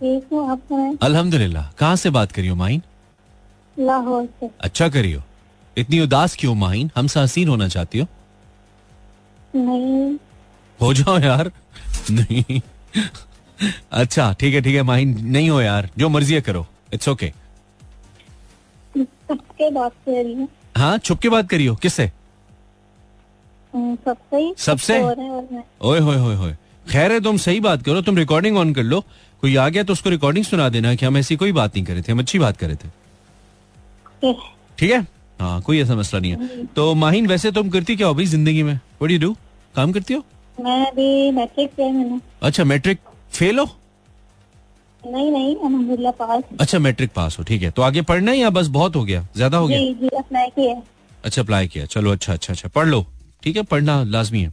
ठीक 0.00 0.28
हूँ 0.32 0.50
आप 0.50 0.98
अल्हम्दुलिल्लाह। 1.02 1.70
कहाँ 1.78 1.96
से 1.96 2.10
बात 2.10 2.32
करियो 2.32 2.54
माहिन? 2.56 2.82
लाहौर 3.76 4.24
से। 4.40 4.50
अच्छा 4.60 4.88
करियो 4.88 5.22
इतनी 5.76 6.00
उदास 6.00 6.36
क्यों 6.40 6.54
माइन 6.54 6.90
हम 6.96 7.08
हसीन 7.16 7.48
होना 7.48 7.68
चाहती 7.68 7.98
हो। 7.98 8.06
नहीं। 9.56 10.16
हो 10.78 10.92
जाओ 10.94 11.18
यार। 11.20 11.50
नहीं। 12.10 12.60
अच्छा 13.92 14.32
ठीक 14.40 14.54
है 14.54 14.60
ठीक 14.60 14.74
है 14.76 14.82
माइन 14.82 15.16
नहीं 15.26 15.50
हो 15.50 15.60
यार 15.60 15.88
जो 15.98 16.08
मर्ज़ी 16.08 16.34
है 16.34 16.40
करो 16.40 16.66
इट्स 16.94 17.08
ओके 17.08 17.32
कर 18.98 20.48
हाँ। 20.76 20.96
छुप 20.98 21.18
के 21.18 21.28
बात 21.28 21.48
करियो 21.48 21.74
किससे? 21.74 22.04
हम्म, 23.74 23.96
सबसे 24.04 24.54
सबसे? 24.58 24.98
हो 25.00 25.08
हैं 25.08 25.30
और 25.30 25.48
मैं। 25.52 25.62
ओए 25.82 26.00
होए 26.00 26.16
होए 26.16 26.34
होए। 26.36 26.52
खैर 26.90 27.12
है 27.12 27.20
तुम 27.20 27.36
सही 27.36 27.60
बात 27.60 27.82
करो 27.82 28.00
तुम 28.02 28.16
रिकॉर्डिंग 28.16 28.56
ऑन 28.56 28.72
कर 28.74 28.82
लो। 28.82 29.00
कोई 29.40 29.56
आ 29.56 29.68
गया 29.68 29.82
तो 29.82 29.92
उसको 29.92 30.10
रिकॉर्डिंग 30.10 30.44
सुना 30.44 30.68
देना 30.68 30.94
कि 30.94 31.06
हम 31.06 31.16
ऐसी 31.16 31.36
कोई 31.36 31.52
बात 31.52 31.76
नहीं 31.76 31.84
करे 31.84 32.02
थे 32.02 32.12
हम 32.12 32.18
अच्छी 32.18 32.38
बात 32.38 32.56
करे 32.56 32.74
थे। 32.74 32.88
ठीक 34.78 34.90
है? 34.92 35.00
हाँ 35.40 35.60
कोई 35.62 35.80
ऐसा 35.80 35.94
मसला 35.96 36.20
नहीं 36.20 36.32
है। 36.32 36.64
तो 36.76 36.94
माहिन 36.94 37.26
वैसे 37.26 37.52
तुम 37.52 37.70
करती 37.70 37.96
क्या 37.96 38.06
हो 38.06 38.14
भाई 38.14 38.26
ज़िंदगी 38.26 38.62
में? 38.62 38.74
व्हाट 38.74 39.10
यू 39.10 39.18
डू 39.18 39.36
काम 39.74 39.92
करती 39.92 40.14
हो? 40.14 40.24
मैं 40.60 40.86
अभी 40.86 41.30
मैट्रिक 41.32 42.20
अच्छा 42.42 42.64
मैट्रिक 42.64 42.98
फेल 43.32 43.58
हो? 43.58 43.64
नहीं 45.02 45.30
नहीं 45.30 45.54
अलहमदुल्ला 45.56 46.10
पास 46.10 46.42
अच्छा 46.60 46.78
मैट्रिक 46.78 47.10
पास 47.14 47.38
हो 47.38 47.44
ठीक 47.44 47.62
है। 47.62 47.70
तो 47.70 47.82
आगे 47.82 48.02
पढ़ना 48.02 48.30
है 48.30 48.38
या 48.38 48.50
बस 48.50 48.66
बहुत 48.68 48.96
हो 48.96 49.04
गया? 49.04 49.26
ज़्यादा 49.36 49.58
हो 49.58 49.66
गया? 49.68 49.78
जी 49.78 49.94
जी 49.94 50.08
अप्लाई 50.18 50.48
किया 50.56 50.82
अच्छा 51.24 51.42
अप्लाई 51.42 51.68
किया 51.68 51.84
चलो 51.86 52.12
अच्छा 52.12 52.32
अच्छा 52.32 52.52
अच्छा 52.52 52.68
पढ़ 52.74 52.86
लो। 52.86 53.04
ठीक 53.42 53.56
है 53.56 53.62
पढ़ना 53.64 54.02
लाजमी 54.04 54.42
है। 54.42 54.52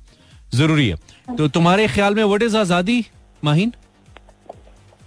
ज़रूरी 0.54 0.88
है। 0.90 1.36
तो 1.38 1.48
तुम्हारे 1.50 1.88
ख्याल 1.88 2.16
में 2.16 2.24
व्हाट 2.24 2.44
इज़ 2.44 2.58
आज़ादी 2.58 3.06
माहिन? 3.44 3.74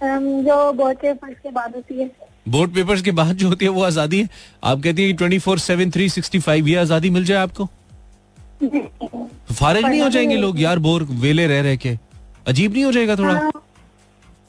जो 0.01 0.71
बोर्ड 0.73 0.97
पेपर 0.97 1.33
के 1.33 1.51
बाद 1.51 1.75
होती 1.75 1.99
है। 1.99 2.11
बोर्ड 2.47 2.73
पेपर्स 2.73 3.01
के 3.01 3.11
बाद 3.11 3.35
जो 3.35 3.47
होती 3.49 3.65
है 3.65 3.71
वो 3.71 3.83
आज़ादी 3.83 4.19
है। 4.21 4.29
आप 4.63 4.81
कहती 4.81 5.07
है 5.07 5.13
twenty 5.13 5.39
four 5.39 5.59
seven 5.59 5.91
three 5.91 6.09
sixty 6.09 6.39
five 6.39 6.67
ये 6.67 6.75
आज़ादी 6.77 7.09
मिल 7.09 7.25
जाए 7.25 7.37
आपको? 7.37 7.69
फारिग 8.61 9.85
नहीं 9.85 10.01
हो 10.01 10.09
जाएँगे 10.09 10.35
लोग? 10.35 10.59
यार 10.61 10.79
बोर 10.79 11.03
वेले 11.21 11.47
रह 11.47 11.61
रह 11.61 11.75
के। 11.75 11.97
अजीब 12.47 12.73
नहीं 12.73 12.83
हो 12.83 12.91
जाएगा 12.91 13.15
थोड़ा? 13.15 13.33
हाँ, 13.33 13.51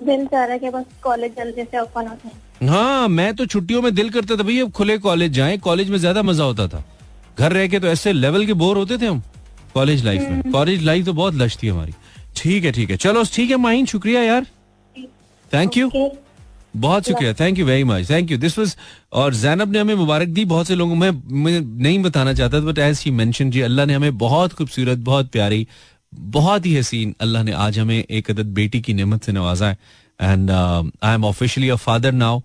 दिल 0.00 0.26
चाह 0.26 0.44
रहा 0.44 0.52
है 0.52 0.58
कि 0.58 0.70
बस 0.70 0.84
कॉलेज 1.02 1.32
जल्दी 1.36 1.62
से 1.62 1.78
ओपन 1.78 2.06
हैं 2.24 2.68
हाँ 2.68 3.08
मैं 3.08 3.34
तो 3.36 3.46
छुट्टियों 3.46 3.82
में 3.82 3.94
दिल 3.94 4.10
करता 4.10 4.36
था 4.36 4.42
भैया 4.42 4.64
खुले 4.76 4.98
कॉलेज 4.98 5.32
जाएँ। 5.32 5.58
कॉलेज 5.60 5.90
में 5.90 5.98
ज़्यादा 5.98 6.22
मज़ा 6.22 6.44
होता 6.44 6.66
था। 6.68 6.82
घर 7.38 7.52
रह 7.52 7.66
के 7.68 7.80
तो 7.80 7.86
ऐसे 7.86 8.12
लेवल 8.12 8.46
के 8.46 8.52
बोर 8.54 8.76
होते 8.76 8.98
थे 8.98 9.06
हम 9.06 9.22
कॉलेज 9.74 10.04
लाइफ 10.04 10.22
में। 10.22 10.52
कॉलेज 10.52 10.82
लाइफ 10.84 11.06
तो 11.06 11.12
बहुत 11.12 11.34
लश 11.34 11.58
थी 11.62 11.68
हमारी। 11.68 11.92
ठीक 12.36 12.64
है 12.64 12.72
ठीक 12.72 12.90
है। 12.90 12.96
चलो 12.96 13.24
ठीक 13.34 13.50
है 13.50 13.56
माहिन 13.56 13.86
शुक्रिया 13.86 14.22
यार। 14.22 14.46
Thank 15.50 15.76
you. 15.76 15.90
बहुत 16.74 17.08
शुक्रिया। 17.08 17.32
Thank 17.34 17.58
you 17.58 17.66
very 17.66 17.84
much 17.84 18.08
thank 18.10 18.30
you 18.30 18.38
this 18.38 18.58
was 18.58 18.76
और 19.12 19.34
जैनब 19.34 19.72
ने 19.72 19.78
हमें 19.78 19.94
मुबारक 19.94 20.28
दी। 20.28 20.44
बहुत 20.46 20.66
से 20.68 20.74
लोगों 20.74 20.94
में 20.94 21.10
मैं 21.10 21.60
नहीं 21.60 21.98
बताना 22.02 22.32
चाहता 22.34 22.60
बट 22.62 22.78
एज 22.78 23.02
ही 23.04 23.10
मेंशन 23.12 23.50
जी 23.50 23.60
अल्लाह 23.60 23.86
ने 23.86 23.94
हमें 23.94 24.18
बहुत 24.18 24.52
खूबसूरत 24.52 24.98
बहुत 25.04 25.30
प्यारी 25.30 25.66
बहुत 26.12 26.66
ही 26.66 26.76
हसीन 26.76 27.14
अल्लाह 27.20 27.42
ने 27.42 27.52
आज 27.54 27.78
हमें 27.78 27.98
एक 27.98 28.30
अदद 28.30 28.54
बेटी 28.54 28.80
की 28.80 28.94
नेमत 28.94 29.24
से 29.24 29.32
नवाजा 29.32 29.68
है। 29.68 29.78
And 30.20 30.50
I 30.50 31.14
am 31.14 31.24
officially 31.24 31.68
a 31.68 31.76
father 31.76 32.12
now 32.12 32.40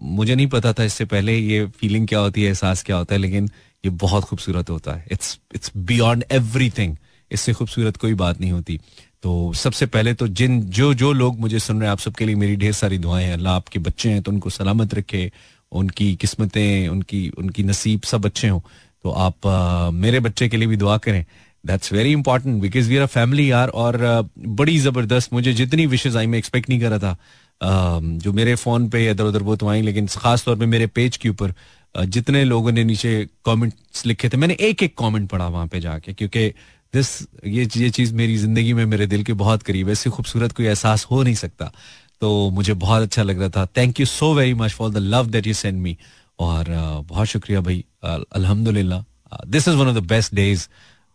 मुझे 0.00 0.34
नहीं 0.34 0.46
पता 0.48 0.72
था 0.72 0.84
इससे 0.84 1.04
पहले 1.06 1.36
ये 1.36 1.66
फीलिंग 1.80 2.06
क्या 2.08 2.18
होती 2.18 2.42
है 2.42 2.48
एहसास 2.48 2.82
क्या 2.82 2.96
होता 2.96 3.14
है 3.14 3.20
लेकिन 3.20 3.50
ये 3.84 3.90
बहुत 4.00 4.24
खूबसूरत 4.24 4.70
होता 4.70 4.92
है। 4.92 5.04
इट्स 5.12 5.38
इट्स 5.54 5.72
बियॉन्ड 5.76 6.24
एवरीथिंग 6.32 6.96
इससे 7.30 7.52
खूबसूरत 7.52 7.96
कोई 7.96 8.14
बात 8.16 8.40
नहीं 8.40 8.52
होती। 8.52 8.78
तो 9.22 9.52
सबसे 9.52 9.86
पहले 9.86 10.12
तो 10.14 10.26
जिन 10.28 10.60
जो 10.76 10.92
जो 10.94 11.12
लोग 11.12 11.38
मुझे 11.40 11.58
सुन 11.58 11.78
रहे 11.78 11.86
हैं 11.86 11.92
आप 11.92 11.98
सबके 11.98 12.24
लिए 12.26 12.34
मेरी 12.36 12.56
ढेर 12.56 12.72
सारी 12.72 12.98
दुआएँ 12.98 13.24
हैं। 13.24 13.32
अल्लाह 13.32 13.54
आपके 13.54 13.78
बच्चे 13.78 14.10
हैं 14.10 14.22
तो 14.22 14.30
उनको 14.32 14.50
सलामत 14.50 14.94
रखे 14.94 15.30
उनकी 15.72 16.14
किस्मतें 16.20 16.88
उनकी 16.88 17.28
उनकी 17.38 17.62
नसीब 17.62 18.00
सब 18.04 18.26
अच्छे 18.26 18.48
हों। 18.48 18.60
तो 19.04 19.10
आप 19.10 19.46
आ, 19.46 19.90
मेरे 19.90 20.20
बच्चे 20.20 20.48
के 20.48 20.56
लिए 20.56 20.68
भी 20.68 20.76
दुआ 20.76 20.96
करें। 20.98 21.24
That's 21.64 21.92
very 21.92 22.12
important 22.12 22.60
because 22.62 22.88
we 22.88 22.96
are 22.96 23.06
family 23.06 23.50
यार 23.50 23.68
और 23.68 24.04
आ, 24.04 24.22
बड़ी 24.38 24.78
ज़बरदस्त 24.78 25.32
मुझे 25.32 25.52
जितनी 25.52 25.86
विशेष 25.86 26.16
आई 26.16 26.26
मैं 26.26 26.38
एक्सपेक्ट 26.38 26.68
नहीं 26.68 26.80
कर 26.80 26.90
रहा 26.90 26.98
था। 26.98 27.16
आ, 27.62 28.00
जो 28.02 28.32
मेरे 28.32 28.54
फ़ोन 28.54 28.88
पे 28.88 29.10
इधर 29.10 29.24
उधर 29.24 29.42
वो 29.42 29.56
तो 29.56 29.68
आई 29.68 29.82
लेकिन 29.82 30.06
खास 30.18 30.44
तौर 30.44 30.58
पे 30.58 30.66
मेरे 30.66 30.86
पेज 30.98 31.16
के 31.16 31.28
ऊपर 31.28 31.54
जितने 31.94 32.42
लोगों 32.44 32.72
ने 32.72 32.82
नीचे 32.84 33.10
कमेंट्स 33.44 34.04
लिखे 34.06 34.28
थे 34.28 34.36
मैंने 34.36 34.56
एक 34.60 34.82
एक 34.82 34.96
कमेंट 34.98 35.28
पढ़ा 35.30 35.46
वहाँ 35.48 35.66
पे 35.66 35.80
जाके 35.80 36.12
क्योंकि 36.12 36.52
दिस 36.94 37.10
ये 37.46 37.68
ये 37.76 37.90
चीज़ 37.90 38.14
मेरी 38.14 38.36
ज़िंदगी 38.36 38.72
में 38.72 38.84
मेरे 38.86 39.06
दिल 39.06 39.22
के 39.24 39.32
बहुत 39.34 39.62
करीब 39.62 39.86
है। 39.86 39.92
इससे 39.92 40.10
खूबसूरत 40.10 40.52
कोई 40.52 40.66
एहसास 40.66 41.04
हो 41.10 41.22
नहीं 41.22 41.34
सकता। 41.34 41.72
तो 42.20 42.50
मुझे 42.50 42.74
बहुत 42.74 43.02
अच्छा 43.02 43.22
लग 43.22 43.38
रहा 43.40 43.48
था। 43.48 43.66
Thank 43.76 44.00
you 44.00 44.06
so 44.06 44.32
very 44.34 44.54
much 44.54 44.72
for 44.72 44.90
the 44.90 44.96
love 44.96 45.26
that 45.26 45.46
you 45.46 45.54
send 45.54 45.80
me 45.82 45.96
और 46.38 46.66
बहुत 47.08 47.26
शुक्रिया 47.26 47.60
भाई। 47.60 47.84
अल्हम्दुलिल्लाह। 48.04 49.02
This 49.46 49.68
is 49.68 49.76
one 49.76 49.88
of 49.88 49.96
the 49.96 50.02
best 50.08 50.34
days 50.34 50.66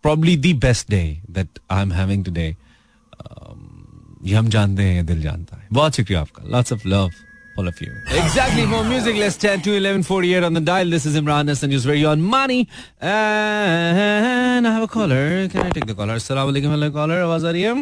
probably 0.03 0.35
the 0.37 0.55
best 0.59 0.89
day 0.89 1.03
that 1.29 1.59
I 1.71 1.81
am 1.81 1.91
having 1.91 2.25
today 2.25 2.47
ये 4.23 4.35
हम 4.35 4.49
जानते 4.49 4.83
हैं 4.83 5.05
दिल 5.05 5.21
जानता 5.21 5.57
है। 5.57 5.67
बहुत 5.73 5.95
शुक्रिया 5.95 6.21
आपका। 6.21 6.43
Lots 6.47 6.73
of 6.73 6.87
love 6.87 7.11
all 7.57 7.67
of 7.67 7.81
you. 7.81 7.91
Exactly. 8.21 8.65
More 8.65 8.83
music. 8.83 9.15
Let's 9.15 9.37
10 9.37 9.61
to 9.61 9.71
1148 9.71 10.43
on 10.43 10.53
the 10.53 10.61
dial. 10.61 10.89
This 10.89 11.05
is 11.05 11.15
Imran 11.15 11.47
Hassan 11.49 11.69
News 11.69 11.87
Radio 11.87 12.09
on 12.09 12.21
Money. 12.21 12.67
And 13.01 14.67
I 14.67 14.71
have 14.71 14.83
a 14.83 14.87
caller. 14.87 15.47
Can 15.49 15.65
I 15.65 15.69
take 15.71 15.85
the 15.85 15.95
caller? 15.95 16.15
Assalamu 16.15 16.53
alaikum. 16.53 16.75
Hello, 16.77 16.91
caller. 16.91 17.21
आवाज़ 17.27 17.45
आ 17.45 17.51
रही 17.51 17.61
है 17.61 17.73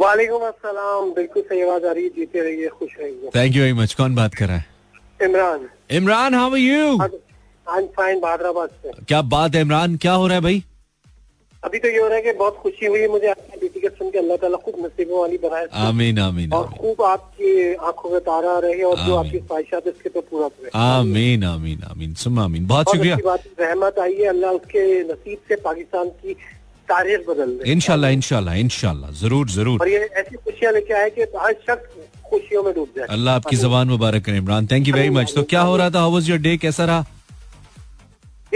वालेकुम 0.00 0.42
अस्सलाम 0.46 1.10
बिल्कुल 1.16 1.42
सही 1.48 1.60
आवाज़ 1.62 1.84
आ 1.86 1.92
रही 1.92 2.04
है 2.04 2.10
जीते 2.14 2.40
रहिए 2.42 2.68
खुश 2.78 2.94
रहिए 3.00 3.30
थैंक 3.36 3.56
यू 3.56 3.62
वेरी 3.62 3.72
मच 3.80 3.94
कौन 3.94 4.14
बात 4.14 4.34
कर 4.34 4.46
रहा 4.46 4.56
है 4.56 5.28
Imran 5.28 5.68
Imran 5.98 6.34
how 6.34 6.50
are 6.50 6.58
you 6.58 6.98
I 7.00 7.82
am 7.82 7.86
fine 7.96 8.24
Hyderabad 8.24 8.70
से 8.82 8.92
क्या 9.08 9.20
बात 9.34 9.54
है 9.54 9.60
इमरान 9.68 9.96
क्या 10.04 10.12
हो 10.12 10.26
रहा 10.26 10.36
है 10.36 10.42
भाई 10.42 10.62
अभी 11.66 11.78
तो 11.78 11.88
ये 11.88 11.98
हो 11.98 12.06
रहा 12.08 12.16
है 12.16 12.22
कि 12.22 12.32
बहुत 12.38 12.56
खुशी 12.62 12.86
हुई 12.86 13.06
मुझे 13.08 13.28
आपकी 13.28 13.58
बेटी 13.60 13.80
के 13.80 13.88
सुन 13.90 14.10
के 14.10 14.18
अल्लाह 14.18 14.36
ताला 14.42 14.58
खूब 14.64 14.74
नसीबों 14.80 15.20
वाली 15.20 15.38
बनाए 15.44 15.66
आमीन 15.84 16.18
आमीन 16.20 16.52
और 16.52 16.66
खूब 16.74 17.02
आपकी 17.04 17.52
आँखों 17.88 18.10
में 18.10 18.20
तारा 18.28 18.58
रहे 18.64 18.82
और 18.90 18.98
जो 19.06 19.16
आपकी 19.16 19.38
ख्वाहिशात 19.38 19.86
है, 19.86 19.92
उसके 19.92 20.08
तो 20.08 20.20
पूरा 20.30 20.46
हुए 20.46 20.70
आमीन 20.82 21.44
आमीन 21.44 21.82
आमीन। 21.90 22.14
सुम 22.22 22.38
आमीन। 22.40 22.66
बहुत 22.66 22.86
बहुत 22.86 22.96
शुक्रिया। 22.96 23.16
बात 23.24 23.42
रहमत 23.60 23.98
आई 23.98 24.14
है। 24.14 24.28
अल्लाह 24.28 24.50
उसके 24.60 24.84
नसीब 25.10 25.38
से 25.48 25.56
पाकिस्तान 25.66 26.08
की 26.22 26.34
तारीख 26.88 27.26
बदल 27.28 27.50
दे। 27.56 27.70
इनशाला 27.72 28.08
इनशाला 28.16 28.54
इनशाला 28.62 29.10
ज़रूर 29.22 29.48
ज़रूर। 29.50 29.80
और 29.80 29.88
ये 29.88 30.04
ऐसी 30.22 30.36
खुशियाँ 30.36 30.72
लेके 30.72 30.94
आए 30.94 31.10
कि 31.10 31.22
हर 31.36 31.52
शख्स 31.66 32.30
खुशियों 32.30 32.62
में 32.62 32.72
डूब 32.74 32.88
जाए। 32.96 33.06
अल्लाह 33.10 33.42
आपकी 33.42 33.56
जबान 33.56 33.88
मुबारक 33.88 34.24
करे। 34.24 34.36
Imran 34.36 34.66
thank 34.72 34.88
you 34.88 34.94
very 34.94 35.10
much 35.18 35.34
तो 35.34 35.42
क्या 35.50 35.60
हो 35.62 35.76
रहा 35.76 35.90
था? 35.90 35.98
हाउ 35.98 36.12
वाज 36.14 36.30
योर 36.30 36.38
डे 36.46 36.56
कैसा 36.58 36.84
रहा? 36.84 37.04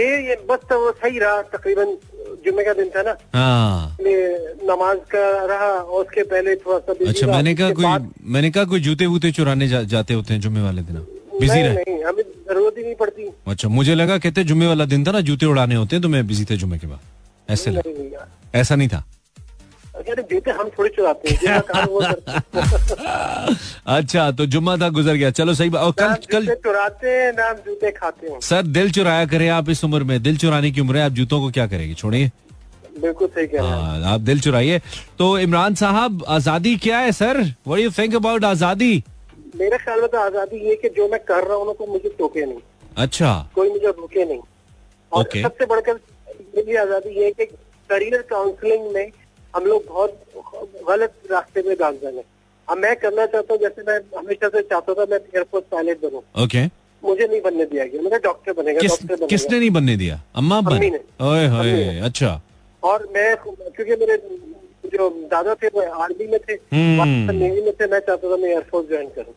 ये 0.01 0.27
ये 0.27 0.35
बस 0.49 0.59
तो 0.69 0.79
वो 0.79 0.91
सही 0.91 1.19
रहा 1.19 1.41
तकरीबन 1.53 1.95
जुम्मे 2.45 2.63
का 2.63 2.73
दिन 2.73 2.89
था 2.89 3.01
ना। 3.01 3.15
हाँ। 3.35 3.97
नमाज़ 4.67 4.99
का 5.13 5.23
रहा 5.45 5.71
और 5.71 6.03
उसके 6.03 6.23
पहले 6.23 6.55
थोड़ा 6.55 6.79
सा 6.79 6.93
अच्छा 7.09 7.27
मैंने 7.27 7.53
कहा 7.55 7.71
कोई 7.71 7.85
मैंने 8.33 8.51
कहा 8.51 8.63
कोई 8.65 8.79
जूते 8.79 9.05
वूते 9.05 9.31
चुराने 9.31 9.67
जा, 9.67 9.81
जाते 9.83 10.13
होते 10.13 10.33
हैं 10.33 10.41
जुम्मे 10.41 10.61
वाले 10.61 10.81
दिन 10.81 10.97
बिज़ी 11.41 11.61
रहे? 11.61 11.73
नहीं 11.73 12.03
हमें 12.03 12.23
ज़रूरत 12.23 12.77
ही 12.77 12.83
नहीं 12.83 12.95
पड़ती। 12.95 13.29
अच्छा 13.47 13.67
मुझे 13.69 13.95
लगा 13.95 14.17
कहते 14.17 14.43
जुम्मे 14.43 14.67
वाला 14.67 14.85
दिन 14.85 15.05
था 15.07 15.11
ना 15.11 15.21
जूते 15.21 15.45
उड़ाने 15.45 15.75
होते 15.75 15.95
हैं 15.95 16.03
तो 16.03 16.09
मैं 16.09 16.25
बिज़ी 16.27 16.45
थे 16.45 16.57
जुम्मे 16.57 16.77
के 16.77 16.87
बाद। 16.87 16.99
ऐसे। 17.49 17.71
ऐसा 18.55 18.75
नहीं 18.75 18.87
था? 18.87 19.03
जूते 20.09 20.51
हम 20.51 20.69
थोड़ी 20.77 20.89
चुराते 20.89 21.31
हैं 21.31 21.61
अच्छा 23.97 24.31
तो 24.31 24.45
जुम्मा 24.45 24.77
था 24.77 24.89
गुजर 24.89 25.15
गया। 25.15 25.29
चलो 25.31 25.53
सही 25.53 25.69
बात। 25.69 25.83
और 25.83 25.91
कल 25.99 26.13
कल 26.31 26.47
चुराते 26.63 27.09
हैं 27.09 27.31
ना 27.33 27.51
जूते 27.65 27.91
खाते 27.91 28.27
हैं। 28.27 28.39
सर 28.39 28.61
दिल 28.77 28.91
चुराया 28.91 29.25
करें 29.25 29.49
आप 29.49 29.69
इस 29.69 29.83
उम्र 29.83 30.03
में। 30.03 30.21
दिल 30.23 30.37
चुराने 30.37 30.71
की 30.71 30.81
उम्र 30.81 30.97
है 30.97 31.05
आप 31.05 31.11
जूतों 31.11 31.39
को 31.41 31.49
क्या 31.51 31.67
करेंगे? 31.67 31.93
छोड़िए। 31.93 32.31
बिल्कुल 32.99 33.27
सही 33.27 33.47
कह 33.47 33.61
रहे 33.61 33.69
हाँ, 33.69 34.13
आप 34.13 34.21
दिल 34.21 34.39
चुराइए। 34.39 34.81
तो 35.19 35.39
इमरान 35.39 35.75
साहब 35.75 36.25
आज़ादी 36.27 36.77
क्या 36.77 36.99
है 36.99 37.11
sir? 37.11 37.41
What 37.67 37.79
you 37.79 37.91
think 37.97 38.15
about 38.15 38.45
azadi? 38.45 39.03
मेरे 39.55 39.77
ख्याल 39.77 40.01
में 40.01 40.09
तो 40.09 40.17
आज़ादी 40.17 40.69
ये 40.69 40.75
कि 40.75 40.89
जो 40.89 41.07
मैं 41.07 41.19
कर 41.19 41.47
रहा 41.47 41.57
हूँ 41.57 41.67
ना 41.67 41.73
कोई 41.73 41.87
मुझे 41.87 42.15
टोके 42.19 42.45
नहीं। 42.45 42.59
अच्छा। 42.97 43.49
कोई 43.55 43.69
मुझे 43.69 43.87
रोके 43.87 44.25
नहीं। 44.25 44.39
और 45.11 45.23
Okay. 45.23 45.43
सबसे 45.43 45.65
बढ़कर 45.65 45.93
मेरी 46.55 46.75
आज़ादी 46.75 47.19
ये 47.19 47.25
है 47.25 47.31
कि 47.31 47.45
करियर 47.89 48.21
काउंसलिंग 48.29 48.93
में 48.93 49.11
हम 49.55 49.65
लोग 49.65 49.85
बहुत 49.87 50.21
गलत 50.89 51.13
रास्ते 51.31 51.61
में 51.67 51.75
गामजन 51.79 52.17
है। 52.17 52.23
अब 52.67 52.77
मैं 52.77 52.95
करना 52.95 53.25
चाहता 53.25 53.53
हूँ 53.53 53.61
जैसे 53.61 53.83
मैं 53.87 53.97
हमेशा 54.17 54.49
से 54.49 54.61
चाहता 54.61 54.93
था 54.93 55.05
मैं 55.11 55.17
एयरफोर्स 55.17 55.65
पायलट 55.71 56.01
बनूं। 56.01 56.21
ओके। 56.43 56.63
मुझे 57.03 57.27
नहीं 57.27 57.41
बनने 57.41 57.65
दिया 57.65 57.85
गया 57.85 58.01
मेरा 58.01 58.17
डॉक्टर 58.23 58.53
बनेगा 58.53 58.79
किस 58.79 58.91
डॉक्टर 58.91 59.05
बनेगा। 59.07 59.27
किसने 59.27 59.59
नहीं 59.59 59.69
बनने 59.71 59.95
दिया? 59.97 60.21
अम्मा 60.35 60.57
अम्मी 60.57 60.89
ने। 60.89 60.99
ओए 61.29 61.47
होए 61.47 61.99
अच्छा। 62.09 62.41
और 62.83 63.07
मैं 63.15 63.35
क्योंकि 63.37 63.95
मेरे 63.95 64.17
जो 64.93 65.09
दादा 65.31 65.53
थे 65.55 65.67
वो 65.67 65.81
आर्मी 66.03 66.27
में 66.27 66.39
थे 66.39 66.53
हम्म। 66.53 67.31
नेवी 67.31 67.61
में 67.61 67.71
थे 67.73 67.87
मैं 67.87 67.99
चाहता 67.99 68.31
था 68.31 68.37
मैं 68.37 68.49
एयरफोर्स 68.49 68.87
ज्वाइन 68.89 69.09
करूँ। 69.15 69.33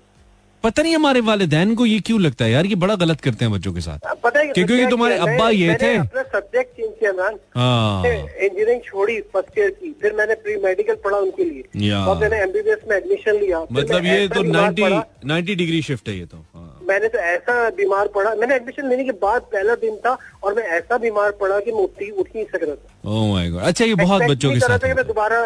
पता 0.65 0.83
नहीं 0.83 0.95
हमारे 0.95 1.21
वालिदैन 1.21 1.75
को 1.75 1.87
ये 1.87 1.99
क्यों 2.01 2.21
लगता 2.21 2.45
है 2.45 2.51
यार 2.51 2.67
ये 2.67 2.75
बड़ा 2.85 2.95
गलत 2.97 3.21
करते 3.21 3.45
हैं 3.45 3.53
बच्चों 3.53 3.73
के 3.73 3.81
साथ। 3.81 4.14
क्योंकि 4.55 4.87
तुम्हारे? 4.91 5.17
अब्बा 5.19 5.49
ये 5.51 5.75
थे। 5.83 5.97
सब्जेक्ट 5.99 6.77
चेंज 6.77 6.93
किया 7.01 7.13
हाँ। 7.57 8.05
इंजीनियरिंग 8.07 8.81
छोड़ी 8.83 9.21
फ़र्स्ट 9.33 9.59
ईयर 9.59 9.71
की 9.71 9.93
फिर 10.03 10.13
मैंने 10.13 10.35
प्री 10.37 10.57
मेडिकल 10.63 10.95
पढ़ा 11.05 11.19
उनके 11.19 11.45
लिए। 11.45 11.93
और 11.95 12.17
मैंने 12.19 12.37
एमबीबीएस 12.43 12.79
में 12.91 12.97
एडमिशन 12.97 13.41
लिया। 13.41 13.61
मतलब 13.73 14.05
ये 14.05 14.29
तो 14.29 14.43
बीमार 14.43 14.71
90 14.71 14.83
पड़ा, 14.83 15.05
90 15.27 15.55
डिग्री 15.57 15.83
शिफ्ट 15.83 16.09
है 16.09 16.19
ये 16.19 16.25
तो 16.27 16.37
हाँ। 16.37 16.81
मैंने 16.89 17.09
तो 17.09 17.19
ऐसा 17.19 17.69
बीमार 17.77 18.09
पड़ा 18.15 18.35
मैंने 18.35 18.55
एडमिशन 18.55 18.89
लेने 18.89 19.05
के 19.05 19.13
बाद 19.21 19.43
पहला 19.53 19.75
दिन 19.85 19.97
था 19.97 20.17
और 20.45 20.55
मैं 20.55 20.65
ऐसा 20.79 20.99
बीमार 20.99 21.31
पड़ा 21.41 21.61
कि 21.61 21.73
मैं 21.73 21.83
उठ 21.83 22.03
ही 22.03 22.11
उठ 22.11 22.29
नहीं 22.35 22.45
सक 22.45 22.63
रहा 22.63 22.75
था। 22.75 23.11
ओह 23.11 23.33
माय 23.33 23.49
गॉड 23.51 23.63
अच्छा 23.63 23.85
ये 23.85 23.95
बहुत 23.97 24.23
बच्चों 24.23 24.53
के 24.53 24.61
साथ 24.61 24.85
मैं 24.87 25.07
दोबारा 25.07 25.41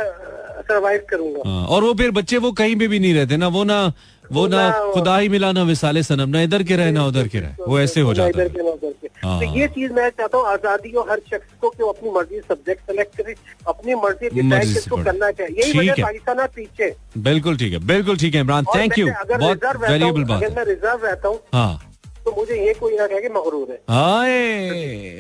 सरवाइव 0.61 1.07
करूँगा। 1.11 1.43
हाँ, 1.47 1.67
और 1.67 1.85
वो 1.85 1.93
फिर 1.95 2.11
बच्चे 2.11 2.37
वो 2.39 2.51
कहीं 2.53 2.77
पे 2.77 2.89
भी 2.89 2.99
नहीं 2.99 3.15
रहते 3.15 3.37
ना 3.37 3.49
वो 3.49 3.63
ना 3.65 3.93
वो 4.33 4.47
ना 4.49 4.71
खुदा 4.95 5.17
ही। 5.19 5.29
मिला 5.29 5.51
ना 5.53 5.63
विसाले 5.65 6.03
सनम 6.03 6.29
ना 6.29 6.41
इधर 6.43 6.63
के 6.63 6.77
रहे 6.77 6.91
ना 6.93 7.05
उधर 7.07 7.29
के 7.29 7.41
रहे। 7.41 7.65
वो 7.67 7.81
ऐसे 7.81 8.01
हो 8.01 8.15
जाता 8.15 8.29
इधर 8.29 8.43
है। 8.43 8.49
के 8.49 9.09
हाँ। 9.19 9.39
तो 9.41 9.47
ये 9.55 9.67
चीज़ 9.69 9.93
मैं 9.93 10.09
चाहता 10.11 10.39
हूँ 10.39 10.47
आज़ादी 10.49 10.91
हो 10.91 11.07
हर 11.11 11.21
शख्स 11.31 11.55
को 11.61 11.71
कि 11.71 11.83
वो 11.83 11.89
अपनी 11.91 12.11
मर्ज़ी 12.11 12.41
सब्जेक्ट 12.41 12.91
सेलेक्ट 12.91 13.17
करे 13.17 13.35
अपनी 13.69 13.95
मर्ज़ी 13.97 14.29
डिसाइड 14.31 14.75
किसको 14.75 14.97
करना 15.05 15.31
चाहिए। 15.33 15.63
यही 15.63 15.79
वजह 15.79 16.03
पाकिस्तान 16.03 16.47
पीछे 16.57 16.95
बिल्कुल 17.23 17.57
ठीक 17.57 17.73
है 17.73 17.79
बिल्कुल 17.87 18.17
ठीक 18.17 18.35
है 18.35 18.41
इमरान 18.41 18.65
थैंक 18.75 18.99
यू 18.99 19.07
बहुत 19.07 19.65
हूँ 19.65 20.25
बात 20.25 20.43
अगर 20.43 20.55
मैं 20.57 20.65
रिज़र्व 20.65 21.07
रहता 21.07 21.29
हूँ 21.29 21.41
हाँ। 21.55 21.81
तो 22.25 22.35
मुझे 22.37 22.55
ये 22.67 22.73
कोई 22.75 22.97
ना 22.97 23.07
कहे 23.07 23.21
कि 23.21 23.29
मगरूर 23.31 23.69
है। 23.71 23.77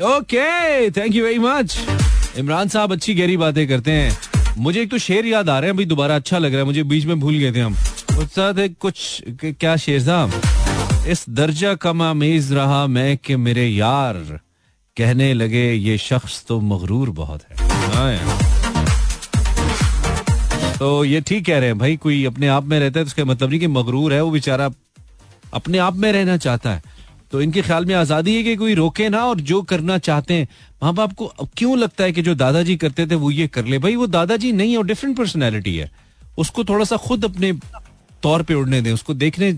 Okay 0.08 0.90
thank 0.90 1.14
you 1.14 1.24
very 1.24 1.38
much 1.40 1.78
Imran 2.38 2.68
साहब 2.68 2.92
अच्छी 2.92 3.14
गहरी 3.14 3.36
बातें 3.36 3.66
करते 3.68 3.90
हैं। 3.92 4.38
मुझे 4.56 4.80
एक 4.82 4.90
तो 4.90 4.98
शेर 4.98 5.26
याद 5.26 5.48
आ 5.50 5.58
रहे 5.58 5.68
हैं 5.68 5.76
भाई 5.76 5.84
दोबारा 5.87 6.16
अच्छा 6.16 6.38
लग 6.38 6.50
रहा 6.52 6.58
है, 6.58 6.64
मुझे 6.64 6.82
बीच 6.84 7.04
में 7.04 7.20
भूल 7.20 7.34
गए 7.34 7.52
थे 7.52 7.61
हम। 7.61 7.76
उत्साह 8.18 8.52
थे 8.52 8.68
कुछ 8.68 9.22
क्या 9.42 9.76
शेर 9.76 10.00
साहब 10.02 11.06
इस 11.08 11.24
दर्जा 11.30 11.74
कम 11.76 12.02
आमेज 12.02 12.52
रहा 12.52 12.87
मैं 12.88 13.16
कि 13.16 13.37
मेरे 13.38 13.66
यार। 13.66 14.38
कहने 14.96 15.32
लगे, 15.34 15.72
ये 15.72 15.98
शख्स 15.98 16.44
तो 16.48 16.61
मगरूर 16.62 17.11
बहुत 17.11 17.42
है। 17.42 17.56
हाँ 17.90 18.16
तो 20.78 21.04
ये 21.04 21.20
ठीक 21.20 21.44
कह 21.46 21.58
रहे 21.58 21.68
हैं, 21.68 21.78
भाई, 21.78 21.96
कोई 21.96 22.24
अपने 22.24 22.48
आप 22.48 22.64
में 22.64 22.78
रहता 22.80 22.98
है 23.00 23.04
तो 23.04 23.08
उसका 23.08 23.24
मतलब 23.24 23.50
नहीं 23.50 23.61
कि 23.61 23.66
मगरूर 23.66 24.12
है, 24.12 24.20
वो 24.22 24.30
बेचारा 24.30 24.68
अपने 25.54 25.78
आप 25.78 25.96
में 25.96 26.11
रहना 26.12 26.37
चाहता 26.37 26.70
है। 26.70 26.82
तो 27.32 27.40
इनके 27.42 27.62
ख्याल 27.62 27.84
में 27.84 27.94
आज़ादी 27.94 28.34
है 28.36 28.42
कि 28.42 28.54
कोई 28.56 28.74
रोके 28.74 29.08
ना 29.08 29.24
और 29.26 29.40
जो 29.42 29.60
करना 29.64 29.98
चाहते 30.00 30.34
हैं। 30.34 30.48
माँ 30.82 30.92
बाप 30.94 31.12
को 31.12 31.26
क्यों 31.56 31.78
लगता 31.78 32.04
है 32.04 32.12
कि 32.12 32.22
जो 32.22 32.34
दादाजी 32.36 32.76
करते 32.76 33.06
थे 33.06 33.14
वो 33.14 33.30
ये 33.30 33.46
कर 33.48 33.64
ले? 33.64 33.78
भाई 33.78 33.96
वो 33.96 34.06
दादाजी 34.08 34.52
नहीं 34.52 34.72
है 34.72 34.78
और 34.78 34.86
डिफरेंट 34.86 35.16
पर्सनैलिटी 35.16 35.76
है। 35.76 35.90
उसको 36.38 36.64
थोड़ा 36.64 36.84
सा 36.84 36.96
खुद 36.98 37.24
अपने 37.24 37.52
तौर 38.22 38.42
पे 38.42 38.54
उड़ने 38.54 38.80
दें 38.80 38.92
उसको 38.92 39.14
देखने 39.14 39.52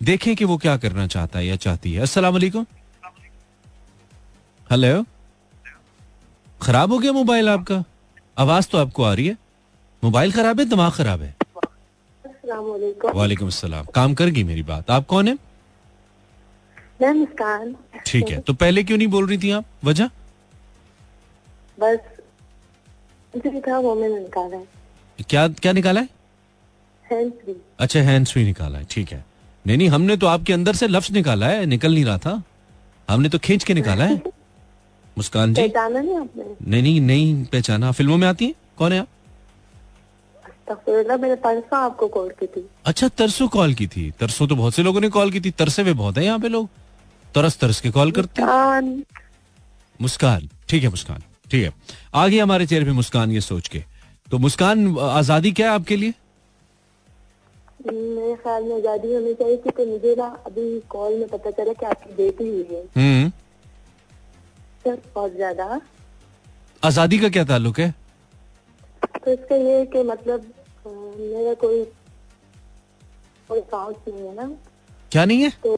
देखें 0.00 0.34
कि 0.36 0.44
वो 0.44 0.56
क्या 0.58 0.76
करना 0.76 1.06
चाहता 1.06 1.38
है 1.38 1.46
या 1.46 1.56
चाहती 1.58 1.92
है। 1.92 2.00
अस्सलाम 2.02 2.32
वालेकुम। 2.32 2.66
हेलो 4.70 5.04
खराब 6.60 6.92
हो 6.92 6.98
गया 6.98 7.12
मोबाइल 7.12 7.48
आपका? 7.48 7.82
आवाज़ 8.36 8.68
तो 8.68 8.78
आपको 8.78 9.04
आ 9.04 9.12
रही 9.14 9.26
है। 9.26 9.36
मोबाइल 10.02 10.32
खराब 10.32 10.60
है 10.60 10.66
दिमाग 10.66 10.92
खराब 10.92 11.22
है? 11.22 11.34
वालेकुम। 12.46 13.12
वालेकुम 13.14 13.48
अस्सलाम। 13.48 13.86
काम 13.94 14.14
कर 14.14 14.28
गई 14.28 14.44
मेरी 14.44 14.62
बात। 14.64 14.90
आप 14.90 15.06
कौन 15.06 15.28
है? 15.28 15.36
मैं 17.02 17.12
मुस्कान 17.12 17.74
ठीक 18.06 18.30
है 18.30 18.40
तो 18.40 18.52
पहले 18.52 18.82
क्यों 18.84 18.98
नहीं 18.98 19.08
बोल 19.08 19.26
रही 19.28 19.38
थी 19.38 19.50
आप? 19.50 19.64
वजह? 19.84 20.10
बस 21.80 21.98
जो 23.36 23.60
था 23.68 23.78
वो 23.78 23.94
मैंने 23.94 24.18
निकाला 24.18 24.56
है। 24.56 24.66
क्या 25.28 25.48
क्या 25.48 25.72
निकाला 25.72 26.00
है? 26.00 26.08
हैंड 27.12 27.54
अच्छा 27.80 28.00
हैंड 28.00 28.26
फ्री 28.26 28.44
निकाला 28.44 28.78
है 28.78 28.86
ठीक 28.90 29.12
है। 29.12 29.24
नहीं 29.66 29.76
नहीं 29.78 29.88
हमने 29.88 30.16
तो 30.16 30.26
आपके 30.26 30.52
अंदर 30.52 30.74
से 30.74 30.88
लफ्ज 30.88 31.12
निकाला 31.12 31.46
है 31.46 31.66
निकल 31.66 31.94
नहीं 31.94 32.04
रहा 32.04 32.18
था। 32.18 32.42
हमने 33.08 33.28
तो 33.28 33.38
खींच 33.38 33.64
के 33.64 33.74
निकाला 33.74 34.04
है। 34.04 34.22
मुस्कान 35.18 35.54
जी? 35.54 35.62
पहचाना 35.62 36.00
नहीं 36.00 36.16
आपने? 36.18 36.44
नहीं 36.68 36.82
नहीं 36.82 37.00
नहीं 37.00 37.44
पहचाना। 37.44 37.92
फ़िल्मों 37.92 38.16
में 38.18 38.28
आती 38.28 38.46
है? 38.46 38.54
कौन 38.78 38.92
है 38.92 38.98
आप? 38.98 39.08
मैंने 40.70 41.76
आपको 41.76 42.08
कॉल 42.08 42.28
की 42.28 42.46
थी। 42.46 42.68
अच्छा 42.84 43.08
तरसों 43.08 43.48
कॉल 43.48 43.74
की 43.74 43.86
थी। 43.86 44.10
तरसों 44.10 44.46
तो 44.48 44.56
बहुत 44.56 44.74
से 44.74 44.82
लोगों 44.82 45.00
ने 45.00 45.08
कॉल 45.08 45.30
की 45.30 45.40
थी 45.40 45.50
तरसे 45.50 45.82
हुए 45.82 45.92
बहुत 45.92 46.18
है 46.18 46.24
यहाँ 46.24 46.38
पे 46.38 46.48
लोग। 46.48 46.68
तरस 47.34 47.58
तरस 47.60 47.80
के 47.80 47.90
कॉल 47.90 48.10
करते 48.12 48.42
हैं। 48.42 49.02
मुस्कान। 50.00 50.48
ठीक 50.68 50.82
है 50.82 50.88
मुस्कान। 50.88 51.22
ठीक 51.50 51.64
है। 51.64 51.72
आ 52.14 52.26
गई 52.28 52.38
हमारे 52.38 52.66
चेहरे 52.66 52.84
पे 52.84 52.92
मुस्कान 52.92 53.30
ये 53.30 53.40
सोच 53.42 53.68
के। 53.68 53.84
तो 54.28 54.38
मुस्कान 54.38 54.96
आज़ादी 54.98 55.52
क्या 55.52 55.68
है 55.68 55.74
आपके 55.74 55.96
लिए? 55.96 56.14
मेरे 57.82 58.34
ख्याल 58.36 58.62
में 58.62 58.76
आज़ादी 58.76 59.14
होनी 59.14 59.32
चाहिए 59.34 59.56
क्योंकि 59.56 59.84
मुझे 59.86 60.14
ना 60.14 60.26
अभी 60.46 60.80
कॉल 60.90 61.18
में 61.18 61.28
पता 61.28 61.50
चला 61.50 61.72
कि 61.72 61.86
आपकी 61.86 62.14
बेटी 62.14 62.48
हुई 62.48 62.66
है। 62.70 62.82
हम्म। 62.96 63.30
सर 64.84 65.00
बहुत 65.14 65.32
ज़्यादा। 65.34 65.80
आज़ादी 66.82 67.18
का 67.18 67.28
क्या 67.28 67.44
ताल्लुक 67.44 67.78
है? 67.80 67.94
तो 69.24 69.32
इसका 69.32 69.56
ये 69.56 69.84
कि 69.86 70.02
मतलब 70.04 70.52
मेरा 70.84 71.54
कोई 71.54 71.84
कोई 73.50 73.60
नहीं 73.72 74.26
है 74.26 74.34
ना। 74.34 74.50
क्या 75.12 75.24
नहीं 75.24 75.42
है? 75.42 75.50
तो 75.64 75.76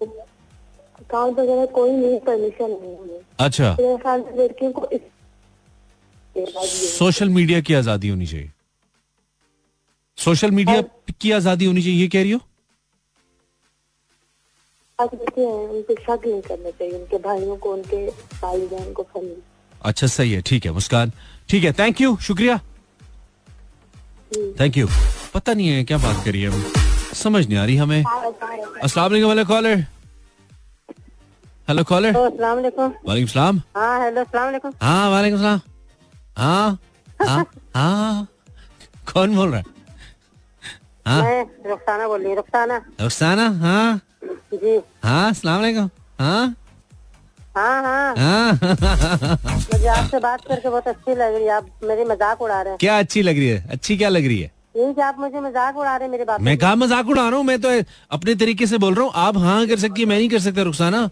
अकाउंट 1.02 1.38
वगैरह 1.38 1.66
कोई 1.74 1.90
नहीं 1.92 2.18
परमिशन 2.26 2.70
नहीं 2.72 2.96
है। 3.10 3.20
अच्छा। 3.40 3.76
मेरे 3.80 3.96
ख्याल 4.02 4.20
में 4.20 4.36
लड़कियों 4.38 4.72
को 4.72 4.88
है। 4.92 5.00
सोशल 6.98 7.28
मीडिया 7.30 7.60
की 7.60 7.74
आज़ादी 7.74 8.08
होनी 8.08 8.26
चाहिए। 8.26 8.50
सोशल 10.18 10.50
मीडिया 10.50 10.82
की 11.20 11.30
आज़ादी 11.32 11.64
होनी 11.64 11.82
चाहिए 11.82 12.00
ये 12.00 12.08
कह 12.08 12.22
रही 12.22 12.30
हो? 12.30 12.40
आप 14.98 15.14
देखते 15.14 15.40
हैं 15.40 15.68
उनको 15.68 15.94
शक 15.94 16.26
नहीं 16.26 16.40
करना 16.42 16.70
चाहिए? 16.70 16.94
उनके 16.94 17.18
भाइयों 17.18 17.56
को 17.56 17.72
उनके 17.72 18.06
वालिदैन 18.06 18.92
को 18.92 19.02
फैमिली 19.02 19.42
अच्छा 19.84 20.06
सही 20.06 20.32
है 20.32 20.40
ठीक 20.46 20.66
है 20.66 20.72
मुस्कान। 20.72 21.12
ठीक 21.48 21.64
है 21.64 21.72
थैंक 21.78 22.00
यू 22.00 22.16
शुक्रिया। 22.22 22.58
थैंक 24.60 24.76
यू 24.76 24.86
पता 25.34 25.52
नहीं 25.54 25.68
है 25.68 25.84
क्या 25.84 25.98
बात 25.98 26.24
करिए 26.24 26.48
हम? 26.48 26.62
समझ 27.14 27.46
नहीं 27.46 27.58
आ 27.58 27.64
रही 27.64 27.76
हमें। 27.76 28.04
असला 28.04 29.06
वालेकुम 29.06 29.42
कॉलर 29.44 29.84
हेलो 31.72 31.82
कॉलर 31.88 32.16
वालेकुम 32.46 33.26
सलाम 33.26 33.58
हाँ 33.76 34.00
हेलो 34.00 34.22
वालेकुम 34.34 34.72
हाँ 34.82 35.22
सलाम 35.38 35.60
हाँ 36.38 36.78
हाँ 37.20 37.44
हाँ। 37.76 38.26
कौन 39.12 39.36
बोल 39.36 39.48
रहा 39.50 39.58
है? 39.58 39.64
हाँ। 41.06 41.22
रुखसाना 41.66 42.08
बोल 42.08 42.22
रही 42.22 42.34
रुखसाना। 42.34 42.76
रुखसाना 43.00 43.48
हाँ। 43.62 44.00
जी। 44.54 44.76
हाँ 45.04 45.32
वालेकुम 45.44 45.88
हाँ। 46.20 46.54
हाँ 47.56 47.82
हाँ। 47.82 48.14
हाँ। 48.18 48.52
मुझे 48.52 49.86
आपसे 49.88 50.18
बात 50.18 50.44
करके 50.48 50.68
बहुत 50.68 50.88
अच्छी 50.88 51.14
लग 51.14 51.34
रही 51.34 51.44
है 51.44 51.50
आप 51.52 51.70
मेरी 51.84 52.04
मज़ाक 52.04 52.42
उड़ा 52.42 52.60
रहे 52.62 52.70
हैं। 52.70 52.78
क्या 52.80 52.98
अच्छी 52.98 53.22
लग 53.22 53.38
रही 53.38 53.48
है? 53.48 53.64
अच्छी 53.70 53.96
क्या 53.96 54.08
लग 54.08 54.26
रही 54.26 54.40
है? 54.40 54.50
यही 54.76 55.00
आप 55.02 55.18
मुझे 55.20 55.40
मज़ाक 55.40 55.76
उड़ा 55.76 55.96
रहे 55.96 56.04
हैं 56.04 56.10
मेरी 56.10 56.24
बात। 56.24 56.40
मैं 56.40 56.58
कहा 56.58 56.74
मज़ाक 56.74 57.08
उड़ा 57.08 57.28
रहा 57.28 57.36
हूँ 57.36 57.44
मैं 57.46 57.60
तो 57.60 57.68
अपने 58.10 58.34
तरीके 58.34 58.66
से 58.66 58.78
बोल 58.78 58.94
रहा 58.94 59.04
हूँ 59.04 59.12
आप 59.16 59.36
हाँ 59.38 59.66
कर 59.66 59.78
सकती 59.78 60.00
है 60.02 60.08
मैं 60.08 60.18
नहीं 60.18 60.28
कर 60.28 60.38
सकता 60.40 60.62
रुखसाना। 60.62 61.08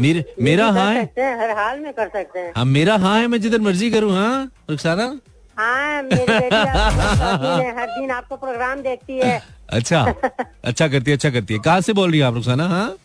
मेरे 0.00 0.24
मेरा 0.42 0.66
हाँ 0.72 0.92
है 0.94 1.02
हर 1.40 1.50
हाल 1.56 1.78
में 1.80 1.92
कर 1.92 2.08
सकते 2.08 2.38
हैं। 2.38 2.52
हाँ 2.56 2.64
मेरा 2.64 2.96
हाँ 2.98 3.18
है 3.20 3.26
मैं 3.26 3.40
जिधर 3.40 3.60
मर्ज़ी 3.60 3.90
करूँ 3.90 4.12
हाँ 4.14 4.50
रुखसाना? 4.70 5.04
हाँ 5.56 6.02
मेरी 6.02 6.24
बेटी 6.24 6.56
हर 7.78 7.86
दिन 7.88 8.10
आपको 8.10 8.36
प्रोग्राम 8.36 8.80
देखती 8.82 9.18
है। 9.18 9.40
अच्छा 9.70 10.02
अच्छा 10.64 10.88
करती 10.88 11.10
है 11.10 11.16
अच्छा 11.16 11.30
करती 11.30 11.54
है। 11.54 11.60
कहाँ 11.60 11.80
से 11.80 11.92
बोल 11.92 12.10
रही 12.10 12.20
है 12.20 12.26
आप 12.26 12.34
रुखसाना 12.34 12.66
हाँ? 12.68 12.96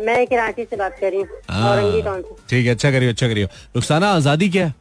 मैं 0.00 0.26
कराची 0.26 0.64
से 0.64 0.76
बात 0.76 0.96
कर 1.00 1.10
रही 1.10 1.20
हूँ 1.20 1.28
हाँ। 1.50 2.20
ठीक 2.50 2.66
है 2.66 2.74
अच्छा 2.74 2.90
करियो 2.90 3.10
अच्छा 3.10 3.28
करियो 3.28 3.46
रुखसाना 3.76 4.10
आज़ादी 4.12 4.48
क्या 4.50 4.66
है? 4.66 4.74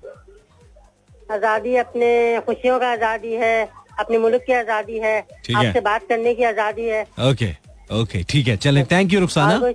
आज़ादी 1.32 1.76
अपने 1.78 2.40
खुशियों 2.46 2.80
का 2.80 2.92
आज़ादी 2.92 3.34
है 3.34 3.70
अपने 4.00 4.18
मुल्क 4.18 4.44
की 4.48 4.54
आज़ादी 4.54 5.00
है 5.00 5.18
आपसे 5.20 5.80
बात 5.82 6.08
करने 6.10 6.34
की 6.36 6.44
आज़ादी 6.44 6.88
है। 6.88 7.04
ओके 7.30 7.50
ओके 7.94 8.24
ठीक 8.30 8.48
है 8.48 8.58
चले। 8.58 8.84
Thank 8.92 9.14
you 9.14 9.20
Rukhsana? 9.20 9.72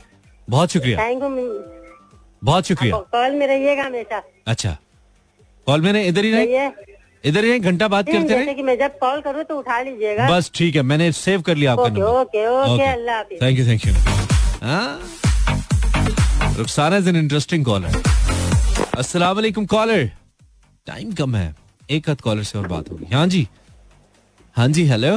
बहुत 0.49 0.72
शुक्रिया। 0.72 0.99
थैंक 0.99 1.22
यू 1.22 1.28
बहुत 2.42 2.66
शुक्रिया। 2.66 2.97
कॉल 3.12 3.32
में 3.34 3.47
रहिएगा 3.47 3.82
हमेशा। 3.82 4.22
अच्छा। 4.47 4.76
कॉल 5.66 5.80
मैंने 5.82 6.05
इधर 6.07 6.24
ही 6.24 6.30
रहिए। 6.32 6.70
इधर 7.24 7.44
ही 7.44 7.59
घंटा 7.61 7.88
बात 7.88 8.07
करते 8.07 8.34
रहे 8.34 8.55
कि 8.55 8.62
मैं 8.62 8.78
जब 8.78 8.99
कॉल 8.99 9.20
करूँ 9.20 9.44
तो 9.44 9.59
उठा 9.59 9.80
लीजिएगा। 9.82 10.28
बस 10.30 10.51
ठीक 10.55 10.76
है 10.76 10.82
मैंने 10.84 11.11
सेव 11.12 11.42
कर 11.42 11.57
लिया 11.57 11.72
आपका 11.72 11.88
number. 11.88 12.03
Okay 12.03 12.47
okay 12.49 12.84
Allah 12.84 13.22
thank 13.22 13.59
you 13.59 13.66
thank 13.66 13.86
you 13.86 13.92
Rukhsana 16.59 16.97
is 16.97 17.09
an 17.09 17.16
interesting 17.16 17.64
caller 17.64 18.03
अस्सलाम 18.99 19.34
वालेकुम 19.36 19.66
कॉलर 19.66 20.11
टाइम 20.86 21.12
कम 21.14 21.34
है। 21.36 21.55
एक 21.90 22.11
हद 22.11 22.20
कॉलर 22.20 22.42
से 22.42 22.59
और 22.59 22.66
बात 22.68 22.90
होगी। 22.90 23.14
हाँ 23.14 23.26
जी। 23.26 23.47
हाँ 24.57 24.68
जी 24.68 24.84
हेलो 24.88 25.16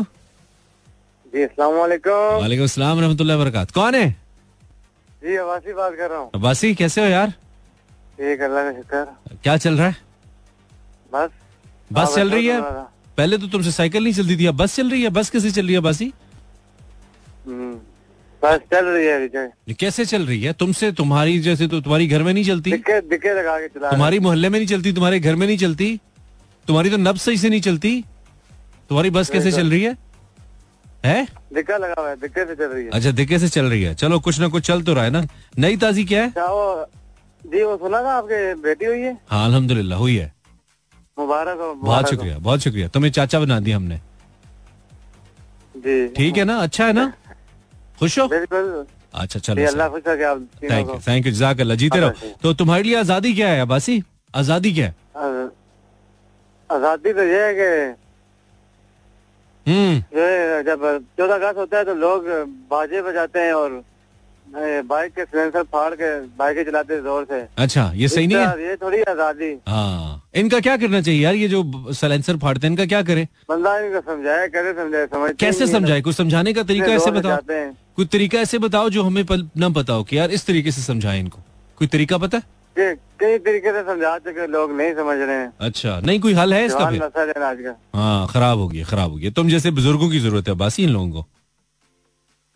जी 1.34 1.43
अस्सलाम 1.43 1.73
वालेकुम। 1.73 2.41
वालेकुम 2.41 2.63
अस्सलाम 2.63 2.99
रहमतुल्लाहि 2.99 3.39
व 3.39 3.43
बरकात 3.43 3.71
कौन 3.71 3.95
है? 3.95 4.15
जी 5.22 5.36
अवासी 5.36 5.74
बात 5.74 5.93
कर 5.97 6.09
रहा 6.09 6.20
हूँ। 6.20 6.30
अब्बासी 6.36 6.74
कैसे 6.76 7.01
हो 7.01 7.07
यार? 7.07 7.30
ठीक 8.20 8.41
अल्लाह 8.41 8.63
का 8.63 8.72
शुक्र। 8.78 9.36
क्या 9.43 9.55
चल 9.57 9.78
रहा 9.78 9.88
है? 9.88 9.95
बस। 11.13 11.30
बस 11.93 12.15
चल 12.15 12.30
रही 12.32 12.45
है? 12.47 12.61
पहले 13.17 13.38
तो 13.38 13.47
तुमसे 13.53 13.72
साइकिल 13.72 14.03
नहीं 14.03 14.13
चलती 14.13 14.38
थी 14.39 14.45
अब 14.45 14.55
बस 14.57 14.76
चल 14.76 14.89
रही 14.91 15.01
है? 15.03 15.09
बस 15.09 15.30
कैसे 15.30 15.51
चल 15.51 15.65
रही 15.65 15.74
है 15.74 15.80
बासी 15.88 16.11
हम्म, 17.47 17.74
बस 18.41 18.59
चल 18.74 18.86
रही 18.86 19.05
है 19.05 19.74
कैसे 19.80 20.05
चल 20.05 20.26
रही 20.26 20.41
है? 20.43 20.53
तुमसे 20.53 20.91
तुम्हारी 20.99 21.39
जैसे 21.47 21.67
तो 21.67 21.80
तुम्हारी 21.82 22.07
घर 22.07 22.24
में 22.24 22.34
नहीं 22.34 22.43
चलती? 22.45 22.72
दिक्कत 22.72 23.03
दिक्कत 23.09 23.36
लगा 23.38 23.57
के 23.59 23.67
चला 23.67 23.89
तुम्हारी 23.91 24.20
मोहल्ले 24.20 24.49
में 24.49 24.59
नहीं 24.59 24.67
चलती? 24.67 24.93
तुम्हारे 24.93 25.20
घर 25.20 25.36
में 25.36 25.47
नहीं 25.47 25.57
चलती? 25.57 25.95
तुम्हारी 26.67 26.89
तो 26.89 26.97
नब्ज 26.97 27.20
सही 27.22 27.38
से 27.38 27.49
नहीं 27.49 27.61
चलती? 27.61 28.01
तुम्हारी 28.89 29.09
बस 29.09 29.30
कैसे 29.30 29.51
चल 29.51 29.70
रही 29.72 29.84
है? 29.84 29.97
है? 31.06 31.16
हैं। 31.16 31.28
लगा 31.80 31.93
हुआ 32.00 32.10
है 32.10 32.16
दिक्कत 32.16 32.47
से 32.47 32.56
चल 32.56 32.66
रही 32.66 32.84
है। 32.86 32.91
अच्छा 32.91 33.12
दिक्कत 33.12 33.39
से 33.39 33.47
चल 33.50 33.66
रही 33.66 33.84
है। 33.84 33.93
चलो 33.95 34.20
कुछ 34.20 34.39
ना 34.39 34.47
कुछ 34.47 34.68
चल 34.68 34.82
तो 34.84 34.93
रहा 34.93 35.04
है 35.04 35.10
ना। 35.10 35.22
नई 35.60 35.78
ताजी 35.78 36.04
क्या 36.06 36.24
है? 36.24 36.30
वो 36.30 36.86
जी 37.43 37.64
वो 37.64 37.78
सुना 37.78 38.02
था 38.04 38.12
आपके 38.18 38.54
बेटी 38.62 38.86
हुई 38.86 39.02
है? 39.02 39.18
हाँ 39.30 39.45
अल्हम्दुलिल्लाह 39.45 40.00
हुई 40.00 40.16
है। 40.18 40.32
मुबारक 41.18 41.60
हो 41.60 41.74
बहुत 41.76 42.10
शुक्रिया 42.10 42.38
बहुत 42.39 42.60
शुक्रिया। 42.60 42.88
तुम्हें 42.88 43.12
चाचा 43.12 43.39
बना 43.39 43.60
दिया 43.60 43.76
हमने। 43.78 44.00
जी। 45.78 46.08
ठीक 46.16 46.38
है 46.38 46.43
ना? 46.43 46.58
अच्छा 46.60 46.86
है 46.86 46.93
ना? 46.93 47.12
खुश 48.00 48.20
हो? 48.20 48.28
अच्छा 49.14 49.39
चलो 49.39 49.68
अल्लाह 49.68 49.89
खुश 49.89 50.04
थैंक 50.04 50.89
यू 50.89 51.00
थैंक 51.08 51.26
यू 51.26 51.32
जजाक 51.32 51.60
अल्लाह 51.62 51.78
जीते 51.78 52.00
रहो। 52.00 52.12
तो 52.43 52.54
तुम्हारे 52.54 52.84
लिए 52.84 52.95
आज़ादी 52.97 53.34
क्या 53.36 53.47
है 53.47 53.62
अब्बासी? 53.62 54.02
आज़ादी 54.36 54.74
क्या 54.74 54.86
है? 54.86 54.93
आज़ादी 56.70 57.14
तो 57.14 57.24
यह 57.24 57.45
है 57.45 57.54
कि 57.54 57.70
जब 59.68 61.05
चौदह 61.18 61.34
अगस्त 61.36 61.57
होता 61.57 61.78
है 61.78 61.84
तो 61.86 61.93
लोग 61.95 62.26
बाजे 62.72 63.01
बजाते 63.01 63.39
हैं 63.39 63.53
और 63.53 63.84
बाइक 64.86 65.12
के 65.14 65.24
सिलेंसर 65.24 65.64
फाड़ 65.64 65.93
के 65.95 66.10
बाइकें 66.38 66.64
चलाते 66.66 66.93
हैं 66.93 67.01
ज़ोर 67.03 67.26
से। 67.32 67.39
अच्छा 67.57 67.91
ये 67.95 68.07
सही 68.07 68.28
नहीं 68.28 68.38
है? 68.38 68.68
ये 68.68 68.76
थोड़ी 68.76 69.01
आज़ादी। 69.03 69.51
हाँ 69.68 70.24
इनका 70.36 70.60
क्या 70.60 70.78
करना 70.78 71.01
चाहिए 71.01 71.22
यार 71.22 71.36
ये 71.36 71.47
जो 71.47 71.91
सलेंसर 71.93 72.38
फाड़ते 72.38 72.68
हैं 72.68 72.72
इनका 72.72 72.86
क्या 72.86 73.01
करे? 73.03 73.28
बंदा 73.49 73.78
इनको 73.80 74.01
समझाए 74.01 74.47
कैसे 74.49 74.74
समझाए 74.74 75.05
समझ 75.07 75.32
कैसे 75.39 75.68
समझाए? 75.68 76.01
कुछ 76.01 76.16
समझाने 76.16 76.53
का 76.53 76.64
तरीका 76.64 76.93
ऐसे 76.93 77.12
बताओ। 77.12 77.38
हैं। 77.51 77.78
कोई 77.95 78.05
तरीका 78.07 78.39
ऐसे 78.39 78.57
बताओ 78.60 78.89
जो 78.89 79.03
हमें 79.03 79.24
ना 79.57 79.70
हो 79.89 80.03
कि 80.03 80.18
यार 80.18 80.32
इस 80.32 80.45
तरीके 80.45 80.72
से 80.72 80.82
समझाए 80.82 81.20
इनको। 81.20 81.39
कोई 81.78 81.88
तरीका 81.88 82.18
पता 82.18 82.38
है? 82.38 82.43
कि 82.80 82.93
कई 83.19 83.38
तरीके 83.45 83.71
से 83.71 83.82
समझा 83.84 84.17
चुके 84.17 84.47
लोग 84.47 84.71
नहीं 84.77 84.93
समझ 84.95 85.17
रहे 85.17 85.36
हैं। 85.36 85.51
अच्छा 85.61 85.99
नहीं 86.05 86.19
कोई 86.19 86.34
हल 86.34 86.53
है 86.53 86.65
इसका 86.65 86.89
फिर? 86.89 87.03
नस्ल 87.03 87.43
आज 87.43 87.57
का 87.65 87.75
हाँ 87.95 88.27
खराब 88.27 88.59
हो 88.59 88.67
गया 88.67 88.86
खराब 88.86 89.11
हो 89.11 89.17
गया 89.17 89.32
तुम 89.36 89.49
जैसे 89.49 89.71
बुज़ुर्गों 89.71 90.09
की 90.09 90.19
ज़रूरत 90.19 90.47
है 90.47 90.53
बासी 90.61 90.84
इन 90.84 90.89
लोगों 90.89 91.09
को। 91.11 91.25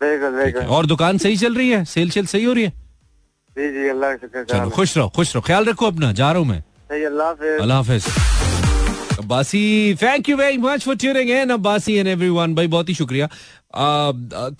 बिल्कुल 0.00 0.32
बिल्कुल। 0.36 0.62
और 0.76 0.86
दुकान 0.86 1.18
सही 1.18 1.36
चल 1.36 1.54
रही 1.54 1.70
है? 1.70 1.84
सेल 1.84 2.10
सेल 2.10 2.26
सही 2.26 2.44
हो 2.44 2.52
रही 2.52 2.64
है? 2.64 2.70
जी 3.56 3.70
जी 3.72 3.88
अल्लाह 3.88 4.14
का 4.14 4.26
शुक्र 4.26 4.70
खुश 4.70 4.96
रहो 4.96 5.08
खुश 5.16 5.34
रहो। 5.34 5.42
ख्याल 5.46 5.64
रखो 5.64 5.86
अपना 5.86 6.12
जा 6.12 6.30
रहा 6.32 6.40
हूँ 6.40 6.48
मैं। 6.48 6.62
अल्लाह 7.04 7.30
अल्लाह 7.60 7.76
हाफिज। 7.76 8.04
Abbasi 9.24 9.94
thank 10.02 10.28
you 10.28 10.36
very 10.36 10.56
much 10.58 10.84
for 10.84 10.96
tuning 10.96 11.30
in 11.32 11.50
Abbasi 11.50 11.94
and 11.94 12.08
everyone 12.08 12.54
भाई, 12.54 12.66
बहुत 12.68 12.88
ही 12.88 12.94
शुक्रिया। 12.94 13.28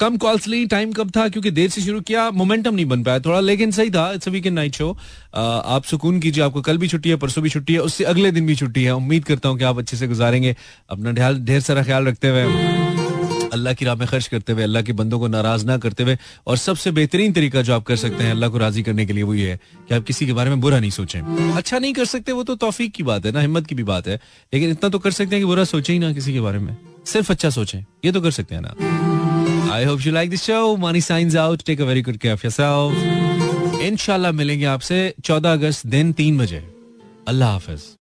कम 0.01 0.17
कॉल्स 0.17 0.47
ली 0.49 0.65
टाइम 0.67 0.93
कब 0.93 1.11
था? 1.17 1.29
क्योंकि 1.29 1.51
देर 1.51 1.69
से 1.71 1.81
शुरू 1.81 2.01
किया 2.01 2.31
मोमेंटम 2.33 2.75
नहीं 2.75 2.87
बन 2.87 3.03
पाया 3.03 3.19
थोड़ा, 3.21 3.41
लेकिन 3.41 3.71
सही 3.71 3.91
था। 3.91 4.11
इट्स 4.13 4.29
वीकेंड 4.29 4.55
नाइट 4.55 4.75
शो 4.75 4.91
आप 5.35 5.85
सुकून 5.85 6.21
कीजिए, 6.21 6.45
आपको 6.45 6.63
कल 6.63 6.79
भी 6.79 6.89
छुट्टी 6.89 7.11
है, 7.11 7.17
परसों 7.17 7.43
भी 7.43 7.51
छुट्टी 7.51 7.73
है, 7.73 7.81
उससे 7.81 8.05
अगले 8.05 8.31
दिन 8.33 8.47
भी 8.47 8.55
छुट्टी 8.57 8.85
है। 8.85 8.95
उम्मीद 8.95 9.25
करता 9.25 9.49
हूँ 9.49 9.59
कि 9.59 9.65
आप 9.65 9.79
अच्छे 9.79 9.97
से 9.97 10.09
गुजारेंगे। 10.09 10.57
अपना 10.91 11.35
ढेर 11.35 11.61
सारा 11.61 11.83
ख्याल 11.83 12.07
रखते 12.07 12.29
हुए। 12.29 13.04
अल्लाह 13.55 13.75
की 13.75 13.85
राह 13.85 13.95
में 13.95 14.07
खर्च 14.09 14.27
करते 14.29 14.53
हुए, 14.53 14.63
अल्लाह 14.63 14.83
के 14.83 14.93
बंदों 14.93 15.19
को 15.19 15.29
नाराज़ 15.29 15.67
ना 15.67 15.77
करते 15.79 16.03
हुए, 16.03 16.17
और 16.47 16.57
सबसे 16.59 16.91
बेहतरीन 16.91 17.33
तरीका 17.33 17.63
जो 17.63 17.75
आप 17.75 17.85
कर 17.85 17.97
सकते 17.97 18.25
हैं, 18.25 18.31
अल्लाह 18.31 18.51
को 18.51 18.59
राज़ी 18.59 18.83
करने 18.83 19.07
के 19.07 19.13
लिए 19.13 19.23
वो 19.23 19.35
ये 19.35 19.51
है 19.51 19.59
कि 19.89 19.95
आप 19.95 20.05
किसी 20.05 20.27
के 20.27 20.33
बारे 20.33 20.51
में 20.51 20.61
बुरा 20.61 20.81
नहीं 20.81 20.91
सोचें। 20.91 21.21
अच्छा 21.53 21.79
नहीं 21.79 21.93
कर 21.95 22.05
सकते, 22.05 22.33
वो 22.33 22.43
तो 22.45 22.55
तौफीक 22.67 22.93
की 22.93 23.03
बात 23.03 23.27
है 23.27 23.33
ना, 23.33 23.41
हिम्मत 23.41 23.67
की 23.67 23.75
भी 23.75 23.83
बात 23.85 24.09
है, 24.09 24.21
लेकिन 24.55 24.71
इतना 24.71 24.89
तो 24.91 24.99
कर 24.99 25.11
सकते 25.11 25.37
हैं 25.37 25.43
कि 25.43 25.47
बुरा 25.47 25.65
सोचे 25.65 25.93
ही 25.93 25.99
ना 25.99 26.13
किसी 26.13 26.33
के 26.33 26.41
बारे 26.41 26.59
में। 26.59 26.77
सिर्फ़ 27.07 27.33
अच्छा 27.33 27.51
सोचें, 27.51 27.81
ये 28.05 28.13
तो 28.13 28.21
कर 28.21 28.31
सकते 28.31 28.55
हैं 28.55 28.63
ना। 28.63 29.73
I 29.75 29.85
hope 29.85 30.07
you 30.07 30.13
like 30.13 30.31
this 30.31 30.43
show 30.43 30.77
money 30.77 31.01
science 31.01 31.37
out 31.37 31.63
take 31.67 31.81
a 31.81 31.85
very 31.85 32.03
good 32.03 32.17
care 32.17 32.35
of 32.35 32.47
yourself 32.47 33.83
इंशाल्लाह 33.83 34.33
मिलेंगे 34.33 34.65
आपसे 34.67 35.03
14 35.25 35.53
अगस्त 35.53 35.87
दिन 35.87 36.13
तीन 36.13 36.39
बजे। 36.39 36.63
अल्लाह 37.29 37.51
हाफिज। 37.51 37.95